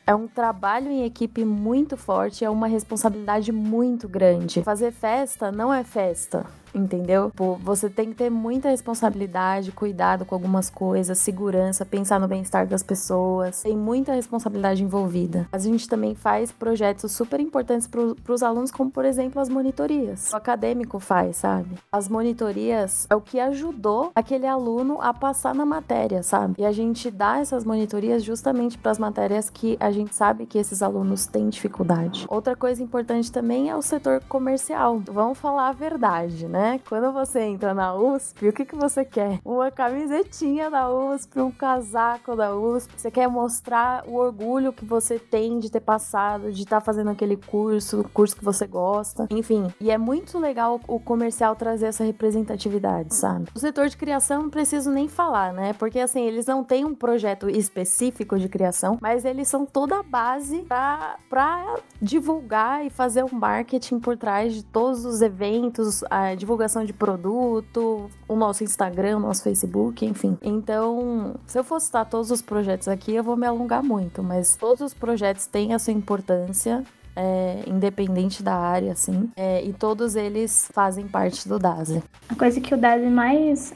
é 0.05 0.13
um 0.13 0.27
trabalho 0.27 0.91
em 0.91 1.05
equipe 1.05 1.45
muito 1.45 1.95
forte, 1.95 2.43
é 2.43 2.49
uma 2.49 2.67
responsabilidade 2.67 3.51
muito 3.53 4.09
grande. 4.09 4.61
Fazer 4.61 4.91
festa 4.91 5.49
não 5.49 5.73
é 5.73 5.81
festa 5.83 6.45
entendeu? 6.73 7.31
Pô, 7.35 7.55
você 7.55 7.89
tem 7.89 8.09
que 8.09 8.15
ter 8.15 8.29
muita 8.29 8.69
responsabilidade, 8.69 9.71
cuidado 9.71 10.25
com 10.25 10.35
algumas 10.35 10.69
coisas, 10.69 11.17
segurança, 11.17 11.85
pensar 11.85 12.19
no 12.19 12.27
bem-estar 12.27 12.67
das 12.67 12.83
pessoas. 12.83 13.61
Tem 13.61 13.75
muita 13.75 14.13
responsabilidade 14.13 14.83
envolvida. 14.83 15.47
A 15.51 15.57
gente 15.57 15.87
também 15.87 16.15
faz 16.15 16.51
projetos 16.51 17.11
super 17.11 17.39
importantes 17.39 17.87
para 17.87 18.33
os 18.33 18.43
alunos, 18.43 18.71
como 18.71 18.91
por 18.91 19.05
exemplo 19.05 19.41
as 19.41 19.49
monitorias. 19.49 20.31
O 20.31 20.35
acadêmico 20.35 20.99
faz, 20.99 21.37
sabe? 21.37 21.69
As 21.91 22.07
monitorias 22.07 23.07
é 23.09 23.15
o 23.15 23.21
que 23.21 23.39
ajudou 23.39 24.11
aquele 24.15 24.47
aluno 24.47 24.99
a 25.01 25.13
passar 25.13 25.53
na 25.53 25.65
matéria, 25.65 26.23
sabe? 26.23 26.55
E 26.57 26.65
a 26.65 26.71
gente 26.71 27.09
dá 27.09 27.39
essas 27.39 27.63
monitorias 27.63 28.23
justamente 28.23 28.77
para 28.77 28.91
as 28.91 28.99
matérias 28.99 29.49
que 29.49 29.77
a 29.79 29.91
gente 29.91 30.15
sabe 30.15 30.45
que 30.45 30.57
esses 30.57 30.81
alunos 30.81 31.25
têm 31.25 31.49
dificuldade. 31.49 32.25
Outra 32.29 32.55
coisa 32.55 32.81
importante 32.81 33.31
também 33.31 33.69
é 33.69 33.75
o 33.75 33.81
setor 33.81 34.21
comercial. 34.27 35.01
Vamos 35.11 35.37
falar 35.37 35.69
a 35.69 35.73
verdade, 35.73 36.47
né? 36.47 36.60
Né? 36.61 36.79
Quando 36.87 37.11
você 37.11 37.39
entra 37.39 37.73
na 37.73 37.95
USP, 37.95 38.47
o 38.47 38.53
que, 38.53 38.65
que 38.65 38.75
você 38.75 39.03
quer? 39.03 39.39
Uma 39.43 39.71
camisetinha 39.71 40.69
da 40.69 40.91
USP, 40.93 41.39
um 41.39 41.49
casaco 41.49 42.35
da 42.35 42.55
USP. 42.55 42.93
Você 42.95 43.09
quer 43.09 43.27
mostrar 43.27 44.03
o 44.07 44.15
orgulho 44.15 44.71
que 44.71 44.85
você 44.85 45.17
tem 45.17 45.57
de 45.59 45.71
ter 45.71 45.79
passado, 45.79 46.51
de 46.51 46.61
estar 46.61 46.79
tá 46.79 46.81
fazendo 46.81 47.09
aquele 47.09 47.35
curso, 47.35 48.01
o 48.01 48.09
curso 48.09 48.35
que 48.35 48.45
você 48.45 48.67
gosta. 48.67 49.27
Enfim, 49.31 49.73
e 49.79 49.89
é 49.89 49.97
muito 49.97 50.37
legal 50.37 50.79
o 50.87 50.99
comercial 50.99 51.55
trazer 51.55 51.87
essa 51.87 52.03
representatividade, 52.03 53.15
sabe? 53.15 53.47
O 53.55 53.59
setor 53.59 53.89
de 53.89 53.97
criação 53.97 54.43
não 54.43 54.49
preciso 54.49 54.91
nem 54.91 55.07
falar, 55.07 55.53
né? 55.53 55.73
Porque 55.73 55.99
assim, 55.99 56.21
eles 56.21 56.45
não 56.45 56.63
têm 56.63 56.85
um 56.85 56.93
projeto 56.93 57.49
específico 57.49 58.37
de 58.37 58.47
criação, 58.47 58.99
mas 59.01 59.25
eles 59.25 59.47
são 59.47 59.65
toda 59.65 59.99
a 59.99 60.03
base 60.03 60.63
para 61.27 61.75
divulgar 61.99 62.85
e 62.85 62.91
fazer 62.91 63.23
um 63.23 63.33
marketing 63.33 63.99
por 63.99 64.15
trás 64.15 64.53
de 64.53 64.63
todos 64.63 65.05
os 65.05 65.21
eventos, 65.23 66.03
a 66.09 66.35
divulgação 66.35 66.50
de 66.85 66.93
produto, 66.93 68.09
o 68.27 68.35
nosso 68.35 68.63
Instagram, 68.63 69.17
o 69.17 69.19
nosso 69.19 69.43
Facebook, 69.43 70.05
enfim. 70.05 70.37
Então, 70.41 71.35
se 71.45 71.57
eu 71.57 71.63
fosse 71.63 71.87
citar 71.87 72.09
todos 72.09 72.31
os 72.31 72.41
projetos 72.41 72.87
aqui, 72.87 73.13
eu 73.13 73.23
vou 73.23 73.35
me 73.35 73.45
alongar 73.45 73.83
muito, 73.83 74.23
mas 74.23 74.55
todos 74.55 74.81
os 74.81 74.93
projetos 74.93 75.45
têm 75.45 75.73
a 75.73 75.79
sua 75.79 75.93
importância. 75.93 76.83
É, 77.13 77.63
independente 77.67 78.41
da 78.41 78.55
área, 78.55 78.93
assim, 78.93 79.29
é, 79.35 79.61
e 79.65 79.73
todos 79.73 80.15
eles 80.15 80.69
fazem 80.73 81.09
parte 81.09 81.45
do 81.45 81.59
DASE. 81.59 82.01
A 82.29 82.35
coisa 82.35 82.61
que 82.61 82.73
o 82.73 82.77
DASE 82.77 83.05
mais 83.07 83.73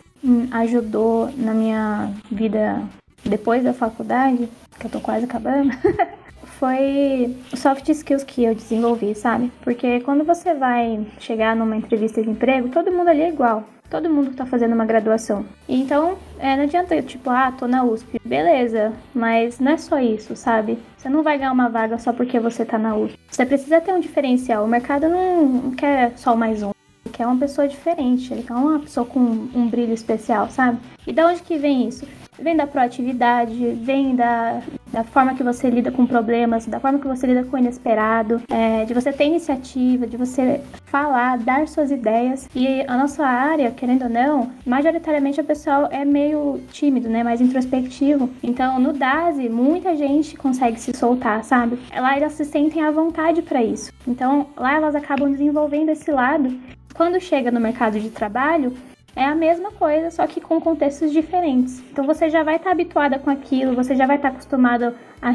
ajudou 0.52 1.30
na 1.36 1.54
minha 1.54 2.14
vida 2.32 2.82
depois 3.26 3.64
da 3.64 3.74
faculdade, 3.74 4.50
que 4.80 4.86
eu 4.86 4.90
tô 4.92 5.02
quase 5.02 5.26
acabando, 5.26 5.70
foi 6.60 7.36
soft 7.56 7.88
skills 7.90 8.24
que 8.24 8.44
eu 8.44 8.56
desenvolvi, 8.56 9.14
sabe? 9.16 9.52
Porque 9.62 10.00
quando 10.02 10.24
você 10.24 10.54
vai 10.54 11.06
chegar 11.20 11.56
numa 11.56 11.76
entrevista 11.76 12.22
de 12.22 12.30
emprego, 12.30 12.70
todo 12.70 12.92
mundo 12.92 13.10
ali 13.10 13.22
é 13.22 13.30
igual. 13.30 13.64
todo 13.90 14.10
mundo 14.10 14.32
está 14.32 14.46
fazendo 14.46 14.74
uma 14.74 14.86
graduação. 14.86 15.46
Então, 15.70 16.18
é, 16.40 16.56
não 16.56 16.64
adianta, 16.64 17.02
tipo, 17.02 17.30
ah, 17.30 17.52
tô 17.52 17.68
na 17.68 17.84
USP. 17.84 18.20
Beleza, 18.26 18.92
mas 19.14 19.60
não 19.60 19.74
é 19.74 19.78
só 19.78 20.00
isso, 20.00 20.36
sabe? 20.36 20.78
Você 20.98 21.08
não 21.08 21.22
vai 21.24 21.38
ganhar 21.38 21.52
uma 21.52 21.70
vaga 21.70 21.98
só 22.00 22.12
porque 22.12 22.40
você 22.40 22.66
tá 22.66 22.78
na 22.78 22.96
USP. 22.96 23.18
Você 23.30 23.46
precisa 23.46 23.80
ter 23.80 23.94
um 23.94 24.00
diferencial. 24.00 24.66
O 24.66 24.68
mercado 24.68 25.08
não 25.08 25.72
quer 25.72 26.18
só 26.18 26.36
mais 26.36 26.64
um. 26.64 26.72
Ele 27.06 27.14
quer 27.14 27.28
uma 27.28 27.38
pessoa 27.38 27.68
diferente, 27.68 28.34
ele 28.34 28.42
quer 28.42 28.54
uma 28.54 28.80
pessoa 28.80 29.06
com 29.06 29.20
um 29.20 29.70
brilho 29.70 29.94
especial, 29.94 30.50
sabe? 30.50 30.80
E 31.06 31.14
da 31.14 31.28
onde 31.28 31.44
que 31.44 31.56
vem 31.56 31.88
isso? 31.88 32.08
Vem 32.40 32.56
da 32.56 32.68
proatividade, 32.68 33.72
vem 33.82 34.16
da, 34.16 34.62
da 34.92 35.04
forma 35.04 35.36
que 35.36 35.44
você 35.44 35.70
lida 35.70 35.92
com 35.92 36.06
problemas, 36.06 36.66
da 36.66 36.80
forma 36.80 37.00
que 37.00 37.08
você 37.08 37.28
lida 37.28 37.44
com 37.44 37.56
o 37.56 37.60
inesperado, 37.60 38.42
é, 38.50 38.86
de 38.86 38.94
você 38.94 39.12
ter 39.12 39.26
iniciativa, 39.26 40.06
de 40.06 40.18
você 40.18 40.62
falar, 40.86 41.38
dar 41.38 41.68
suas 41.68 41.92
ideias. 41.92 42.50
E 42.54 42.82
a 42.88 42.98
nossa 42.98 43.26
área, 43.26 43.72
querendo 43.72 44.04
ou 44.04 44.10
não, 44.10 44.52
majoritariamente 44.66 45.40
o 45.40 45.44
pessoal 45.44 45.88
é 45.92 46.04
meio 46.04 46.62
tímido, 46.72 47.10
né? 47.10 47.24
Mais 47.24 47.42
introspectivo. 47.42 48.30
Então, 48.44 48.80
no 48.80 48.94
DASE, 48.94 49.50
muita 49.50 49.96
gente 49.96 50.36
consegue 50.36 50.80
se 50.80 50.96
soltar, 50.96 51.44
sabe? 51.44 51.80
Lá 51.94 52.18
elas 52.18 52.34
se 52.34 52.46
sentem 52.46 52.84
à 52.84 52.92
vontade 52.92 53.42
para 53.42 53.64
isso. 53.64 53.92
Então, 54.08 54.48
lá 54.58 54.76
elas 54.76 54.96
acabam 54.96 55.32
desenvolvendo 55.32 55.90
esse 55.90 56.12
lado. 56.12 56.54
Quando 56.94 57.20
chega 57.20 57.52
no 57.52 57.60
mercado 57.60 58.00
de 58.00 58.10
trabalho, 58.10 58.74
é 59.16 59.24
a 59.24 59.34
mesma 59.34 59.72
coisa, 59.72 60.12
só 60.12 60.28
que 60.28 60.42
com 60.42 60.60
contextos 60.60 61.12
diferentes. 61.12 61.82
Então 61.92 62.06
você 62.06 62.30
já 62.30 62.44
vai 62.44 62.58
estar 62.58 62.66
tá 62.66 62.72
habituada 62.72 63.18
com 63.18 63.30
aquilo, 63.30 63.74
você 63.76 63.96
já 63.96 64.06
vai 64.06 64.18
estar 64.18 64.30
tá 64.30 64.34
acostumado 64.36 64.94
a, 65.22 65.30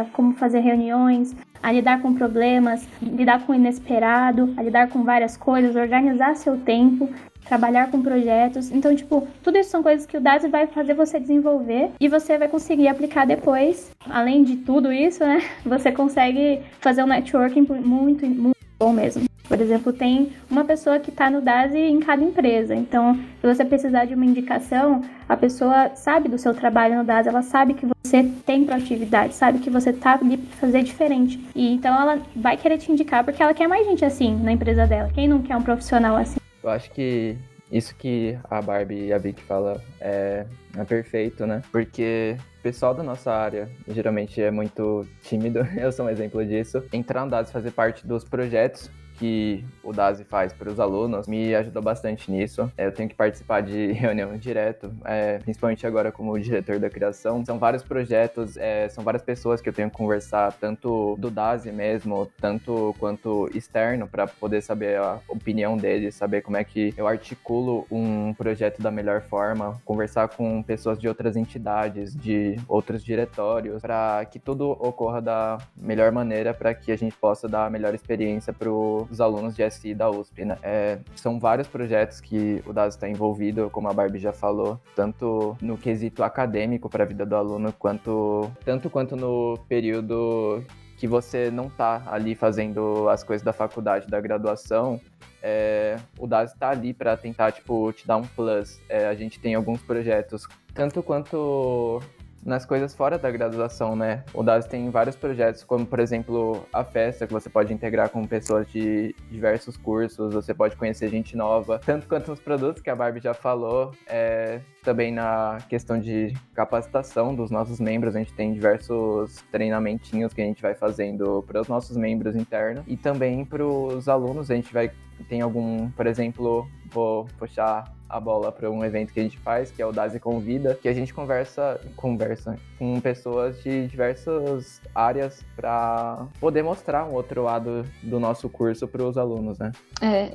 a 0.00 0.04
como 0.12 0.34
fazer 0.34 0.60
reuniões, 0.60 1.34
a 1.62 1.70
lidar 1.70 2.02
com 2.02 2.12
problemas, 2.12 2.86
lidar 3.00 3.46
com 3.46 3.52
o 3.52 3.54
inesperado, 3.54 4.52
a 4.56 4.62
lidar 4.62 4.88
com 4.88 5.04
várias 5.04 5.36
coisas, 5.36 5.76
organizar 5.76 6.34
seu 6.34 6.58
tempo, 6.58 7.08
trabalhar 7.44 7.90
com 7.90 8.02
projetos. 8.02 8.70
Então, 8.72 8.94
tipo, 8.94 9.26
tudo 9.42 9.58
isso 9.58 9.70
são 9.70 9.82
coisas 9.82 10.06
que 10.06 10.16
o 10.16 10.20
DASI 10.20 10.48
vai 10.48 10.66
fazer 10.66 10.94
você 10.94 11.20
desenvolver 11.20 11.90
e 12.00 12.08
você 12.08 12.36
vai 12.36 12.48
conseguir 12.48 12.88
aplicar 12.88 13.26
depois. 13.26 13.92
Além 14.10 14.42
de 14.42 14.56
tudo 14.56 14.92
isso, 14.92 15.24
né? 15.24 15.42
Você 15.64 15.92
consegue 15.92 16.60
fazer 16.80 17.04
um 17.04 17.06
networking 17.06 17.66
muito, 17.84 18.26
muito 18.26 18.58
bom 18.78 18.92
mesmo. 18.92 19.31
Por 19.52 19.60
exemplo, 19.60 19.92
tem 19.92 20.32
uma 20.50 20.64
pessoa 20.64 20.98
que 20.98 21.10
está 21.10 21.28
no 21.28 21.42
DASE 21.42 21.76
em 21.76 22.00
cada 22.00 22.24
empresa. 22.24 22.74
Então, 22.74 23.16
se 23.38 23.46
você 23.46 23.62
precisar 23.62 24.06
de 24.06 24.14
uma 24.14 24.24
indicação, 24.24 25.02
a 25.28 25.36
pessoa 25.36 25.94
sabe 25.94 26.26
do 26.26 26.38
seu 26.38 26.54
trabalho 26.54 26.96
no 26.96 27.04
DASE, 27.04 27.28
ela 27.28 27.42
sabe 27.42 27.74
que 27.74 27.84
você 28.02 28.24
tem 28.46 28.64
proatividade, 28.64 29.34
sabe 29.34 29.58
que 29.58 29.68
você 29.68 29.90
está 29.90 30.14
ali 30.14 30.38
para 30.38 30.56
fazer 30.56 30.82
diferente. 30.82 31.38
E 31.54 31.70
então 31.70 31.94
ela 31.94 32.22
vai 32.34 32.56
querer 32.56 32.78
te 32.78 32.90
indicar 32.90 33.22
porque 33.24 33.42
ela 33.42 33.52
quer 33.52 33.68
mais 33.68 33.86
gente 33.86 34.02
assim 34.06 34.34
na 34.42 34.52
empresa 34.52 34.86
dela. 34.86 35.10
Quem 35.12 35.28
não 35.28 35.42
quer 35.42 35.54
um 35.54 35.62
profissional 35.62 36.16
assim? 36.16 36.40
Eu 36.62 36.70
acho 36.70 36.90
que 36.90 37.36
isso 37.70 37.94
que 37.94 38.38
a 38.48 38.62
Barbie 38.62 39.08
e 39.08 39.12
a 39.12 39.18
Vic 39.18 39.42
fala 39.42 39.82
é, 40.00 40.46
é 40.78 40.84
perfeito, 40.84 41.46
né? 41.46 41.60
Porque 41.70 42.38
o 42.58 42.62
pessoal 42.62 42.94
da 42.94 43.02
nossa 43.02 43.30
área 43.30 43.68
geralmente 43.86 44.40
é 44.40 44.50
muito 44.50 45.06
tímido, 45.22 45.58
eu 45.76 45.92
sou 45.92 46.06
um 46.06 46.08
exemplo 46.08 46.42
disso. 46.42 46.82
Entrar 46.90 47.26
no 47.26 47.30
DAS 47.30 47.50
e 47.50 47.52
fazer 47.52 47.70
parte 47.72 48.06
dos 48.06 48.24
projetos 48.24 48.90
que 49.22 49.64
o 49.84 49.92
DASI 49.92 50.24
faz 50.24 50.52
para 50.52 50.68
os 50.68 50.80
alunos 50.80 51.28
me 51.28 51.54
ajudou 51.54 51.80
bastante 51.80 52.28
nisso. 52.28 52.68
É, 52.76 52.86
eu 52.86 52.92
tenho 52.92 53.08
que 53.08 53.14
participar 53.14 53.60
de 53.62 53.92
reunião 53.94 54.36
direto, 54.36 54.92
é, 55.04 55.38
principalmente 55.38 55.86
agora 55.86 56.10
como 56.10 56.36
diretor 56.40 56.80
da 56.80 56.90
criação. 56.90 57.44
São 57.44 57.56
vários 57.56 57.84
projetos, 57.84 58.56
é, 58.56 58.88
são 58.88 59.04
várias 59.04 59.22
pessoas 59.22 59.60
que 59.60 59.68
eu 59.68 59.72
tenho 59.72 59.88
que 59.88 59.96
conversar, 59.96 60.52
tanto 60.54 61.14
do 61.20 61.30
DASI 61.30 61.70
mesmo, 61.70 62.28
tanto 62.40 62.96
quanto 62.98 63.48
externo, 63.54 64.08
para 64.08 64.26
poder 64.26 64.60
saber 64.60 64.98
a 64.98 65.20
opinião 65.28 65.76
deles, 65.76 66.16
saber 66.16 66.42
como 66.42 66.56
é 66.56 66.64
que 66.64 66.92
eu 66.96 67.06
articulo 67.06 67.86
um 67.92 68.34
projeto 68.34 68.82
da 68.82 68.90
melhor 68.90 69.20
forma, 69.20 69.80
conversar 69.84 70.30
com 70.30 70.64
pessoas 70.64 70.98
de 70.98 71.06
outras 71.06 71.36
entidades, 71.36 72.16
de 72.16 72.56
outros 72.66 73.04
diretórios, 73.04 73.80
para 73.80 74.24
que 74.24 74.40
tudo 74.40 74.70
ocorra 74.70 75.22
da 75.22 75.58
melhor 75.76 76.10
maneira, 76.10 76.52
para 76.52 76.74
que 76.74 76.90
a 76.90 76.96
gente 76.96 77.16
possa 77.16 77.48
dar 77.48 77.66
a 77.66 77.70
melhor 77.70 77.94
experiência 77.94 78.52
para 78.52 78.68
o 78.68 79.06
dos 79.12 79.20
alunos 79.20 79.54
de 79.54 79.70
SI 79.70 79.94
da 79.94 80.10
USP, 80.10 80.44
né? 80.44 80.56
É, 80.62 80.98
são 81.14 81.38
vários 81.38 81.68
projetos 81.68 82.18
que 82.18 82.62
o 82.66 82.72
DAS 82.72 82.94
está 82.94 83.06
envolvido, 83.06 83.68
como 83.70 83.88
a 83.88 83.92
Barbie 83.92 84.18
já 84.18 84.32
falou, 84.32 84.80
tanto 84.96 85.54
no 85.60 85.76
quesito 85.76 86.24
acadêmico 86.24 86.88
para 86.88 87.04
a 87.04 87.06
vida 87.06 87.26
do 87.26 87.36
aluno, 87.36 87.72
quanto 87.78 88.50
tanto 88.64 88.88
quanto 88.88 89.14
no 89.14 89.58
período 89.68 90.64
que 90.96 91.06
você 91.06 91.50
não 91.50 91.66
está 91.66 92.02
ali 92.06 92.34
fazendo 92.34 93.08
as 93.10 93.22
coisas 93.22 93.44
da 93.44 93.52
faculdade, 93.52 94.08
da 94.08 94.20
graduação, 94.20 94.98
é, 95.42 95.96
o 96.18 96.26
DAS 96.26 96.52
está 96.52 96.70
ali 96.70 96.94
para 96.94 97.14
tentar 97.16 97.52
tipo 97.52 97.92
te 97.92 98.06
dar 98.06 98.16
um 98.16 98.22
plus. 98.22 98.80
É, 98.88 99.06
a 99.06 99.14
gente 99.14 99.38
tem 99.38 99.54
alguns 99.54 99.82
projetos, 99.82 100.48
tanto 100.72 101.02
quanto 101.02 102.00
nas 102.44 102.66
coisas 102.66 102.94
fora 102.94 103.18
da 103.18 103.30
graduação, 103.30 103.94
né? 103.94 104.24
O 104.34 104.42
DAS 104.42 104.66
tem 104.66 104.90
vários 104.90 105.16
projetos, 105.16 105.62
como 105.62 105.86
por 105.86 106.00
exemplo 106.00 106.66
a 106.72 106.84
festa, 106.84 107.26
que 107.26 107.32
você 107.32 107.48
pode 107.48 107.72
integrar 107.72 108.10
com 108.10 108.26
pessoas 108.26 108.68
de 108.68 109.14
diversos 109.30 109.76
cursos, 109.76 110.34
você 110.34 110.52
pode 110.52 110.76
conhecer 110.76 111.08
gente 111.08 111.36
nova, 111.36 111.78
tanto 111.78 112.06
quanto 112.08 112.30
nos 112.30 112.40
produtos 112.40 112.82
que 112.82 112.90
a 112.90 112.96
Barbie 112.96 113.20
já 113.20 113.34
falou, 113.34 113.92
é, 114.06 114.60
também 114.82 115.12
na 115.12 115.58
questão 115.68 115.98
de 115.98 116.34
capacitação 116.54 117.34
dos 117.34 117.50
nossos 117.50 117.78
membros, 117.78 118.16
a 118.16 118.18
gente 118.18 118.32
tem 118.34 118.52
diversos 118.52 119.42
treinamentinhos 119.52 120.32
que 120.32 120.40
a 120.40 120.44
gente 120.44 120.60
vai 120.60 120.74
fazendo 120.74 121.44
para 121.46 121.60
os 121.60 121.68
nossos 121.68 121.96
membros 121.96 122.34
internos 122.34 122.84
e 122.86 122.96
também 122.96 123.44
para 123.44 123.64
os 123.64 124.08
alunos, 124.08 124.50
a 124.50 124.54
gente 124.54 124.72
vai 124.72 124.90
tem 125.28 125.40
algum, 125.40 125.88
por 125.90 126.06
exemplo, 126.06 126.68
vou 126.90 127.26
puxar 127.38 127.84
a 128.12 128.20
bola 128.20 128.52
para 128.52 128.70
um 128.70 128.84
evento 128.84 129.12
que 129.12 129.18
a 129.18 129.22
gente 129.22 129.38
faz, 129.38 129.70
que 129.70 129.80
é 129.80 129.86
o 129.86 129.90
Dazi 129.90 130.20
Convida, 130.20 130.78
que 130.80 130.86
a 130.86 130.92
gente 130.92 131.14
conversa, 131.14 131.80
conversa 131.96 132.56
com 132.78 133.00
pessoas 133.00 133.62
de 133.62 133.86
diversas 133.88 134.82
áreas 134.94 135.42
para 135.56 136.26
poder 136.38 136.62
mostrar 136.62 137.06
um 137.06 137.14
outro 137.14 137.42
lado 137.42 137.86
do 138.02 138.20
nosso 138.20 138.50
curso 138.50 138.86
para 138.86 139.02
os 139.02 139.16
alunos, 139.16 139.58
né? 139.58 139.72
É, 140.02 140.30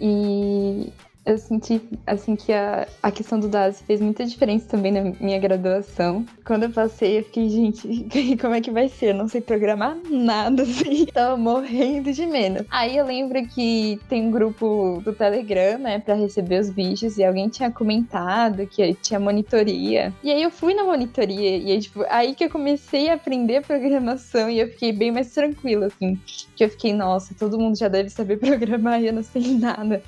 e 0.00 0.92
eu 1.24 1.36
senti, 1.38 1.80
assim, 2.06 2.34
que 2.34 2.52
a, 2.52 2.86
a 3.02 3.10
questão 3.10 3.38
do 3.38 3.48
DAS 3.48 3.82
fez 3.82 4.00
muita 4.00 4.24
diferença 4.24 4.66
também 4.68 4.90
na 4.90 5.12
minha 5.20 5.38
graduação. 5.38 6.24
Quando 6.44 6.64
eu 6.64 6.70
passei, 6.70 7.18
eu 7.18 7.24
fiquei, 7.24 7.48
gente, 7.48 8.36
como 8.40 8.54
é 8.54 8.60
que 8.60 8.70
vai 8.70 8.88
ser? 8.88 9.10
Eu 9.10 9.14
não 9.14 9.28
sei 9.28 9.40
programar 9.40 9.96
nada, 10.10 10.62
assim. 10.64 11.06
Tava 11.06 11.36
morrendo 11.36 12.12
de 12.12 12.26
medo. 12.26 12.64
Aí 12.70 12.96
eu 12.96 13.04
lembro 13.04 13.46
que 13.48 14.00
tem 14.08 14.26
um 14.26 14.30
grupo 14.30 15.00
do 15.04 15.12
Telegram, 15.12 15.78
né, 15.78 15.98
pra 15.98 16.14
receber 16.14 16.60
os 16.60 16.70
vídeos, 16.70 17.18
e 17.18 17.24
alguém 17.24 17.48
tinha 17.48 17.70
comentado 17.70 18.66
que 18.66 18.94
tinha 18.94 19.20
monitoria. 19.20 20.12
E 20.22 20.30
aí 20.30 20.42
eu 20.42 20.50
fui 20.50 20.74
na 20.74 20.84
monitoria, 20.84 21.58
e 21.58 21.70
aí, 21.70 21.80
tipo, 21.80 22.04
aí 22.08 22.34
que 22.34 22.44
eu 22.44 22.50
comecei 22.50 23.10
a 23.10 23.14
aprender 23.14 23.62
programação, 23.62 24.48
e 24.48 24.58
eu 24.58 24.68
fiquei 24.68 24.92
bem 24.92 25.12
mais 25.12 25.30
tranquila, 25.32 25.86
assim. 25.86 26.18
Que 26.56 26.64
eu 26.64 26.68
fiquei, 26.68 26.92
nossa, 26.92 27.34
todo 27.38 27.58
mundo 27.58 27.76
já 27.78 27.88
deve 27.88 28.08
saber 28.08 28.38
programar 28.40 29.02
e 29.02 29.06
eu 29.06 29.12
não 29.12 29.22
sei 29.22 29.54
nada. 29.54 30.02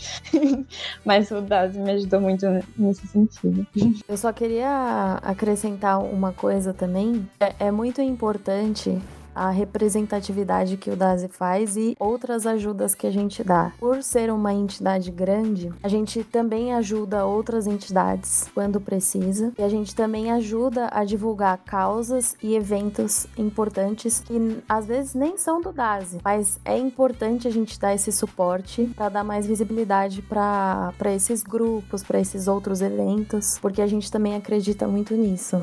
Mas 1.04 1.30
o 1.30 1.42
me 1.74 1.90
ajudou 1.92 2.20
muito 2.20 2.46
nesse 2.76 3.06
sentido. 3.08 3.66
Eu 4.08 4.16
só 4.16 4.32
queria 4.32 5.18
acrescentar 5.22 5.98
uma 6.02 6.32
coisa 6.32 6.72
também. 6.72 7.28
É, 7.40 7.66
é 7.66 7.70
muito 7.70 8.00
importante 8.00 8.98
a 9.34 9.50
representatividade 9.50 10.76
que 10.76 10.90
o 10.90 10.96
DASE 10.96 11.28
faz 11.28 11.76
e 11.76 11.96
outras 11.98 12.46
ajudas 12.46 12.94
que 12.94 13.06
a 13.06 13.10
gente 13.10 13.42
dá. 13.42 13.72
Por 13.78 14.02
ser 14.02 14.30
uma 14.32 14.52
entidade 14.52 15.10
grande, 15.10 15.72
a 15.82 15.88
gente 15.88 16.24
também 16.24 16.74
ajuda 16.74 17.24
outras 17.24 17.66
entidades 17.66 18.50
quando 18.54 18.80
precisa 18.80 19.52
e 19.58 19.62
a 19.62 19.68
gente 19.68 19.94
também 19.94 20.30
ajuda 20.30 20.88
a 20.92 21.04
divulgar 21.04 21.58
causas 21.58 22.36
e 22.42 22.54
eventos 22.54 23.26
importantes 23.36 24.20
que 24.20 24.62
às 24.68 24.86
vezes 24.86 25.14
nem 25.14 25.36
são 25.36 25.60
do 25.60 25.72
DASE, 25.72 26.18
mas 26.24 26.58
é 26.64 26.76
importante 26.76 27.48
a 27.48 27.50
gente 27.50 27.78
dar 27.78 27.94
esse 27.94 28.12
suporte 28.12 28.90
para 28.96 29.08
dar 29.08 29.24
mais 29.24 29.46
visibilidade 29.46 30.22
para 30.22 31.12
esses 31.14 31.42
grupos, 31.42 32.02
para 32.02 32.20
esses 32.20 32.48
outros 32.48 32.80
eventos, 32.80 33.58
porque 33.58 33.82
a 33.82 33.86
gente 33.86 34.10
também 34.10 34.34
acredita 34.34 34.86
muito 34.86 35.14
nisso. 35.14 35.60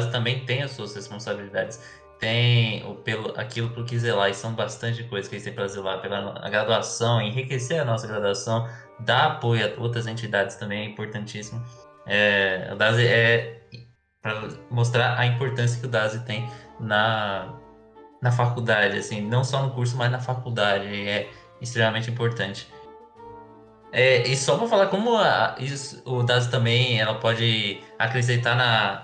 Vocês 0.00 0.12
podem 0.12 0.34
ver, 0.34 0.44
o 0.44 0.44
DASI 0.44 0.44
também 0.44 0.44
tem 0.44 0.62
as 0.62 0.70
suas 0.72 0.94
responsabilidades. 0.94 1.80
tem 2.18 2.84
o, 2.86 2.94
pelo, 2.96 3.38
aquilo 3.38 3.70
por 3.70 3.84
que 3.84 3.98
zelar, 3.98 4.30
e 4.30 4.34
são 4.34 4.54
bastante 4.54 5.04
coisas 5.04 5.28
que 5.28 5.34
eles 5.36 5.44
têm 5.44 5.52
para 5.52 5.66
zelar, 5.68 6.00
pela 6.00 6.38
a 6.44 6.48
graduação, 6.48 7.20
enriquecer 7.20 7.80
a 7.80 7.84
nossa 7.84 8.06
graduação, 8.06 8.68
dar 9.00 9.26
apoio 9.26 9.66
a 9.66 9.80
outras 9.80 10.06
entidades 10.06 10.56
também 10.56 10.82
é 10.82 10.84
importantíssimo. 10.84 11.62
É, 12.06 12.70
o 12.72 12.76
DASE 12.76 13.06
é 13.06 13.60
para 14.22 14.48
mostrar 14.70 15.18
a 15.18 15.26
importância 15.26 15.78
que 15.78 15.86
o 15.86 15.88
DASE 15.88 16.24
tem 16.24 16.48
na, 16.80 17.54
na 18.22 18.32
faculdade, 18.32 18.96
assim, 18.96 19.20
não 19.20 19.44
só 19.44 19.62
no 19.62 19.70
curso, 19.72 19.96
mas 19.96 20.10
na 20.10 20.18
faculdade, 20.18 20.86
é 20.86 21.28
extremamente 21.60 22.10
importante. 22.10 22.72
É, 23.92 24.26
e 24.26 24.36
só 24.36 24.56
para 24.56 24.66
falar 24.66 24.86
como 24.86 25.16
a, 25.16 25.54
isso, 25.58 26.02
o 26.04 26.22
DASE 26.22 26.50
também 26.50 26.98
ela 27.00 27.14
pode 27.14 27.80
acrescentar 27.98 28.56
na, 28.56 29.02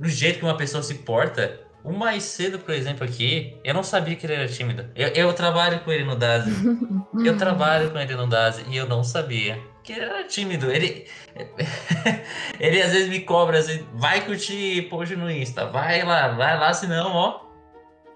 no 0.00 0.08
jeito 0.08 0.38
que 0.38 0.44
uma 0.44 0.56
pessoa 0.56 0.82
se 0.82 0.94
porta, 0.94 1.60
o 1.84 1.92
mais 1.92 2.22
cedo, 2.22 2.58
por 2.58 2.74
exemplo, 2.74 3.04
aqui, 3.04 3.58
eu 3.62 3.74
não 3.74 3.82
sabia 3.82 4.16
que 4.16 4.24
ele 4.24 4.32
era 4.32 4.48
tímido. 4.48 4.90
Eu, 4.94 5.08
eu 5.08 5.32
trabalho 5.34 5.80
com 5.80 5.92
ele 5.92 6.04
no 6.04 6.16
DASE. 6.16 6.50
eu 7.22 7.36
trabalho 7.36 7.90
com 7.90 7.98
ele 7.98 8.14
no 8.14 8.26
DASE 8.26 8.64
e 8.68 8.76
eu 8.76 8.88
não 8.88 9.04
sabia 9.04 9.60
que 9.82 9.92
ele 9.92 10.00
era 10.00 10.24
tímido. 10.24 10.70
Ele, 10.70 11.06
ele 12.58 12.80
às 12.80 12.92
vezes 12.92 13.10
me 13.10 13.20
cobra 13.20 13.58
assim, 13.58 13.86
vai 13.92 14.22
curtir 14.24 14.88
post 14.88 15.14
no 15.16 15.30
Insta, 15.30 15.66
vai 15.66 16.02
lá, 16.02 16.28
vai 16.28 16.58
lá, 16.58 16.72
senão, 16.72 17.12
ó, 17.12 17.40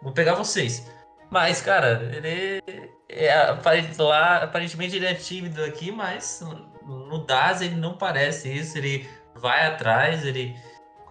vou 0.02 0.12
pegar 0.12 0.34
vocês. 0.34 0.90
Mas, 1.30 1.60
cara, 1.60 2.10
ele 2.14 2.62
é, 3.10 3.56
lá, 3.98 4.36
aparentemente 4.38 4.96
ele 4.96 5.06
é 5.06 5.14
tímido 5.14 5.62
aqui, 5.62 5.92
mas 5.92 6.42
no 6.86 7.26
DASE 7.26 7.66
ele 7.66 7.76
não 7.76 7.98
parece 7.98 8.50
isso, 8.50 8.78
ele 8.78 9.06
vai 9.34 9.66
atrás, 9.66 10.24
ele 10.24 10.56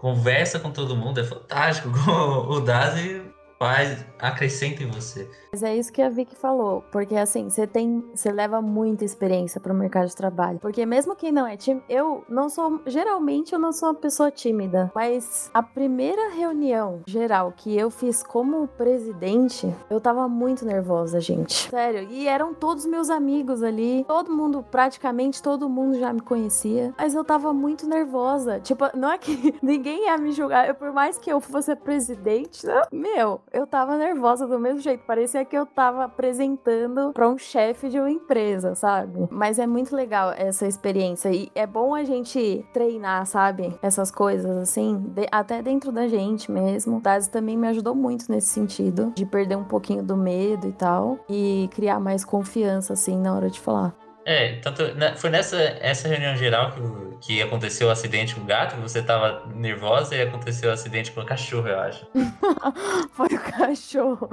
conversa 0.03 0.59
com 0.59 0.69
todo 0.69 0.97
mundo, 0.97 1.21
é 1.21 1.23
fantástico. 1.23 1.87
o 2.11 2.59
Dazi 2.59 3.21
faz, 3.63 4.05
acrescenta 4.19 4.83
em 4.83 4.87
você. 4.87 5.25
Mas 5.53 5.63
é 5.63 5.73
isso 5.75 5.93
que 5.93 6.01
a 6.01 6.09
Vicky 6.09 6.35
falou, 6.35 6.83
porque 6.91 7.15
assim, 7.15 7.49
você 7.49 7.65
tem, 7.65 8.03
você 8.13 8.29
leva 8.29 8.61
muita 8.61 9.05
experiência 9.05 9.61
para 9.61 9.71
o 9.71 9.75
mercado 9.75 10.07
de 10.07 10.15
trabalho. 10.15 10.59
Porque 10.59 10.85
mesmo 10.85 11.15
quem 11.15 11.31
não 11.31 11.47
é 11.47 11.55
tímido, 11.55 11.85
eu 11.87 12.25
não 12.27 12.49
sou, 12.49 12.81
geralmente 12.85 13.53
eu 13.53 13.59
não 13.59 13.71
sou 13.71 13.89
uma 13.89 13.95
pessoa 13.95 14.29
tímida, 14.31 14.91
mas 14.93 15.49
a 15.53 15.63
primeira 15.63 16.29
reunião 16.31 17.01
geral 17.07 17.53
que 17.55 17.77
eu 17.77 17.89
fiz 17.89 18.21
como 18.21 18.67
presidente, 18.67 19.73
eu 19.89 20.01
tava 20.01 20.27
muito 20.27 20.65
nervosa, 20.65 21.21
gente. 21.21 21.69
Sério, 21.69 22.09
e 22.09 22.27
eram 22.27 22.53
todos 22.53 22.85
meus 22.85 23.09
amigos 23.09 23.63
ali, 23.63 24.03
todo 24.05 24.29
mundo, 24.29 24.65
praticamente 24.69 25.41
todo 25.41 25.69
mundo 25.69 25.97
já 25.97 26.11
me 26.11 26.21
conhecia, 26.21 26.93
mas 26.97 27.15
eu 27.15 27.23
tava 27.23 27.53
muito 27.53 27.87
nervosa. 27.87 28.59
Tipo, 28.59 28.85
não 28.97 29.11
é 29.11 29.17
que 29.17 29.55
ninguém 29.63 30.07
ia 30.07 30.17
me 30.17 30.33
julgar, 30.33 30.73
por 30.73 30.91
mais 30.91 31.17
que 31.17 31.31
eu 31.31 31.39
fosse 31.39 31.73
presidente, 31.75 32.65
né? 32.65 32.81
meu, 32.91 33.39
eu 33.53 33.67
tava 33.67 33.97
nervosa 33.97 34.47
do 34.47 34.59
mesmo 34.59 34.79
jeito. 34.79 35.03
Parecia 35.05 35.45
que 35.45 35.55
eu 35.55 35.65
tava 35.65 36.03
apresentando 36.05 37.13
para 37.13 37.29
um 37.29 37.37
chefe 37.37 37.87
de 37.87 37.99
uma 37.99 38.09
empresa, 38.09 38.73
sabe? 38.73 39.27
Mas 39.29 39.59
é 39.59 39.67
muito 39.67 39.95
legal 39.95 40.33
essa 40.35 40.67
experiência. 40.67 41.29
E 41.29 41.51
é 41.53 41.67
bom 41.67 41.93
a 41.93 42.03
gente 42.03 42.65
treinar, 42.73 43.25
sabe? 43.27 43.77
Essas 43.81 44.09
coisas, 44.09 44.57
assim, 44.57 44.97
de, 44.97 45.27
até 45.31 45.61
dentro 45.61 45.91
da 45.91 46.07
gente 46.07 46.51
mesmo. 46.51 46.99
Dazi 46.99 47.29
também 47.29 47.55
me 47.55 47.67
ajudou 47.67 47.93
muito 47.93 48.31
nesse 48.31 48.47
sentido, 48.47 49.13
de 49.15 49.25
perder 49.25 49.55
um 49.55 49.63
pouquinho 49.63 50.03
do 50.03 50.17
medo 50.17 50.67
e 50.67 50.71
tal. 50.71 51.19
E 51.29 51.69
criar 51.73 51.99
mais 51.99 52.25
confiança, 52.25 52.93
assim, 52.93 53.17
na 53.17 53.35
hora 53.35 53.49
de 53.49 53.59
falar. 53.59 54.02
É, 54.25 54.55
tanto 54.61 54.83
foi 55.17 55.29
nessa 55.29 55.57
essa 55.57 56.07
reunião 56.07 56.35
geral 56.35 56.71
que, 56.71 57.17
que 57.19 57.41
aconteceu 57.41 57.87
o 57.87 57.91
acidente 57.91 58.35
com 58.35 58.41
o 58.41 58.45
gato, 58.45 58.75
você 58.77 59.01
tava 59.01 59.43
nervosa 59.53 60.15
e 60.15 60.21
aconteceu 60.21 60.69
o 60.69 60.73
acidente 60.73 61.11
com 61.11 61.21
o 61.21 61.25
cachorro, 61.25 61.67
eu 61.67 61.79
acho. 61.79 62.07
foi 63.11 63.27
o 63.27 63.39
cachorro. 63.39 64.29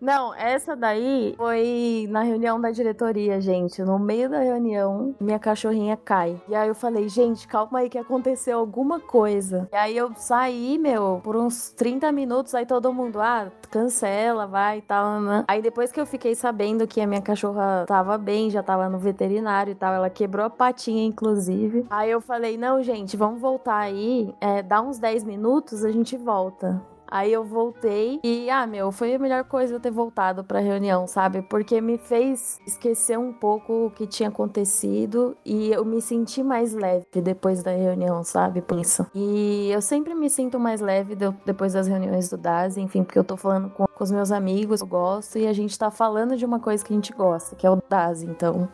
Não, 0.00 0.34
essa 0.34 0.74
daí 0.74 1.34
foi 1.36 2.06
na 2.10 2.22
reunião 2.22 2.60
da 2.60 2.70
diretoria, 2.70 3.40
gente. 3.40 3.82
No 3.82 3.98
meio 3.98 4.30
da 4.30 4.40
reunião, 4.40 5.14
minha 5.20 5.38
cachorrinha 5.38 5.96
cai. 5.96 6.40
E 6.48 6.54
aí 6.54 6.68
eu 6.68 6.74
falei, 6.74 7.08
gente, 7.08 7.46
calma 7.46 7.80
aí 7.80 7.88
que 7.88 7.98
aconteceu 7.98 8.58
alguma 8.58 8.98
coisa. 8.98 9.68
E 9.72 9.76
aí 9.76 9.96
eu 9.96 10.12
saí, 10.16 10.78
meu, 10.78 11.20
por 11.22 11.36
uns 11.36 11.70
30 11.70 12.10
minutos, 12.12 12.54
aí 12.54 12.66
todo 12.66 12.92
mundo, 12.92 13.20
ah, 13.20 13.50
cancela, 13.70 14.46
vai 14.46 14.78
e 14.78 14.82
tal. 14.82 15.20
Né? 15.20 15.44
Aí 15.46 15.60
depois 15.60 15.92
que 15.92 16.00
eu 16.00 16.06
fiquei 16.06 16.34
sabendo 16.34 16.86
que 16.86 17.00
a 17.00 17.06
minha 17.06 17.22
cachorra 17.22 17.84
tava 17.86 18.16
bem, 18.16 18.50
já 18.50 18.62
tava 18.62 18.88
no 18.88 18.98
veterinário 18.98 19.33
veterinário 19.34 19.72
e 19.72 19.74
tal. 19.74 19.92
Ela 19.92 20.10
quebrou 20.10 20.46
a 20.46 20.50
patinha, 20.50 21.04
inclusive. 21.04 21.86
Aí 21.90 22.10
eu 22.10 22.20
falei: 22.20 22.56
não, 22.56 22.82
gente, 22.82 23.16
vamos 23.16 23.40
voltar 23.40 23.78
aí. 23.78 24.34
É, 24.40 24.62
dá 24.62 24.80
uns 24.80 24.98
10 24.98 25.24
minutos, 25.24 25.84
a 25.84 25.90
gente 25.90 26.16
volta. 26.16 26.82
Aí 27.06 27.32
eu 27.32 27.44
voltei 27.44 28.18
e, 28.24 28.50
ah, 28.50 28.66
meu, 28.66 28.90
foi 28.90 29.14
a 29.14 29.18
melhor 29.18 29.44
coisa 29.44 29.74
eu 29.74 29.78
ter 29.78 29.90
voltado 29.90 30.42
pra 30.42 30.58
reunião, 30.58 31.06
sabe? 31.06 31.42
Porque 31.42 31.80
me 31.80 31.96
fez 31.96 32.58
esquecer 32.66 33.16
um 33.18 33.32
pouco 33.32 33.86
o 33.86 33.90
que 33.90 34.06
tinha 34.06 34.30
acontecido 34.30 35.36
e 35.44 35.70
eu 35.70 35.84
me 35.84 36.00
senti 36.00 36.42
mais 36.42 36.72
leve 36.72 37.06
depois 37.22 37.62
da 37.62 37.70
reunião, 37.70 38.24
sabe? 38.24 38.60
Por 38.60 38.80
isso. 38.80 39.06
E 39.14 39.70
eu 39.70 39.80
sempre 39.80 40.12
me 40.14 40.28
sinto 40.28 40.58
mais 40.58 40.80
leve 40.80 41.16
depois 41.44 41.74
das 41.74 41.86
reuniões 41.86 42.28
do 42.28 42.36
DAS, 42.36 42.76
enfim, 42.76 43.04
porque 43.04 43.18
eu 43.18 43.24
tô 43.24 43.36
falando 43.36 43.70
com, 43.70 43.84
com 43.86 44.02
os 44.02 44.10
meus 44.10 44.32
amigos, 44.32 44.80
eu 44.80 44.86
gosto, 44.86 45.38
e 45.38 45.46
a 45.46 45.52
gente 45.52 45.78
tá 45.78 45.90
falando 45.90 46.36
de 46.36 46.44
uma 46.44 46.58
coisa 46.58 46.84
que 46.84 46.92
a 46.92 46.96
gente 46.96 47.12
gosta, 47.12 47.54
que 47.54 47.64
é 47.64 47.70
o 47.70 47.80
DAS, 47.88 48.22
então 48.22 48.68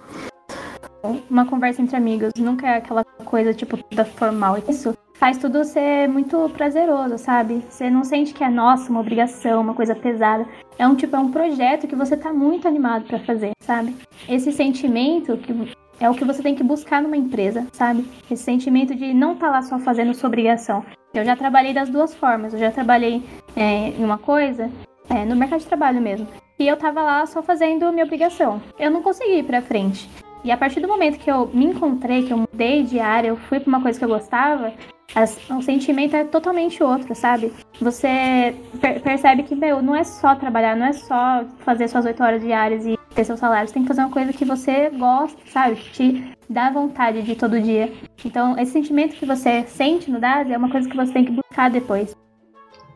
uma 1.29 1.47
conversa 1.47 1.83
entre 1.83 1.97
amigos, 1.97 2.33
nunca 2.37 2.67
é 2.67 2.77
aquela 2.77 3.05
coisa 3.05 3.55
tipo 3.55 3.79
da 3.95 4.05
formal. 4.05 4.59
Isso 4.69 4.97
faz 5.15 5.39
tudo 5.39 5.65
ser 5.65 6.09
muito 6.09 6.49
prazeroso, 6.51 7.19
sabe? 7.19 7.63
Você 7.69 7.91
não 7.91 8.05
sente 8.05 8.33
que 8.33 8.43
é 8.43 8.49
nossa, 8.49 8.91
uma 8.91 9.01
obrigação, 9.01 9.61
uma 9.61 9.75
coisa 9.75 9.95
pesada. 9.95 10.47
É 10.79 10.87
um 10.87 10.95
tipo, 10.95 11.15
é 11.15 11.19
um 11.19 11.31
projeto 11.31 11.87
que 11.87 11.95
você 11.95 12.17
tá 12.17 12.33
muito 12.33 12.67
animado 12.67 13.05
para 13.05 13.19
fazer, 13.21 13.51
sabe? 13.61 13.95
Esse 14.29 14.51
sentimento 14.51 15.37
que 15.37 15.53
é 16.01 16.09
o 16.09 16.15
que 16.15 16.25
você 16.25 16.43
tem 16.43 16.55
que 16.55 16.65
buscar 16.65 17.03
numa 17.03 17.17
empresa, 17.17 17.67
sabe? 17.73 18.09
Esse 18.31 18.43
sentimento 18.43 18.95
de 18.95 19.13
não 19.13 19.35
estar 19.35 19.47
tá 19.47 19.53
lá 19.53 19.63
só 19.63 19.79
fazendo 19.79 20.15
sua 20.15 20.29
obrigação. 20.29 20.83
Eu 21.13 21.25
já 21.25 21.37
trabalhei 21.37 21.75
das 21.75 21.91
duas 21.91 22.15
formas. 22.15 22.55
Eu 22.55 22.59
já 22.59 22.71
trabalhei 22.71 23.23
é, 23.55 23.89
em 23.89 24.03
uma 24.03 24.17
coisa, 24.17 24.71
é, 25.11 25.27
no 25.27 25.37
mercado 25.37 25.61
de 25.61 25.67
trabalho 25.67 26.01
mesmo, 26.01 26.27
e 26.59 26.67
eu 26.67 26.77
tava 26.77 27.03
lá 27.03 27.27
só 27.27 27.43
fazendo 27.43 27.93
minha 27.93 28.07
obrigação. 28.07 28.63
Eu 28.79 28.91
não 28.91 29.03
consegui 29.03 29.41
ir 29.41 29.45
pra 29.45 29.61
frente. 29.61 30.09
E 30.43 30.51
a 30.51 30.57
partir 30.57 30.80
do 30.80 30.88
momento 30.88 31.18
que 31.18 31.30
eu 31.30 31.49
me 31.49 31.66
encontrei, 31.66 32.24
que 32.24 32.32
eu 32.32 32.38
mudei 32.38 32.82
de 32.82 32.99
área, 32.99 33.28
eu 33.28 33.36
fui 33.36 33.61
para 33.61 33.68
uma 33.68 33.82
coisa 33.82 33.99
que 33.99 34.05
eu 34.05 34.09
gostava, 34.09 34.72
as, 35.14 35.38
o 35.51 35.61
sentimento 35.61 36.14
é 36.14 36.24
totalmente 36.24 36.82
outro, 36.82 37.14
sabe? 37.14 37.53
Você 37.80 38.55
per 38.80 39.01
percebe 39.03 39.43
que, 39.43 39.55
meu, 39.55 39.82
não 39.82 39.95
é 39.95 40.05
só 40.05 40.34
trabalhar, 40.34 40.76
não 40.76 40.86
é 40.86 40.93
só 40.93 41.45
fazer 41.59 41.88
suas 41.88 42.05
oito 42.05 42.22
horas 42.22 42.43
diárias 42.43 42.86
e 42.86 42.99
ter 43.14 43.24
seu 43.24 43.36
salário. 43.36 43.68
Você 43.68 43.74
tem 43.74 43.82
que 43.82 43.88
fazer 43.88 44.03
uma 44.03 44.11
coisa 44.11 44.32
que 44.32 44.45
você 44.45 44.88
gosta, 44.91 45.38
sabe? 45.47 45.76
Que 45.76 45.91
te 45.91 46.32
dá 46.49 46.70
vontade 46.70 47.22
de 47.22 47.34
todo 47.34 47.61
dia. 47.61 47.93
Então, 48.24 48.59
esse 48.59 48.72
sentimento 48.72 49.16
que 49.16 49.26
você 49.26 49.64
sente 49.66 50.11
no 50.11 50.20
DASE 50.20 50.53
é 50.53 50.59
uma 50.59 50.70
coisa 50.70 50.88
que 50.88 50.97
você 50.97 51.12
tem 51.12 51.24
que 51.24 51.32
buscar 51.32 51.70
depois. 51.70 52.16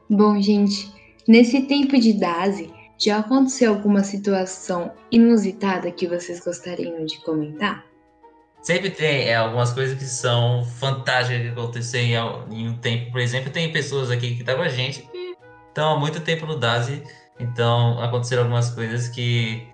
Bom, 0.08 0.40
gente, 0.40 0.92
nesse 1.26 1.62
tempo 1.62 1.98
de 1.98 2.12
DASE, 2.12 2.70
já 3.04 3.18
aconteceu 3.18 3.72
alguma 3.72 4.02
situação 4.02 4.92
inusitada 5.10 5.90
que 5.90 6.06
vocês 6.06 6.40
gostariam 6.40 7.04
de 7.04 7.20
comentar? 7.22 7.84
Sempre 8.62 8.88
tem 8.88 9.28
é, 9.28 9.36
algumas 9.36 9.72
coisas 9.72 9.98
que 9.98 10.06
são 10.06 10.64
fantásticas 10.64 11.42
que 11.42 11.48
acontecem 11.48 12.14
em, 12.14 12.16
em, 12.50 12.68
um 12.68 12.78
tempo. 12.78 13.12
Por 13.12 13.20
exemplo, 13.20 13.50
tem 13.50 13.70
pessoas 13.70 14.10
aqui 14.10 14.34
que 14.34 14.40
estão 14.40 14.54
tá 14.54 14.60
com 14.62 14.66
a 14.66 14.70
gente 14.70 15.02
que 15.02 15.36
estão 15.68 15.92
há 15.92 16.00
muito 16.00 16.18
tempo 16.20 16.46
no 16.46 16.58
DASI, 16.58 17.02
então 17.38 18.02
aconteceram 18.02 18.44
algumas 18.44 18.70
coisas 18.70 19.08
que 19.08 19.68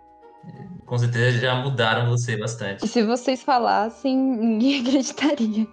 com 0.85 0.99
certeza 0.99 1.39
já 1.39 1.55
mudaram 1.55 2.11
você 2.11 2.37
bastante. 2.37 2.85
E 2.85 2.89
se 2.89 3.05
vocês 3.05 3.45
falassem, 3.45 4.17
ninguém 4.17 4.81
acreditaria. 4.83 5.69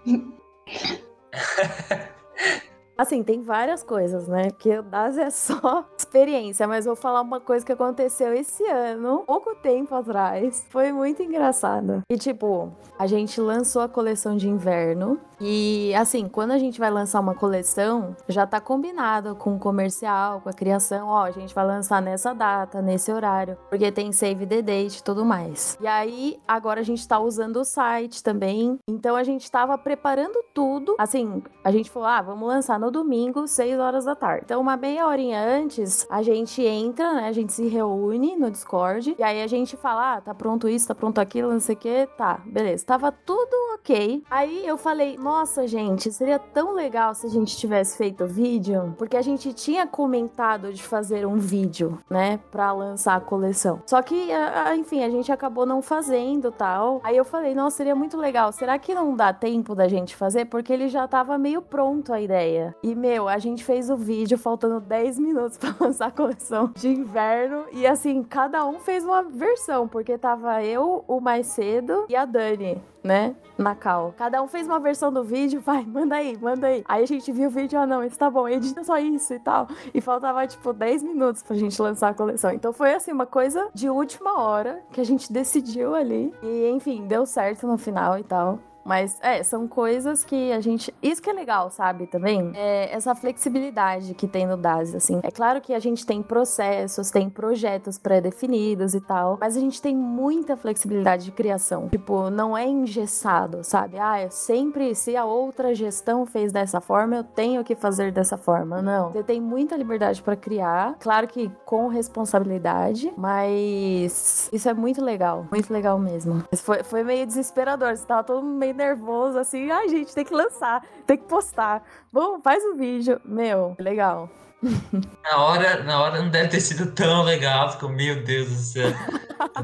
Assim, 2.98 3.22
tem 3.22 3.44
várias 3.44 3.84
coisas, 3.84 4.28
né? 4.28 4.50
Porque 4.50 4.78
o 4.78 4.82
DAS 4.82 5.18
é 5.18 5.30
só 5.30 5.86
experiência, 5.98 6.68
mas 6.68 6.86
vou 6.86 6.96
falar 6.96 7.22
uma 7.22 7.40
coisa 7.40 7.66
que 7.66 7.72
aconteceu 7.72 8.34
esse 8.34 8.64
ano, 8.66 9.24
pouco 9.26 9.56
tempo 9.56 9.94
atrás. 9.94 10.66
Foi 10.70 10.92
muito 10.92 11.22
engraçado. 11.22 12.02
E 12.10 12.18
tipo, 12.18 12.72
a 12.98 13.06
gente 13.06 13.40
lançou 13.40 13.82
a 13.82 13.90
coleção 13.90 14.36
de 14.36 14.50
inverno. 14.50 15.20
E 15.40 15.94
assim, 15.96 16.28
quando 16.28 16.52
a 16.52 16.58
gente 16.58 16.80
vai 16.80 16.90
lançar 16.90 17.20
uma 17.20 17.36
coleção, 17.36 18.16
já 18.28 18.46
tá 18.48 18.60
combinado 18.60 19.36
com 19.36 19.56
o 19.56 19.60
comercial, 19.60 20.42
com 20.42 20.50
a 20.50 20.54
criação, 20.54 21.08
ó, 21.08 21.24
a 21.24 21.32
gente 21.32 21.54
vai 21.54 21.66
lançar 21.66 22.02
nessa 22.02 22.34
data, 22.34 22.82
nesse 22.82 23.12
horário, 23.12 23.58
porque 23.70 23.92
tem 23.92 24.12
save 24.12 24.46
the 24.46 24.62
date 24.62 24.98
e 24.98 25.04
tudo 25.04 25.24
mais. 25.24 25.78
E 25.80 25.88
aí, 25.88 26.40
agora 26.48 26.80
a 26.82 26.84
gente 26.84 27.08
tá 27.08 27.20
usando 27.20 27.58
o 27.58 27.66
site 27.66 28.24
também. 28.24 28.80
Então 28.90 29.16
a 29.16 29.24
gente 29.24 29.50
tava 29.52 29.78
preparando 29.78 30.44
tudo. 30.54 30.96
Assim, 30.98 31.44
a 31.64 31.72
gente 31.72 31.90
falou: 31.90 32.08
"Ah, 32.08 32.22
vamos 32.22 32.48
lançar 32.48 32.80
no 32.80 32.90
domingo, 32.90 33.48
6 33.48 33.80
horas 33.80 34.06
da 34.06 34.16
tarde. 34.16 34.44
Então, 34.46 34.60
uma 34.60 34.76
meia 34.78 35.08
horinha 35.08 35.40
antes, 35.40 36.08
a 36.10 36.22
gente 36.22 36.62
entra, 36.64 37.14
né? 37.14 37.28
A 37.28 37.32
gente 37.32 37.54
se 37.54 37.68
reúne 37.68 38.36
no 38.36 38.50
Discord. 38.50 39.16
E 39.18 39.24
aí 39.24 39.42
a 39.42 39.48
gente 39.48 39.78
fala: 39.78 40.16
ah, 40.16 40.22
tá 40.22 40.34
pronto 40.34 40.68
isso, 40.68 40.88
tá 40.88 40.96
pronto 40.96 41.20
aquilo, 41.20 41.52
não 41.52 41.60
sei 41.60 41.76
o 41.76 41.78
que. 41.78 42.08
Tá, 42.18 42.40
beleza. 42.46 42.86
Tava 42.86 43.12
tudo 43.12 43.56
ok. 43.76 44.24
Aí 44.30 44.66
eu 44.66 44.78
falei, 44.78 45.18
nossa, 45.28 45.68
gente, 45.68 46.10
seria 46.10 46.40
tão 46.40 46.74
legal 46.74 47.14
se 47.14 47.28
a 47.28 47.30
gente 47.30 47.58
tivesse 47.58 47.98
feito 47.98 48.26
vídeo, 48.26 48.96
porque 48.98 49.18
a 49.18 49.22
gente 49.22 49.52
tinha 49.52 49.86
comentado 49.86 50.72
de 50.72 50.82
fazer 50.82 51.28
um 51.28 51.36
vídeo, 51.36 52.00
né, 52.10 52.40
para 52.50 52.72
lançar 52.72 53.18
a 53.18 53.20
coleção. 53.20 53.82
Só 53.86 54.02
que, 54.02 54.30
enfim, 54.78 55.04
a 55.04 55.10
gente 55.10 55.30
acabou 55.30 55.66
não 55.66 55.82
fazendo, 55.82 56.50
tal. 56.50 57.02
Aí 57.04 57.18
eu 57.18 57.26
falei, 57.26 57.54
nossa, 57.54 57.76
seria 57.76 57.94
muito 57.94 58.16
legal. 58.16 58.54
Será 58.54 58.80
que 58.80 58.96
não 58.96 59.18
dá 59.18 59.34
tempo 59.34 59.76
da 59.76 59.90
gente 59.90 60.16
fazer? 60.16 60.46
Porque 60.46 60.72
ele 60.72 60.88
já 60.88 61.06
tava 61.10 61.38
meio 61.38 61.62
pronto 61.62 62.14
a 62.14 62.22
ideia. 62.22 62.74
E 62.82 62.96
meu, 62.96 63.28
a 63.28 63.38
gente 63.38 63.66
fez 63.66 63.90
o 63.90 63.98
vídeo 63.98 64.38
faltando 64.38 64.80
10 64.80 65.20
minutos 65.20 65.58
para 65.60 65.76
lançar 65.78 66.08
a 66.08 66.12
coleção 66.12 66.72
de 66.74 66.88
inverno 66.88 67.66
e 67.74 67.86
assim, 67.86 68.24
cada 68.24 68.66
um 68.66 68.80
fez 68.80 69.04
uma 69.04 69.24
versão, 69.24 69.90
porque 69.90 70.18
tava 70.18 70.64
eu, 70.64 71.04
o 71.06 71.20
mais 71.20 71.48
cedo 71.48 72.06
e 72.08 72.16
a 72.16 72.24
Dani 72.24 72.82
né? 73.04 73.36
Na 73.58 73.76
cal. 73.76 74.14
Cada 74.18 74.42
um 74.42 74.48
fez 74.48 74.68
uma 74.68 74.80
versão 74.80 75.12
do 75.12 75.24
vídeo, 75.24 75.60
vai, 75.66 75.84
manda 75.84 76.16
aí, 76.16 76.38
manda 76.40 76.68
aí. 76.68 76.84
Aí 76.88 77.04
a 77.04 77.08
gente 77.08 77.32
viu 77.32 77.48
o 77.48 77.52
vídeo, 77.52 77.80
ah, 77.80 77.88
não, 77.88 78.04
isso 78.04 78.18
tá 78.18 78.30
bom, 78.30 78.48
edita 78.48 78.84
só 78.84 78.98
isso 78.98 79.34
e 79.34 79.40
tal. 79.40 79.68
E 79.94 80.02
faltava, 80.02 80.46
tipo, 80.46 80.74
10 80.74 81.04
minutos 81.04 81.44
pra 81.44 81.56
gente 81.56 81.82
lançar 81.82 82.10
a 82.10 82.14
coleção. 82.14 82.52
Então 82.52 82.72
foi, 82.74 82.94
assim, 82.94 83.12
uma 83.12 83.26
coisa 83.26 83.70
de 83.74 83.90
última 83.90 84.40
hora 84.42 84.82
que 84.92 85.02
a 85.02 85.06
gente 85.06 85.32
decidiu 85.32 85.96
ali. 85.96 86.34
E, 86.44 86.70
enfim, 86.70 87.08
deu 87.08 87.26
certo 87.26 87.68
no 87.68 87.78
final 87.78 88.20
e 88.20 88.24
tal. 88.24 88.60
Mas 88.88 89.18
é, 89.22 89.44
são 89.44 89.68
coisas 89.68 90.24
que 90.24 90.52
a 90.54 90.62
gente. 90.62 90.96
Isso 91.04 91.22
que 91.22 91.30
é 91.30 91.34
legal, 91.34 91.70
sabe? 91.70 92.08
Também. 92.08 92.52
É 92.56 92.94
essa 92.94 93.14
flexibilidade 93.14 94.14
que 94.14 94.28
tem 94.28 94.48
no 94.48 94.56
DAS, 94.56 94.96
assim. 94.96 95.20
É 95.24 95.30
claro 95.30 95.60
que 95.60 95.74
a 95.74 95.80
gente 95.80 96.06
tem 96.06 96.24
processos, 96.24 97.12
tem 97.12 97.30
projetos 97.30 97.98
pré-definidos 97.98 98.96
e 98.96 99.02
tal, 99.02 99.38
mas 99.42 99.58
a 99.58 99.60
gente 99.60 99.82
tem 99.82 99.94
muita 99.94 100.56
flexibilidade 100.56 101.26
de 101.26 101.32
criação. 101.32 101.90
Tipo, 101.90 102.30
não 102.30 102.58
é 102.58 102.66
engessado, 102.66 103.62
sabe? 103.62 104.00
Ah, 104.00 104.20
é 104.20 104.30
sempre 104.30 104.96
se 104.96 105.18
a 105.18 105.26
outra 105.26 105.76
gestão 105.76 106.26
fez 106.26 106.54
dessa 106.54 106.80
forma, 106.80 107.18
eu 107.18 107.24
tenho 107.26 107.64
que 107.66 107.76
fazer 107.76 108.12
dessa 108.14 108.38
forma. 108.38 108.82
Não. 108.82 109.12
Você 109.12 109.22
tem 109.22 109.42
muita 109.42 109.76
liberdade 109.76 110.22
para 110.24 110.38
criar, 110.38 110.96
claro 111.00 111.28
que 111.28 111.52
com 111.66 111.88
responsabilidade, 111.90 113.12
mas 113.18 114.50
isso 114.54 114.70
é 114.70 114.74
muito 114.74 115.04
legal, 115.04 115.46
muito 115.52 115.74
legal 115.74 116.00
mesmo. 116.00 116.42
Foi, 116.56 116.84
foi 116.84 117.04
meio 117.04 117.26
desesperador, 117.26 117.98
você 117.98 118.06
tava 118.06 118.24
todo 118.24 118.46
meio 118.46 118.77
nervoso, 118.78 119.38
assim, 119.38 119.70
ai, 119.70 119.90
gente, 119.90 120.14
tem 120.14 120.24
que 120.24 120.34
lançar, 120.34 120.86
tem 121.06 121.18
que 121.18 121.26
postar. 121.26 121.84
Vamos, 122.12 122.42
faz 122.44 122.64
o 122.64 122.74
um 122.74 122.78
vídeo. 122.78 123.20
Meu, 123.26 123.76
legal. 123.78 124.30
Na 125.24 125.38
hora, 125.38 125.84
na 125.84 126.02
hora 126.02 126.22
não 126.22 126.30
deve 126.30 126.50
ter 126.50 126.60
sido 126.60 126.92
tão 126.92 127.24
legal, 127.24 127.72
ficou, 127.72 127.90
meu 127.90 128.24
Deus 128.24 128.50
do 128.50 128.56
céu. 128.56 128.92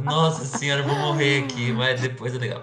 Nossa 0.01 0.45
senhora, 0.45 0.81
eu 0.81 0.87
vou 0.87 0.95
morrer 0.95 1.43
aqui, 1.43 1.71
mas 1.71 1.99
depois 1.99 2.35
é 2.35 2.37
legal. 2.37 2.61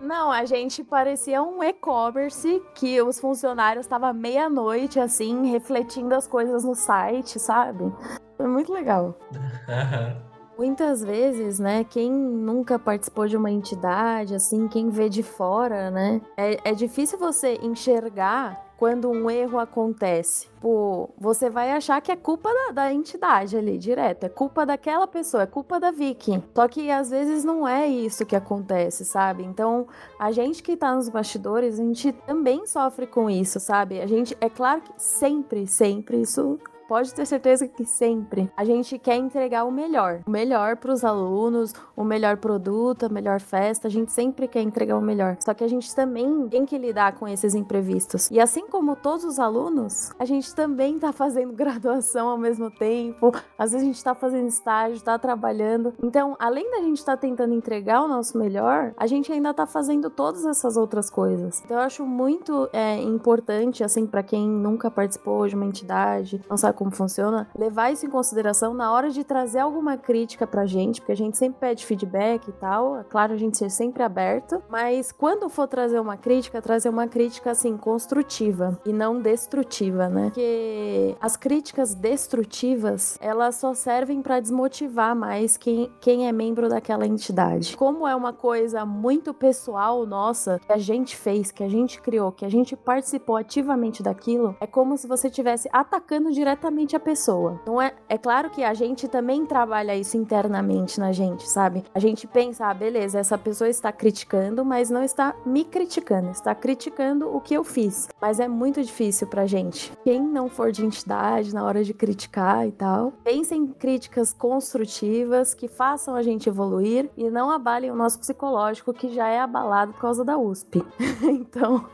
Não, 0.00 0.30
a 0.30 0.44
gente 0.44 0.84
parecia 0.84 1.42
um 1.42 1.64
e-commerce 1.64 2.62
que 2.74 3.00
os 3.00 3.18
funcionários 3.18 3.86
estavam 3.86 4.12
meia-noite, 4.12 5.00
assim, 5.00 5.50
refletindo 5.50 6.14
as 6.14 6.26
coisas 6.26 6.62
no 6.62 6.74
site, 6.74 7.40
sabe? 7.40 7.90
Foi 8.36 8.46
muito 8.46 8.72
legal. 8.72 9.18
Muitas 10.56 11.02
vezes, 11.02 11.58
né, 11.58 11.84
quem 11.84 12.10
nunca 12.10 12.78
participou 12.78 13.26
de 13.26 13.36
uma 13.36 13.50
entidade, 13.50 14.34
assim, 14.34 14.68
quem 14.68 14.88
vê 14.88 15.08
de 15.08 15.22
fora, 15.22 15.90
né, 15.90 16.20
é, 16.36 16.70
é 16.70 16.74
difícil 16.74 17.18
você 17.18 17.58
enxergar 17.62 18.64
quando 18.76 19.10
um 19.10 19.30
erro 19.30 19.58
acontece. 19.58 20.48
Pô, 20.60 21.08
você 21.18 21.48
vai 21.48 21.72
achar 21.72 22.00
que 22.00 22.10
é 22.10 22.16
culpa 22.16 22.50
da, 22.52 22.72
da, 22.72 22.92
entidade 22.92 23.56
ali, 23.56 23.78
direto. 23.78 24.24
É 24.24 24.28
culpa 24.28 24.66
daquela 24.66 25.06
pessoa, 25.06 25.44
é 25.44 25.46
culpa 25.46 25.78
da 25.78 25.90
Vicky. 25.90 26.42
Só 26.54 26.66
que 26.68 26.90
às 26.90 27.10
vezes 27.10 27.44
não 27.44 27.66
é 27.66 27.86
isso 27.86 28.26
que 28.26 28.36
acontece, 28.36 29.04
sabe? 29.04 29.44
Então, 29.44 29.86
a 30.18 30.32
gente 30.32 30.62
que 30.62 30.76
tá 30.76 30.94
nos 30.94 31.08
bastidores, 31.08 31.78
a 31.78 31.82
gente 31.82 32.12
também 32.26 32.66
sofre 32.66 33.06
com 33.06 33.30
isso, 33.30 33.60
sabe? 33.60 34.00
A 34.00 34.06
gente, 34.06 34.36
é 34.40 34.48
claro 34.48 34.80
que 34.80 34.92
sempre, 34.98 35.66
sempre 35.66 36.20
isso 36.20 36.58
pode 36.88 37.14
ter 37.14 37.26
certeza 37.26 37.66
que 37.66 37.84
sempre 37.84 38.50
a 38.56 38.64
gente 38.64 38.98
quer 38.98 39.16
entregar 39.16 39.64
o 39.64 39.70
melhor. 39.70 40.20
O 40.26 40.30
melhor 40.30 40.76
para 40.76 40.92
os 40.92 41.04
alunos, 41.04 41.74
o 41.96 42.04
melhor 42.04 42.36
produto, 42.36 43.06
a 43.06 43.08
melhor 43.08 43.40
festa. 43.40 43.88
A 43.88 43.90
gente 43.90 44.12
sempre 44.12 44.46
quer 44.48 44.62
entregar 44.62 44.96
o 44.96 45.00
melhor. 45.00 45.36
Só 45.40 45.54
que 45.54 45.64
a 45.64 45.68
gente 45.68 45.94
também 45.94 46.48
tem 46.48 46.64
que 46.64 46.78
lidar 46.78 47.14
com 47.14 47.26
esses 47.26 47.54
imprevistos. 47.54 48.30
E 48.30 48.40
assim 48.40 48.66
como 48.66 48.96
todos 48.96 49.24
os 49.24 49.38
alunos, 49.38 50.10
a 50.18 50.24
gente 50.24 50.54
também 50.54 50.96
está 50.96 51.12
fazendo 51.12 51.52
graduação 51.54 52.28
ao 52.28 52.38
mesmo 52.38 52.70
tempo. 52.70 53.32
Às 53.58 53.72
vezes 53.72 53.82
a 53.82 53.86
gente 53.86 53.96
está 53.96 54.14
fazendo 54.14 54.48
estágio, 54.48 54.96
está 54.96 55.18
trabalhando. 55.18 55.94
Então, 56.02 56.36
além 56.38 56.70
da 56.70 56.78
gente 56.78 56.98
estar 56.98 57.16
tá 57.16 57.20
tentando 57.20 57.54
entregar 57.54 58.02
o 58.02 58.08
nosso 58.08 58.38
melhor, 58.38 58.92
a 58.96 59.06
gente 59.06 59.32
ainda 59.32 59.50
está 59.50 59.66
fazendo 59.66 60.10
todas 60.10 60.44
essas 60.44 60.76
outras 60.76 61.10
coisas. 61.10 61.62
Então, 61.64 61.76
eu 61.76 61.82
acho 61.82 62.04
muito 62.04 62.68
é, 62.72 62.96
importante, 63.00 63.82
assim, 63.82 64.06
para 64.06 64.22
quem 64.22 64.48
nunca 64.48 64.90
participou 64.90 65.46
de 65.48 65.54
uma 65.54 65.64
entidade, 65.64 66.40
não 66.48 66.56
sabe 66.56 66.73
como 66.74 66.90
funciona, 66.90 67.48
levar 67.56 67.92
isso 67.92 68.06
em 68.06 68.10
consideração 68.10 68.74
na 68.74 68.92
hora 68.92 69.10
de 69.10 69.24
trazer 69.24 69.60
alguma 69.60 69.96
crítica 69.96 70.46
pra 70.46 70.66
gente, 70.66 71.00
porque 71.00 71.12
a 71.12 71.16
gente 71.16 71.38
sempre 71.38 71.60
pede 71.60 71.86
feedback 71.86 72.48
e 72.48 72.52
tal. 72.52 72.98
É 72.98 73.04
claro, 73.04 73.32
a 73.32 73.36
gente 73.36 73.56
ser 73.56 73.70
sempre 73.70 74.02
aberto, 74.02 74.62
mas 74.68 75.12
quando 75.12 75.48
for 75.48 75.66
trazer 75.66 76.00
uma 76.00 76.16
crítica, 76.16 76.60
trazer 76.60 76.88
uma 76.88 77.06
crítica 77.06 77.52
assim 77.52 77.76
construtiva 77.76 78.78
e 78.84 78.92
não 78.92 79.20
destrutiva, 79.20 80.08
né? 80.08 80.24
Porque 80.24 81.16
as 81.20 81.36
críticas 81.36 81.94
destrutivas, 81.94 83.18
elas 83.20 83.56
só 83.56 83.74
servem 83.74 84.20
para 84.20 84.40
desmotivar 84.40 85.14
mais 85.14 85.56
quem, 85.56 85.90
quem 86.00 86.28
é 86.28 86.32
membro 86.32 86.68
daquela 86.68 87.06
entidade. 87.06 87.76
Como 87.76 88.06
é 88.06 88.14
uma 88.14 88.32
coisa 88.32 88.84
muito 88.84 89.32
pessoal 89.32 90.04
nossa, 90.06 90.58
que 90.58 90.72
a 90.72 90.78
gente 90.78 91.16
fez, 91.16 91.50
que 91.50 91.62
a 91.62 91.68
gente 91.68 92.00
criou, 92.00 92.32
que 92.32 92.44
a 92.44 92.48
gente 92.48 92.76
participou 92.76 93.36
ativamente 93.36 94.02
daquilo, 94.02 94.56
é 94.60 94.66
como 94.66 94.96
se 94.96 95.06
você 95.06 95.28
estivesse 95.28 95.68
atacando 95.72 96.30
diretamente 96.30 96.63
diretamente 96.64 96.96
a 96.96 97.00
pessoa. 97.00 97.60
Não 97.66 97.80
é, 97.80 97.92
é 98.08 98.16
claro 98.16 98.48
que 98.48 98.64
a 98.64 98.72
gente 98.72 99.06
também 99.06 99.44
trabalha 99.44 99.94
isso 99.94 100.16
internamente 100.16 100.98
na 100.98 101.12
gente, 101.12 101.48
sabe? 101.48 101.84
A 101.94 101.98
gente 101.98 102.26
pensa, 102.26 102.66
ah, 102.66 102.74
beleza, 102.74 103.18
essa 103.18 103.36
pessoa 103.36 103.68
está 103.68 103.92
criticando, 103.92 104.64
mas 104.64 104.88
não 104.88 105.02
está 105.02 105.34
me 105.44 105.64
criticando, 105.64 106.30
está 106.30 106.54
criticando 106.54 107.34
o 107.34 107.40
que 107.40 107.54
eu 107.54 107.64
fiz. 107.64 108.08
Mas 108.20 108.40
é 108.40 108.48
muito 108.48 108.82
difícil 108.82 109.26
pra 109.26 109.46
gente. 109.46 109.92
Quem 110.02 110.22
não 110.22 110.48
for 110.48 110.72
de 110.72 110.84
entidade 110.84 111.54
na 111.54 111.64
hora 111.64 111.84
de 111.84 111.92
criticar 111.92 112.66
e 112.66 112.72
tal, 112.72 113.12
pense 113.22 113.54
em 113.54 113.66
críticas 113.66 114.32
construtivas 114.32 115.52
que 115.54 115.68
façam 115.68 116.14
a 116.14 116.22
gente 116.22 116.48
evoluir 116.48 117.10
e 117.16 117.28
não 117.30 117.50
abalem 117.50 117.90
o 117.90 117.96
nosso 117.96 118.18
psicológico 118.18 118.94
que 118.94 119.12
já 119.12 119.28
é 119.28 119.40
abalado 119.40 119.92
por 119.92 120.00
causa 120.00 120.24
da 120.24 120.38
USP. 120.38 120.84
então, 121.22 121.84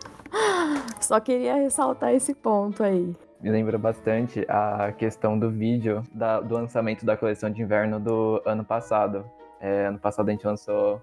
só 1.01 1.19
queria 1.19 1.55
ressaltar 1.57 2.15
esse 2.15 2.35
ponto 2.35 2.83
aí 2.83 3.17
me 3.41 3.51
lembra 3.51 3.79
bastante 3.79 4.45
a 4.49 4.93
questão 4.93 5.39
do 5.39 5.51
vídeo 5.51 6.03
da, 6.13 6.41
do 6.41 6.55
lançamento 6.55 7.05
da 7.05 7.17
coleção 7.17 7.51
de 7.51 7.63
inverno 7.63 7.99
do 7.99 8.43
ano 8.45 8.65
passado. 8.65 9.25
É, 9.61 9.87
ano 9.87 9.99
passado 9.99 10.29
a 10.29 10.33
gente 10.33 10.47
lançou 10.47 11.01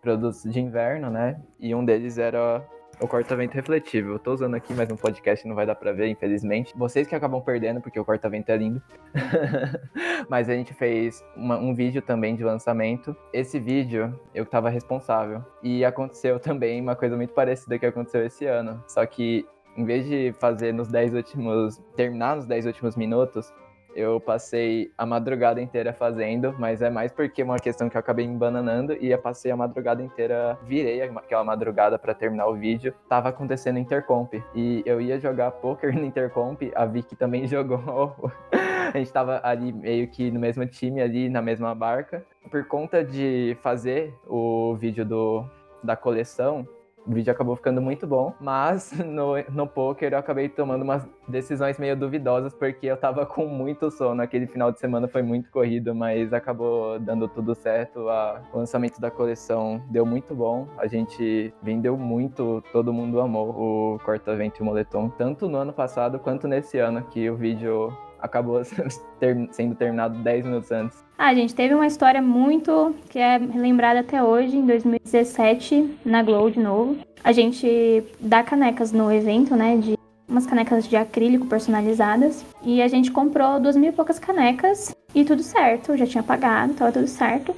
produtos 0.00 0.42
de 0.42 0.60
inverno, 0.60 1.10
né? 1.10 1.40
E 1.58 1.74
um 1.74 1.84
deles 1.84 2.18
era 2.18 2.64
o 3.00 3.08
corta-vento 3.08 3.54
refletível. 3.54 4.12
Eu 4.12 4.18
tô 4.18 4.32
usando 4.32 4.54
aqui, 4.54 4.72
mas 4.74 4.88
no 4.88 4.96
podcast 4.96 5.46
não 5.46 5.54
vai 5.54 5.66
dar 5.66 5.74
pra 5.74 5.92
ver, 5.92 6.08
infelizmente. 6.08 6.72
Vocês 6.76 7.06
que 7.06 7.14
acabam 7.14 7.40
perdendo, 7.40 7.80
porque 7.80 7.98
o 7.98 8.04
corta-vento 8.04 8.50
é 8.50 8.56
lindo. 8.56 8.82
mas 10.28 10.48
a 10.48 10.54
gente 10.54 10.74
fez 10.74 11.24
uma, 11.36 11.58
um 11.58 11.74
vídeo 11.74 12.02
também 12.02 12.36
de 12.36 12.44
lançamento. 12.44 13.16
Esse 13.32 13.58
vídeo 13.58 14.18
eu 14.34 14.46
tava 14.46 14.68
responsável. 14.68 15.44
E 15.62 15.84
aconteceu 15.84 16.38
também 16.40 16.80
uma 16.80 16.94
coisa 16.94 17.16
muito 17.16 17.32
parecida 17.32 17.78
que 17.78 17.86
aconteceu 17.86 18.24
esse 18.24 18.46
ano. 18.46 18.82
Só 18.86 19.04
que 19.06 19.46
em 19.76 19.84
vez 19.84 20.06
de 20.06 20.32
fazer 20.38 20.72
nos 20.72 20.88
10 20.88 21.14
últimos. 21.14 21.78
terminar 21.96 22.36
nos 22.36 22.46
10 22.46 22.66
últimos 22.66 22.96
minutos, 22.96 23.52
eu 23.94 24.18
passei 24.18 24.90
a 24.96 25.04
madrugada 25.04 25.60
inteira 25.60 25.92
fazendo, 25.92 26.54
mas 26.58 26.80
é 26.80 26.88
mais 26.88 27.12
porque 27.12 27.42
é 27.42 27.44
uma 27.44 27.58
questão 27.58 27.88
que 27.88 27.96
eu 27.96 28.00
acabei 28.00 28.26
me 28.26 28.36
bananando 28.36 28.94
e 28.94 29.10
eu 29.10 29.18
passei 29.18 29.50
a 29.50 29.56
madrugada 29.56 30.02
inteira, 30.02 30.58
virei 30.62 31.02
aquela 31.02 31.44
madrugada 31.44 31.98
para 31.98 32.14
terminar 32.14 32.46
o 32.46 32.54
vídeo. 32.54 32.94
Tava 33.08 33.28
acontecendo 33.28 33.78
Intercomp 33.78 34.32
e 34.54 34.82
eu 34.86 35.00
ia 35.00 35.18
jogar 35.18 35.50
poker 35.52 35.92
no 35.98 36.04
Intercomp, 36.04 36.62
a 36.74 36.86
Vicky 36.86 37.14
também 37.14 37.46
jogou. 37.48 38.14
a 38.52 38.98
gente 38.98 39.12
tava 39.12 39.40
ali 39.42 39.72
meio 39.72 40.08
que 40.08 40.30
no 40.30 40.40
mesmo 40.40 40.66
time 40.66 41.02
ali, 41.02 41.28
na 41.28 41.42
mesma 41.42 41.74
barca. 41.74 42.24
Por 42.50 42.66
conta 42.66 43.04
de 43.04 43.56
fazer 43.60 44.14
o 44.26 44.74
vídeo 44.74 45.04
do, 45.04 45.44
da 45.82 45.96
coleção, 45.96 46.66
o 47.06 47.12
vídeo 47.12 47.32
acabou 47.32 47.56
ficando 47.56 47.80
muito 47.80 48.06
bom, 48.06 48.34
mas 48.40 48.92
no, 49.04 49.34
no 49.50 49.66
poker 49.66 50.12
eu 50.12 50.18
acabei 50.18 50.48
tomando 50.48 50.82
umas 50.82 51.06
decisões 51.28 51.78
meio 51.78 51.96
duvidosas 51.96 52.54
porque 52.54 52.86
eu 52.86 52.96
tava 52.96 53.26
com 53.26 53.46
muito 53.46 53.90
sono. 53.90 54.22
Aquele 54.22 54.46
final 54.46 54.72
de 54.72 54.78
semana 54.78 55.08
foi 55.08 55.22
muito 55.22 55.50
corrido, 55.50 55.94
mas 55.94 56.32
acabou 56.32 56.98
dando 56.98 57.28
tudo 57.28 57.54
certo. 57.54 58.08
A, 58.08 58.42
o 58.52 58.58
lançamento 58.58 59.00
da 59.00 59.10
coleção 59.10 59.82
deu 59.90 60.06
muito 60.06 60.34
bom. 60.34 60.68
A 60.78 60.86
gente 60.86 61.52
vendeu 61.62 61.96
muito, 61.96 62.62
todo 62.72 62.92
mundo 62.92 63.20
amou 63.20 63.50
o 63.50 63.98
corta-vento 64.04 64.60
e 64.60 64.62
o 64.62 64.64
moletom, 64.64 65.08
tanto 65.08 65.48
no 65.48 65.58
ano 65.58 65.72
passado 65.72 66.18
quanto 66.18 66.46
nesse 66.46 66.78
ano, 66.78 67.02
que 67.02 67.28
o 67.28 67.36
vídeo 67.36 67.92
acabou 68.22 68.62
sendo 69.50 69.74
terminado 69.74 70.18
10 70.22 70.44
minutos 70.44 70.70
antes. 70.70 71.04
Ah, 71.18 71.34
gente, 71.34 71.54
teve 71.54 71.74
uma 71.74 71.86
história 71.86 72.22
muito 72.22 72.94
que 73.10 73.18
é 73.18 73.38
lembrada 73.38 74.00
até 74.00 74.22
hoje, 74.22 74.56
em 74.56 74.66
2017, 74.66 75.98
na 76.04 76.22
Glow 76.22 76.50
de 76.50 76.60
novo. 76.60 76.96
A 77.22 77.32
gente 77.32 78.02
dá 78.20 78.42
canecas 78.42 78.92
no 78.92 79.12
evento, 79.12 79.54
né? 79.54 79.76
De 79.76 79.98
umas 80.28 80.46
canecas 80.46 80.88
de 80.88 80.96
acrílico 80.96 81.46
personalizadas. 81.46 82.44
E 82.62 82.80
a 82.80 82.88
gente 82.88 83.10
comprou 83.10 83.60
duas 83.60 83.76
mil 83.76 83.90
e 83.90 83.92
poucas 83.92 84.18
canecas 84.18 84.96
e 85.14 85.24
tudo 85.24 85.42
certo, 85.42 85.96
já 85.96 86.06
tinha 86.06 86.22
pagado, 86.22 86.74
tava 86.74 86.90
tudo 86.90 87.06
certo. 87.06 87.54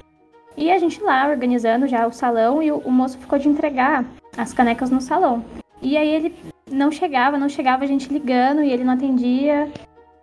E 0.56 0.70
a 0.70 0.78
gente 0.78 1.00
lá 1.02 1.28
organizando 1.28 1.86
já 1.86 2.06
o 2.06 2.12
salão 2.12 2.62
e 2.62 2.70
o, 2.70 2.78
o 2.78 2.90
moço 2.90 3.18
ficou 3.18 3.38
de 3.38 3.48
entregar 3.48 4.04
as 4.36 4.52
canecas 4.52 4.90
no 4.90 5.00
salão. 5.00 5.44
E 5.80 5.96
aí 5.96 6.08
ele 6.08 6.34
não 6.70 6.90
chegava, 6.90 7.38
não 7.38 7.48
chegava 7.48 7.84
a 7.84 7.86
gente 7.86 8.12
ligando 8.12 8.62
e 8.62 8.70
ele 8.70 8.84
não 8.84 8.94
atendia. 8.94 9.68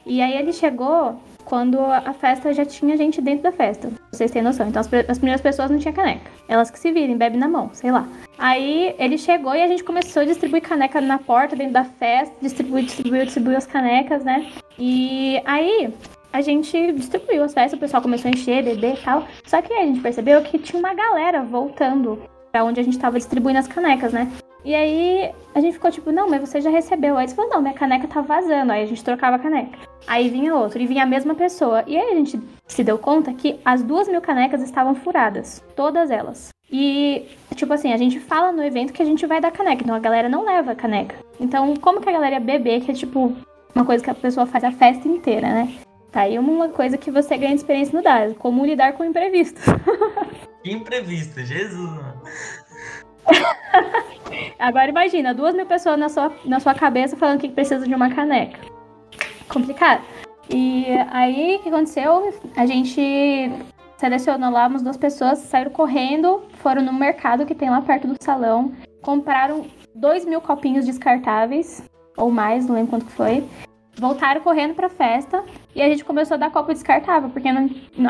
E 0.06 0.22
aí 0.22 0.36
ele 0.36 0.52
chegou 0.52 1.20
quando 1.46 1.80
a 1.80 2.14
festa 2.14 2.54
já 2.54 2.66
tinha 2.66 2.96
gente 2.96 3.22
dentro 3.22 3.44
da 3.44 3.52
festa. 3.52 3.92
Vocês 4.12 4.32
têm 4.32 4.42
noção. 4.42 4.68
Então 4.68 4.80
as, 4.80 4.94
as 5.10 5.18
primeiras 5.18 5.42
pessoas 5.42 5.70
não 5.70 5.80
tinham 5.80 5.94
caneca. 5.94 6.30
Elas 6.48 6.70
que 6.72 6.80
se 6.80 6.92
virem, 6.92 7.18
bebe 7.18 7.38
na 7.38 7.48
mão, 7.48 7.70
sei 7.74 7.92
lá. 7.92 8.08
Aí 8.38 8.96
ele 8.98 9.18
chegou 9.18 9.54
e 9.54 9.62
a 9.62 9.68
gente 9.68 9.84
começou 9.84 10.22
a 10.22 10.26
distribuir 10.26 10.62
caneca 10.62 11.02
na 11.02 11.20
porta, 11.20 11.56
dentro 11.56 11.74
da 11.74 11.84
festa, 11.84 12.34
distribuiu, 12.42 12.86
distribuiu, 12.86 13.26
distribuiu 13.26 13.58
as 13.58 13.66
canecas, 13.66 14.24
né? 14.24 14.52
E 14.80 15.42
aí 15.46 15.94
a 16.34 16.42
gente 16.42 16.94
distribuiu 16.94 17.44
as 17.44 17.54
festas, 17.54 17.78
o 17.78 17.82
pessoal 17.82 18.02
começou 18.02 18.30
a 18.30 18.34
encher, 18.34 18.64
beber 18.64 18.96
e 18.96 19.04
tal. 19.04 19.28
Só 19.46 19.62
que 19.62 19.74
aí 19.74 19.84
a 19.84 19.86
gente 19.86 20.02
percebeu 20.02 20.42
que 20.42 20.58
tinha 20.58 20.80
uma 20.80 20.94
galera 20.94 21.44
voltando 21.44 22.22
pra 22.52 22.64
onde 22.64 22.80
a 22.80 22.84
gente 22.84 22.98
tava 23.00 23.18
distribuindo 23.18 23.60
as 23.60 23.68
canecas, 23.68 24.14
né? 24.14 24.32
E 24.64 24.76
aí 24.76 25.32
a 25.56 25.60
gente 25.60 25.74
ficou 25.74 25.92
tipo, 25.92 26.12
não, 26.12 26.30
mas 26.30 26.42
você 26.42 26.62
já 26.62 26.70
recebeu. 26.70 27.18
Aí 27.18 27.26
eles 27.26 27.34
falaram, 27.34 27.56
não, 27.56 27.62
minha 27.62 27.74
caneca 27.74 28.08
tá 28.08 28.22
vazando. 28.22 28.72
Aí 28.72 28.84
a 28.84 28.86
gente 28.86 29.04
trocava 29.04 29.36
a 29.36 29.40
caneca. 29.40 29.80
Aí 30.08 30.30
vinha 30.30 30.56
outro, 30.56 30.82
e 30.82 30.88
vinha 30.88 31.04
a 31.04 31.08
mesma 31.08 31.36
pessoa. 31.36 31.84
E 31.88 31.98
aí 31.98 32.12
a 32.12 32.16
gente 32.16 32.40
se 32.68 32.84
deu 32.84 32.98
conta 32.98 33.34
que 33.34 33.60
as 33.66 33.84
duas 33.84 34.08
mil 34.08 34.22
canecas 34.22 34.62
estavam 34.62 34.96
furadas. 34.96 35.64
Todas 35.76 36.12
elas. 36.12 36.50
E, 36.72 37.28
tipo 37.56 37.74
assim, 37.74 37.92
a 37.92 37.98
gente 37.98 38.20
fala 38.20 38.52
no 38.52 38.64
evento 38.64 38.94
que 38.94 39.02
a 39.02 39.06
gente 39.06 39.26
vai 39.26 39.42
dar 39.42 39.52
caneca. 39.52 39.84
Então 39.84 39.96
a 39.96 40.00
galera 40.00 40.30
não 40.30 40.46
leva 40.46 40.76
caneca. 40.76 41.16
Então, 41.40 41.76
como 41.78 42.00
que 42.00 42.10
a 42.10 42.14
galera 42.14 42.36
ia 42.36 42.40
beber, 42.40 42.82
que 42.82 42.92
é 42.92 42.94
tipo 42.94 43.36
uma 43.76 43.86
coisa 43.86 44.04
que 44.04 44.10
a 44.10 44.16
pessoa 44.16 44.46
faz 44.46 44.64
a 44.64 44.72
festa 44.72 45.08
inteira, 45.08 45.48
né? 45.48 45.74
Tá 46.12 46.22
aí 46.22 46.38
uma 46.38 46.70
coisa 46.70 46.98
que 46.98 47.10
você 47.10 47.38
ganha 47.38 47.54
de 47.54 47.62
experiência 47.62 47.98
no 47.98 48.04
DAS. 48.04 48.36
Como 48.38 48.66
lidar 48.66 48.94
com 48.94 49.04
imprevistos. 49.04 49.64
Imprevisto, 50.64 51.42
Jesus. 51.42 52.00
Agora 54.60 54.90
imagina, 54.90 55.34
duas 55.34 55.56
mil 55.56 55.66
pessoas 55.66 55.98
na 56.00 56.10
sua, 56.10 56.32
na 56.46 56.60
sua 56.60 56.74
cabeça 56.74 57.18
falando 57.18 57.40
que 57.40 57.50
precisa 57.50 57.88
de 57.88 57.94
uma 57.94 58.10
caneca. 58.10 58.60
Complicado. 59.48 60.02
E 60.50 60.86
aí, 61.12 61.58
o 61.58 61.60
que 61.60 61.70
aconteceu? 61.70 62.34
A 62.56 62.66
gente 62.66 63.52
selecionou 63.98 64.52
lá 64.52 64.68
umas 64.68 64.82
duas 64.82 64.98
pessoas, 64.98 65.40
saíram 65.40 65.72
correndo, 65.72 66.42
foram 66.54 66.82
no 66.82 66.92
mercado 66.92 67.46
que 67.46 67.54
tem 67.54 67.70
lá 67.70 67.82
perto 67.82 68.08
do 68.08 68.16
salão, 68.20 68.72
compraram 69.02 69.66
dois 69.94 70.26
mil 70.26 70.42
copinhos 70.42 70.86
descartáveis, 70.86 71.84
ou 72.18 72.32
mais, 72.32 72.66
não 72.66 72.76
lembro 72.76 72.90
quanto 72.90 73.06
que 73.06 73.12
foi. 73.12 73.44
Voltaram 73.98 74.42
correndo 74.42 74.74
pra 74.74 74.90
festa 74.90 75.44
e 75.76 75.82
a 75.82 75.88
gente 75.88 76.04
começou 76.04 76.36
a 76.36 76.38
dar 76.38 76.50
copo 76.50 76.74
descartável, 76.74 77.30
porque 77.30 77.52
não- 77.52 77.70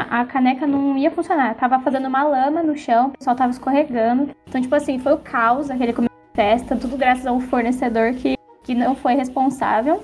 a 0.09 0.23
caneca 0.25 0.65
não 0.65 0.97
ia 0.97 1.11
funcionar. 1.11 1.55
Tava 1.55 1.79
fazendo 1.79 2.07
uma 2.07 2.23
lama 2.23 2.63
no 2.63 2.77
chão, 2.77 3.07
o 3.07 3.17
pessoal 3.17 3.35
tava 3.35 3.51
escorregando. 3.51 4.29
Então, 4.47 4.61
tipo 4.61 4.73
assim, 4.73 4.99
foi 4.99 5.13
o 5.13 5.17
caos 5.17 5.69
aquele 5.69 5.91
festa, 6.33 6.75
tudo 6.75 6.97
graças 6.97 7.25
a 7.25 7.31
um 7.31 7.39
fornecedor 7.39 8.13
que, 8.13 8.35
que 8.63 8.73
não 8.73 8.95
foi 8.95 9.15
responsável. 9.15 10.03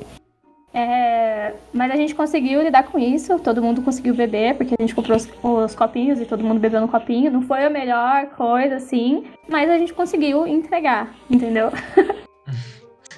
É, 0.74 1.54
mas 1.74 1.92
a 1.92 1.96
gente 1.96 2.14
conseguiu 2.14 2.62
lidar 2.62 2.84
com 2.84 3.00
isso, 3.00 3.40
todo 3.40 3.64
mundo 3.64 3.82
conseguiu 3.82 4.14
beber, 4.14 4.56
porque 4.56 4.76
a 4.78 4.82
gente 4.82 4.94
comprou 4.94 5.18
os, 5.18 5.28
os 5.42 5.74
copinhos 5.74 6.22
e 6.22 6.26
todo 6.26 6.44
mundo 6.44 6.60
bebeu 6.60 6.82
no 6.82 6.88
copinho. 6.88 7.32
Não 7.32 7.42
foi 7.42 7.64
a 7.64 7.70
melhor 7.70 8.28
coisa, 8.28 8.76
assim, 8.76 9.26
mas 9.50 9.70
a 9.70 9.78
gente 9.78 9.94
conseguiu 9.94 10.46
entregar, 10.46 11.14
entendeu? 11.30 11.72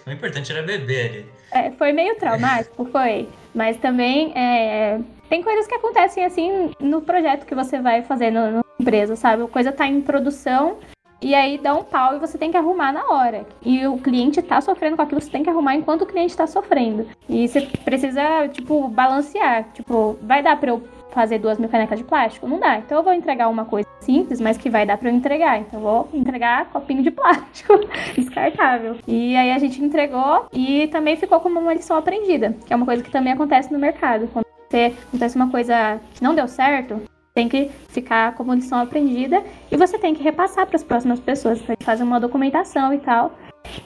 O 0.08 0.12
importante 0.12 0.52
era 0.52 0.64
beber 0.64 1.10
ali. 1.10 1.26
É, 1.52 1.72
foi 1.72 1.92
meio 1.92 2.16
traumático, 2.16 2.84
foi. 2.86 3.30
Mas 3.54 3.78
também 3.78 4.34
é, 4.36 5.00
tem 5.30 5.44
coisas 5.44 5.68
que 5.68 5.76
acontecem 5.76 6.26
assim 6.26 6.72
no 6.80 7.02
projeto 7.02 7.46
que 7.46 7.54
você 7.54 7.80
vai 7.80 8.02
fazer 8.02 8.32
na 8.32 8.62
empresa, 8.80 9.16
sabe? 9.16 9.44
A 9.44 9.48
coisa 9.48 9.72
tá 9.72 9.86
em 9.86 10.02
produção 10.02 10.78
e 11.22 11.36
aí 11.36 11.58
dá 11.58 11.76
um 11.76 11.84
pau 11.84 12.16
e 12.16 12.20
você 12.20 12.38
tem 12.38 12.52
que 12.52 12.58
arrumar 12.58 12.94
na 12.94 13.06
hora. 13.10 13.46
E 13.64 13.86
o 13.86 13.98
cliente 13.98 14.42
tá 14.42 14.62
sofrendo 14.62 14.96
com 14.96 15.02
aquilo, 15.02 15.22
você 15.22 15.30
tem 15.30 15.44
que 15.44 15.50
arrumar 15.50 15.76
enquanto 15.76 16.04
o 16.04 16.06
cliente 16.06 16.36
tá 16.36 16.48
sofrendo. 16.48 17.08
E 17.28 17.48
você 17.48 17.62
precisa, 17.84 18.48
tipo, 18.48 18.88
balancear. 18.88 19.66
Tipo, 19.74 20.18
vai 20.22 20.42
dar 20.42 20.58
pra 20.58 20.72
eu 20.72 20.84
fazer 21.12 21.40
duas 21.40 21.58
mil 21.58 21.70
canecas 21.70 21.98
de 21.98 22.06
plástico? 22.06 22.48
Não 22.48 22.60
dá. 22.60 22.78
Então 22.78 22.98
eu 22.98 23.04
vou 23.04 23.14
entregar 23.14 23.50
uma 23.50 23.66
coisa 23.66 23.88
simples, 24.00 24.40
mas 24.40 24.58
que 24.58 24.70
vai 24.70 24.86
dar 24.86 24.98
pra 24.98 25.10
eu 25.10 25.14
entregar. 25.14 25.60
Então 25.60 25.80
eu 25.80 25.84
vou 25.84 26.10
entregar 26.14 26.70
copinho 26.70 27.04
de 27.04 27.12
plástico 27.12 27.74
descartável. 28.16 28.96
E 29.08 29.36
aí 29.36 29.52
a 29.52 29.60
gente 29.60 29.84
entregou 29.84 30.46
e 30.54 30.88
também 30.88 31.18
ficou 31.18 31.40
como 31.40 31.60
uma 31.60 31.74
lição 31.74 31.98
aprendida, 31.98 32.56
que 32.66 32.72
é 32.72 32.76
uma 32.76 32.86
coisa 32.86 33.04
que 33.04 33.12
também 33.12 33.34
acontece 33.34 33.72
no 33.74 33.80
mercado. 33.80 34.30
Quando 34.32 34.46
você 34.70 34.94
acontece 35.08 35.36
uma 35.36 35.50
coisa 35.50 36.00
que 36.14 36.24
não 36.24 36.36
deu 36.36 36.48
certo, 36.48 37.02
tem 37.40 37.48
que 37.48 37.72
ficar 37.90 38.34
como 38.34 38.54
lição 38.54 38.80
aprendida 38.80 39.42
e 39.72 39.78
você 39.78 39.98
tem 39.98 40.14
que 40.14 40.22
repassar 40.22 40.68
para 40.68 40.76
as 40.76 40.84
próximas 40.84 41.22
pessoas, 41.22 41.62
para 41.62 41.76
fazer 41.80 42.04
uma 42.04 42.20
documentação 42.20 42.94
e 42.94 42.98
tal. 43.00 43.34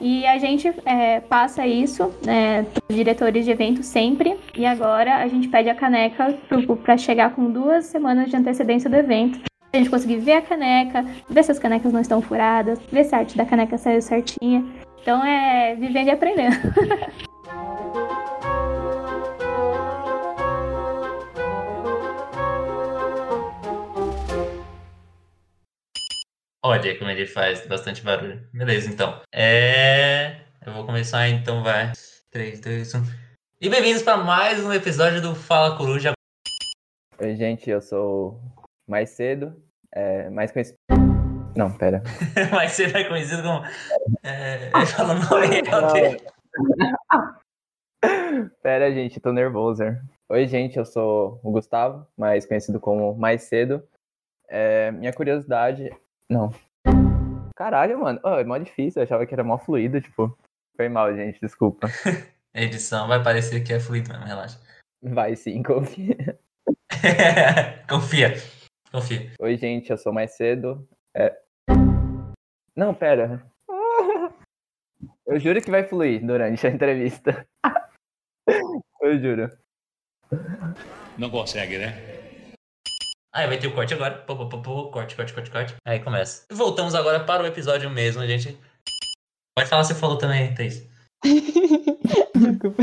E 0.00 0.26
a 0.26 0.38
gente 0.38 0.72
é, 0.84 1.20
passa 1.20 1.64
isso 1.66 2.12
né, 2.24 2.64
para 2.64 2.82
os 2.88 2.96
diretores 2.96 3.44
de 3.44 3.52
evento 3.52 3.82
sempre. 3.82 4.36
E 4.56 4.66
agora 4.66 5.16
a 5.16 5.28
gente 5.28 5.48
pede 5.48 5.68
a 5.68 5.74
caneca 5.74 6.36
para 6.82 6.96
chegar 6.96 7.34
com 7.34 7.50
duas 7.50 7.86
semanas 7.86 8.28
de 8.28 8.36
antecedência 8.36 8.90
do 8.90 8.96
evento. 8.96 9.40
A 9.72 9.76
gente 9.76 9.90
conseguir 9.90 10.16
ver 10.16 10.34
a 10.34 10.42
caneca, 10.42 11.04
ver 11.28 11.44
se 11.44 11.52
as 11.52 11.58
canecas 11.58 11.92
não 11.92 12.00
estão 12.00 12.20
furadas, 12.20 12.80
ver 12.90 13.04
se 13.04 13.14
a 13.14 13.18
arte 13.18 13.36
da 13.36 13.44
caneca 13.44 13.78
saiu 13.78 14.02
certinha. 14.02 14.64
Então 15.00 15.24
é 15.24 15.76
vivendo 15.76 16.08
e 16.08 16.10
aprendendo. 16.10 16.56
Olha 26.66 26.98
como 26.98 27.10
ele 27.10 27.26
faz 27.26 27.66
bastante 27.66 28.02
barulho. 28.02 28.42
Beleza, 28.50 28.88
então. 28.88 29.20
É. 29.34 30.40
Eu 30.64 30.72
vou 30.72 30.86
começar 30.86 31.28
então, 31.28 31.62
vai. 31.62 31.92
3, 32.30 32.58
2, 32.58 32.94
1. 32.94 33.02
E 33.60 33.68
bem-vindos 33.68 34.00
para 34.00 34.16
mais 34.16 34.64
um 34.64 34.72
episódio 34.72 35.20
do 35.20 35.34
Fala 35.34 35.76
Coruja. 35.76 36.14
Oi, 37.20 37.36
gente, 37.36 37.68
eu 37.68 37.82
sou 37.82 38.40
mais 38.88 39.10
cedo, 39.10 39.62
é, 39.92 40.30
mais 40.30 40.52
conhecido. 40.52 40.78
Não, 41.54 41.70
pera. 41.70 42.02
Mas 42.50 42.72
você 42.72 42.86
vai 42.86 43.06
conhecido 43.06 43.42
como. 43.42 43.62
É... 44.22 44.70
Ele 44.74 44.86
fala 44.86 45.16
o 45.16 45.18
nome 45.18 45.46
real 45.46 45.92
dele. 45.92 46.22
Pera, 48.62 48.90
gente, 48.90 49.20
tô 49.20 49.34
nervoso. 49.34 49.82
Oi, 50.30 50.48
gente, 50.48 50.78
eu 50.78 50.86
sou 50.86 51.38
o 51.44 51.50
Gustavo, 51.50 52.06
mais 52.16 52.46
conhecido 52.46 52.80
como 52.80 53.14
Mais 53.14 53.42
Cedo. 53.42 53.86
É, 54.48 54.90
minha 54.92 55.12
curiosidade. 55.12 55.90
Não. 56.30 56.50
Caralho, 57.56 58.00
mano. 58.00 58.20
Oh, 58.24 58.36
é 58.38 58.44
mó 58.44 58.58
difícil, 58.58 59.00
eu 59.00 59.04
achava 59.04 59.26
que 59.26 59.34
era 59.34 59.44
mó 59.44 59.58
fluido, 59.58 60.00
tipo. 60.00 60.36
Foi 60.76 60.88
mal, 60.88 61.14
gente, 61.14 61.40
desculpa. 61.40 61.88
Edição 62.54 63.08
vai 63.08 63.22
parecer 63.22 63.62
que 63.62 63.72
é 63.72 63.80
fluido 63.80 64.10
mesmo, 64.10 64.24
relaxa. 64.24 64.60
Vai 65.02 65.36
sim, 65.36 65.62
confia. 65.62 66.38
Confia. 67.88 68.34
Confia. 68.90 69.32
Oi, 69.38 69.56
gente, 69.56 69.90
eu 69.90 69.98
sou 69.98 70.12
mais 70.12 70.36
cedo. 70.36 70.88
É... 71.14 71.36
Não, 72.76 72.94
pera. 72.94 73.44
Eu 75.26 75.38
juro 75.38 75.60
que 75.60 75.70
vai 75.70 75.84
fluir 75.84 76.24
durante 76.24 76.66
a 76.66 76.70
entrevista. 76.70 77.46
Eu 79.00 79.18
juro. 79.18 79.50
Não 81.18 81.30
consegue, 81.30 81.78
né? 81.78 82.13
Aí 83.34 83.48
vai 83.48 83.58
ter 83.58 83.66
o 83.66 83.74
corte 83.74 83.92
agora. 83.92 84.14
Pô, 84.14 84.36
pô, 84.36 84.48
pô, 84.48 84.58
pô, 84.62 84.90
corte, 84.92 85.16
corte, 85.16 85.32
corte, 85.32 85.50
corte. 85.50 85.74
Aí 85.84 85.98
começa. 85.98 86.46
Voltamos 86.52 86.94
agora 86.94 87.18
para 87.18 87.42
o 87.42 87.46
episódio 87.46 87.90
mesmo, 87.90 88.24
gente. 88.24 88.56
Pode 89.58 89.68
falar 89.68 89.82
se 89.82 89.92
falou 89.94 90.16
também, 90.16 90.54
Thaís. 90.54 90.86
Desculpa. 92.36 92.82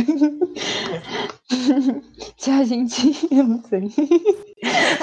Tchau, 2.35 2.65
gente. 2.65 3.27
Eu 3.31 3.43
não 3.45 3.63
sei. 3.63 3.89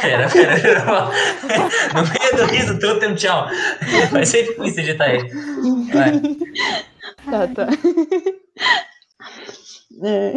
Pera, 0.03 0.29
pera, 0.29 0.61
pera. 0.61 0.85
No 1.95 2.03
meio 2.03 2.37
do 2.37 2.53
riso, 2.53 2.79
todo 2.79 3.01
tempo 3.01 3.17
tchau. 3.17 3.47
Vai 4.11 4.27
ser 4.27 4.49
difícil 4.49 4.85
editar 4.85 5.15
ele. 5.15 5.31
Vai. 5.93 6.21
Tá, 7.25 7.47
tá. 7.55 7.69
É, 10.03 10.35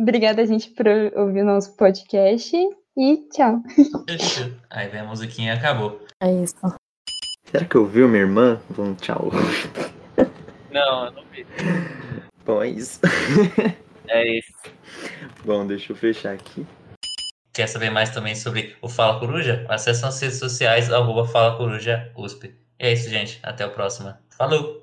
Obrigada, 0.00 0.46
gente, 0.46 0.70
por 0.70 0.86
ouvir 1.16 1.42
o 1.42 1.44
nosso 1.44 1.76
podcast. 1.76 2.56
E 2.96 3.16
tchau. 3.28 3.62
Aí 4.70 4.88
vem 4.88 5.00
a 5.00 5.04
musiquinha 5.04 5.54
e 5.54 5.56
acabou. 5.56 6.00
É 6.20 6.32
isso. 6.32 6.54
Será 7.44 7.64
que 7.64 7.76
ouviu 7.76 8.08
minha 8.08 8.22
irmã? 8.22 8.60
Vamos, 8.70 9.00
tchau. 9.00 9.30
Não, 10.70 11.06
eu 11.06 11.12
não 11.12 11.24
vi. 11.32 11.46
Bom, 12.44 12.62
é 12.62 12.68
isso. 12.68 13.00
É 14.06 14.38
isso. 14.38 14.52
Bom, 15.44 15.66
deixa 15.66 15.92
eu 15.92 15.96
fechar 15.96 16.34
aqui. 16.34 16.66
Quer 17.52 17.68
saber 17.68 17.90
mais 17.90 18.10
também 18.10 18.34
sobre 18.34 18.76
o 18.82 18.88
Fala 18.88 19.18
Coruja? 19.18 19.64
Acesse 19.68 20.04
as 20.04 20.20
redes 20.20 20.38
sociais, 20.38 20.92
arroba 20.92 21.26
Fala 21.26 21.56
Coruja 21.56 22.12
USP. 22.16 22.54
E 22.78 22.86
é 22.86 22.92
isso, 22.92 23.08
gente. 23.08 23.38
Até 23.42 23.64
a 23.64 23.68
próxima. 23.68 24.20
Falou! 24.36 24.82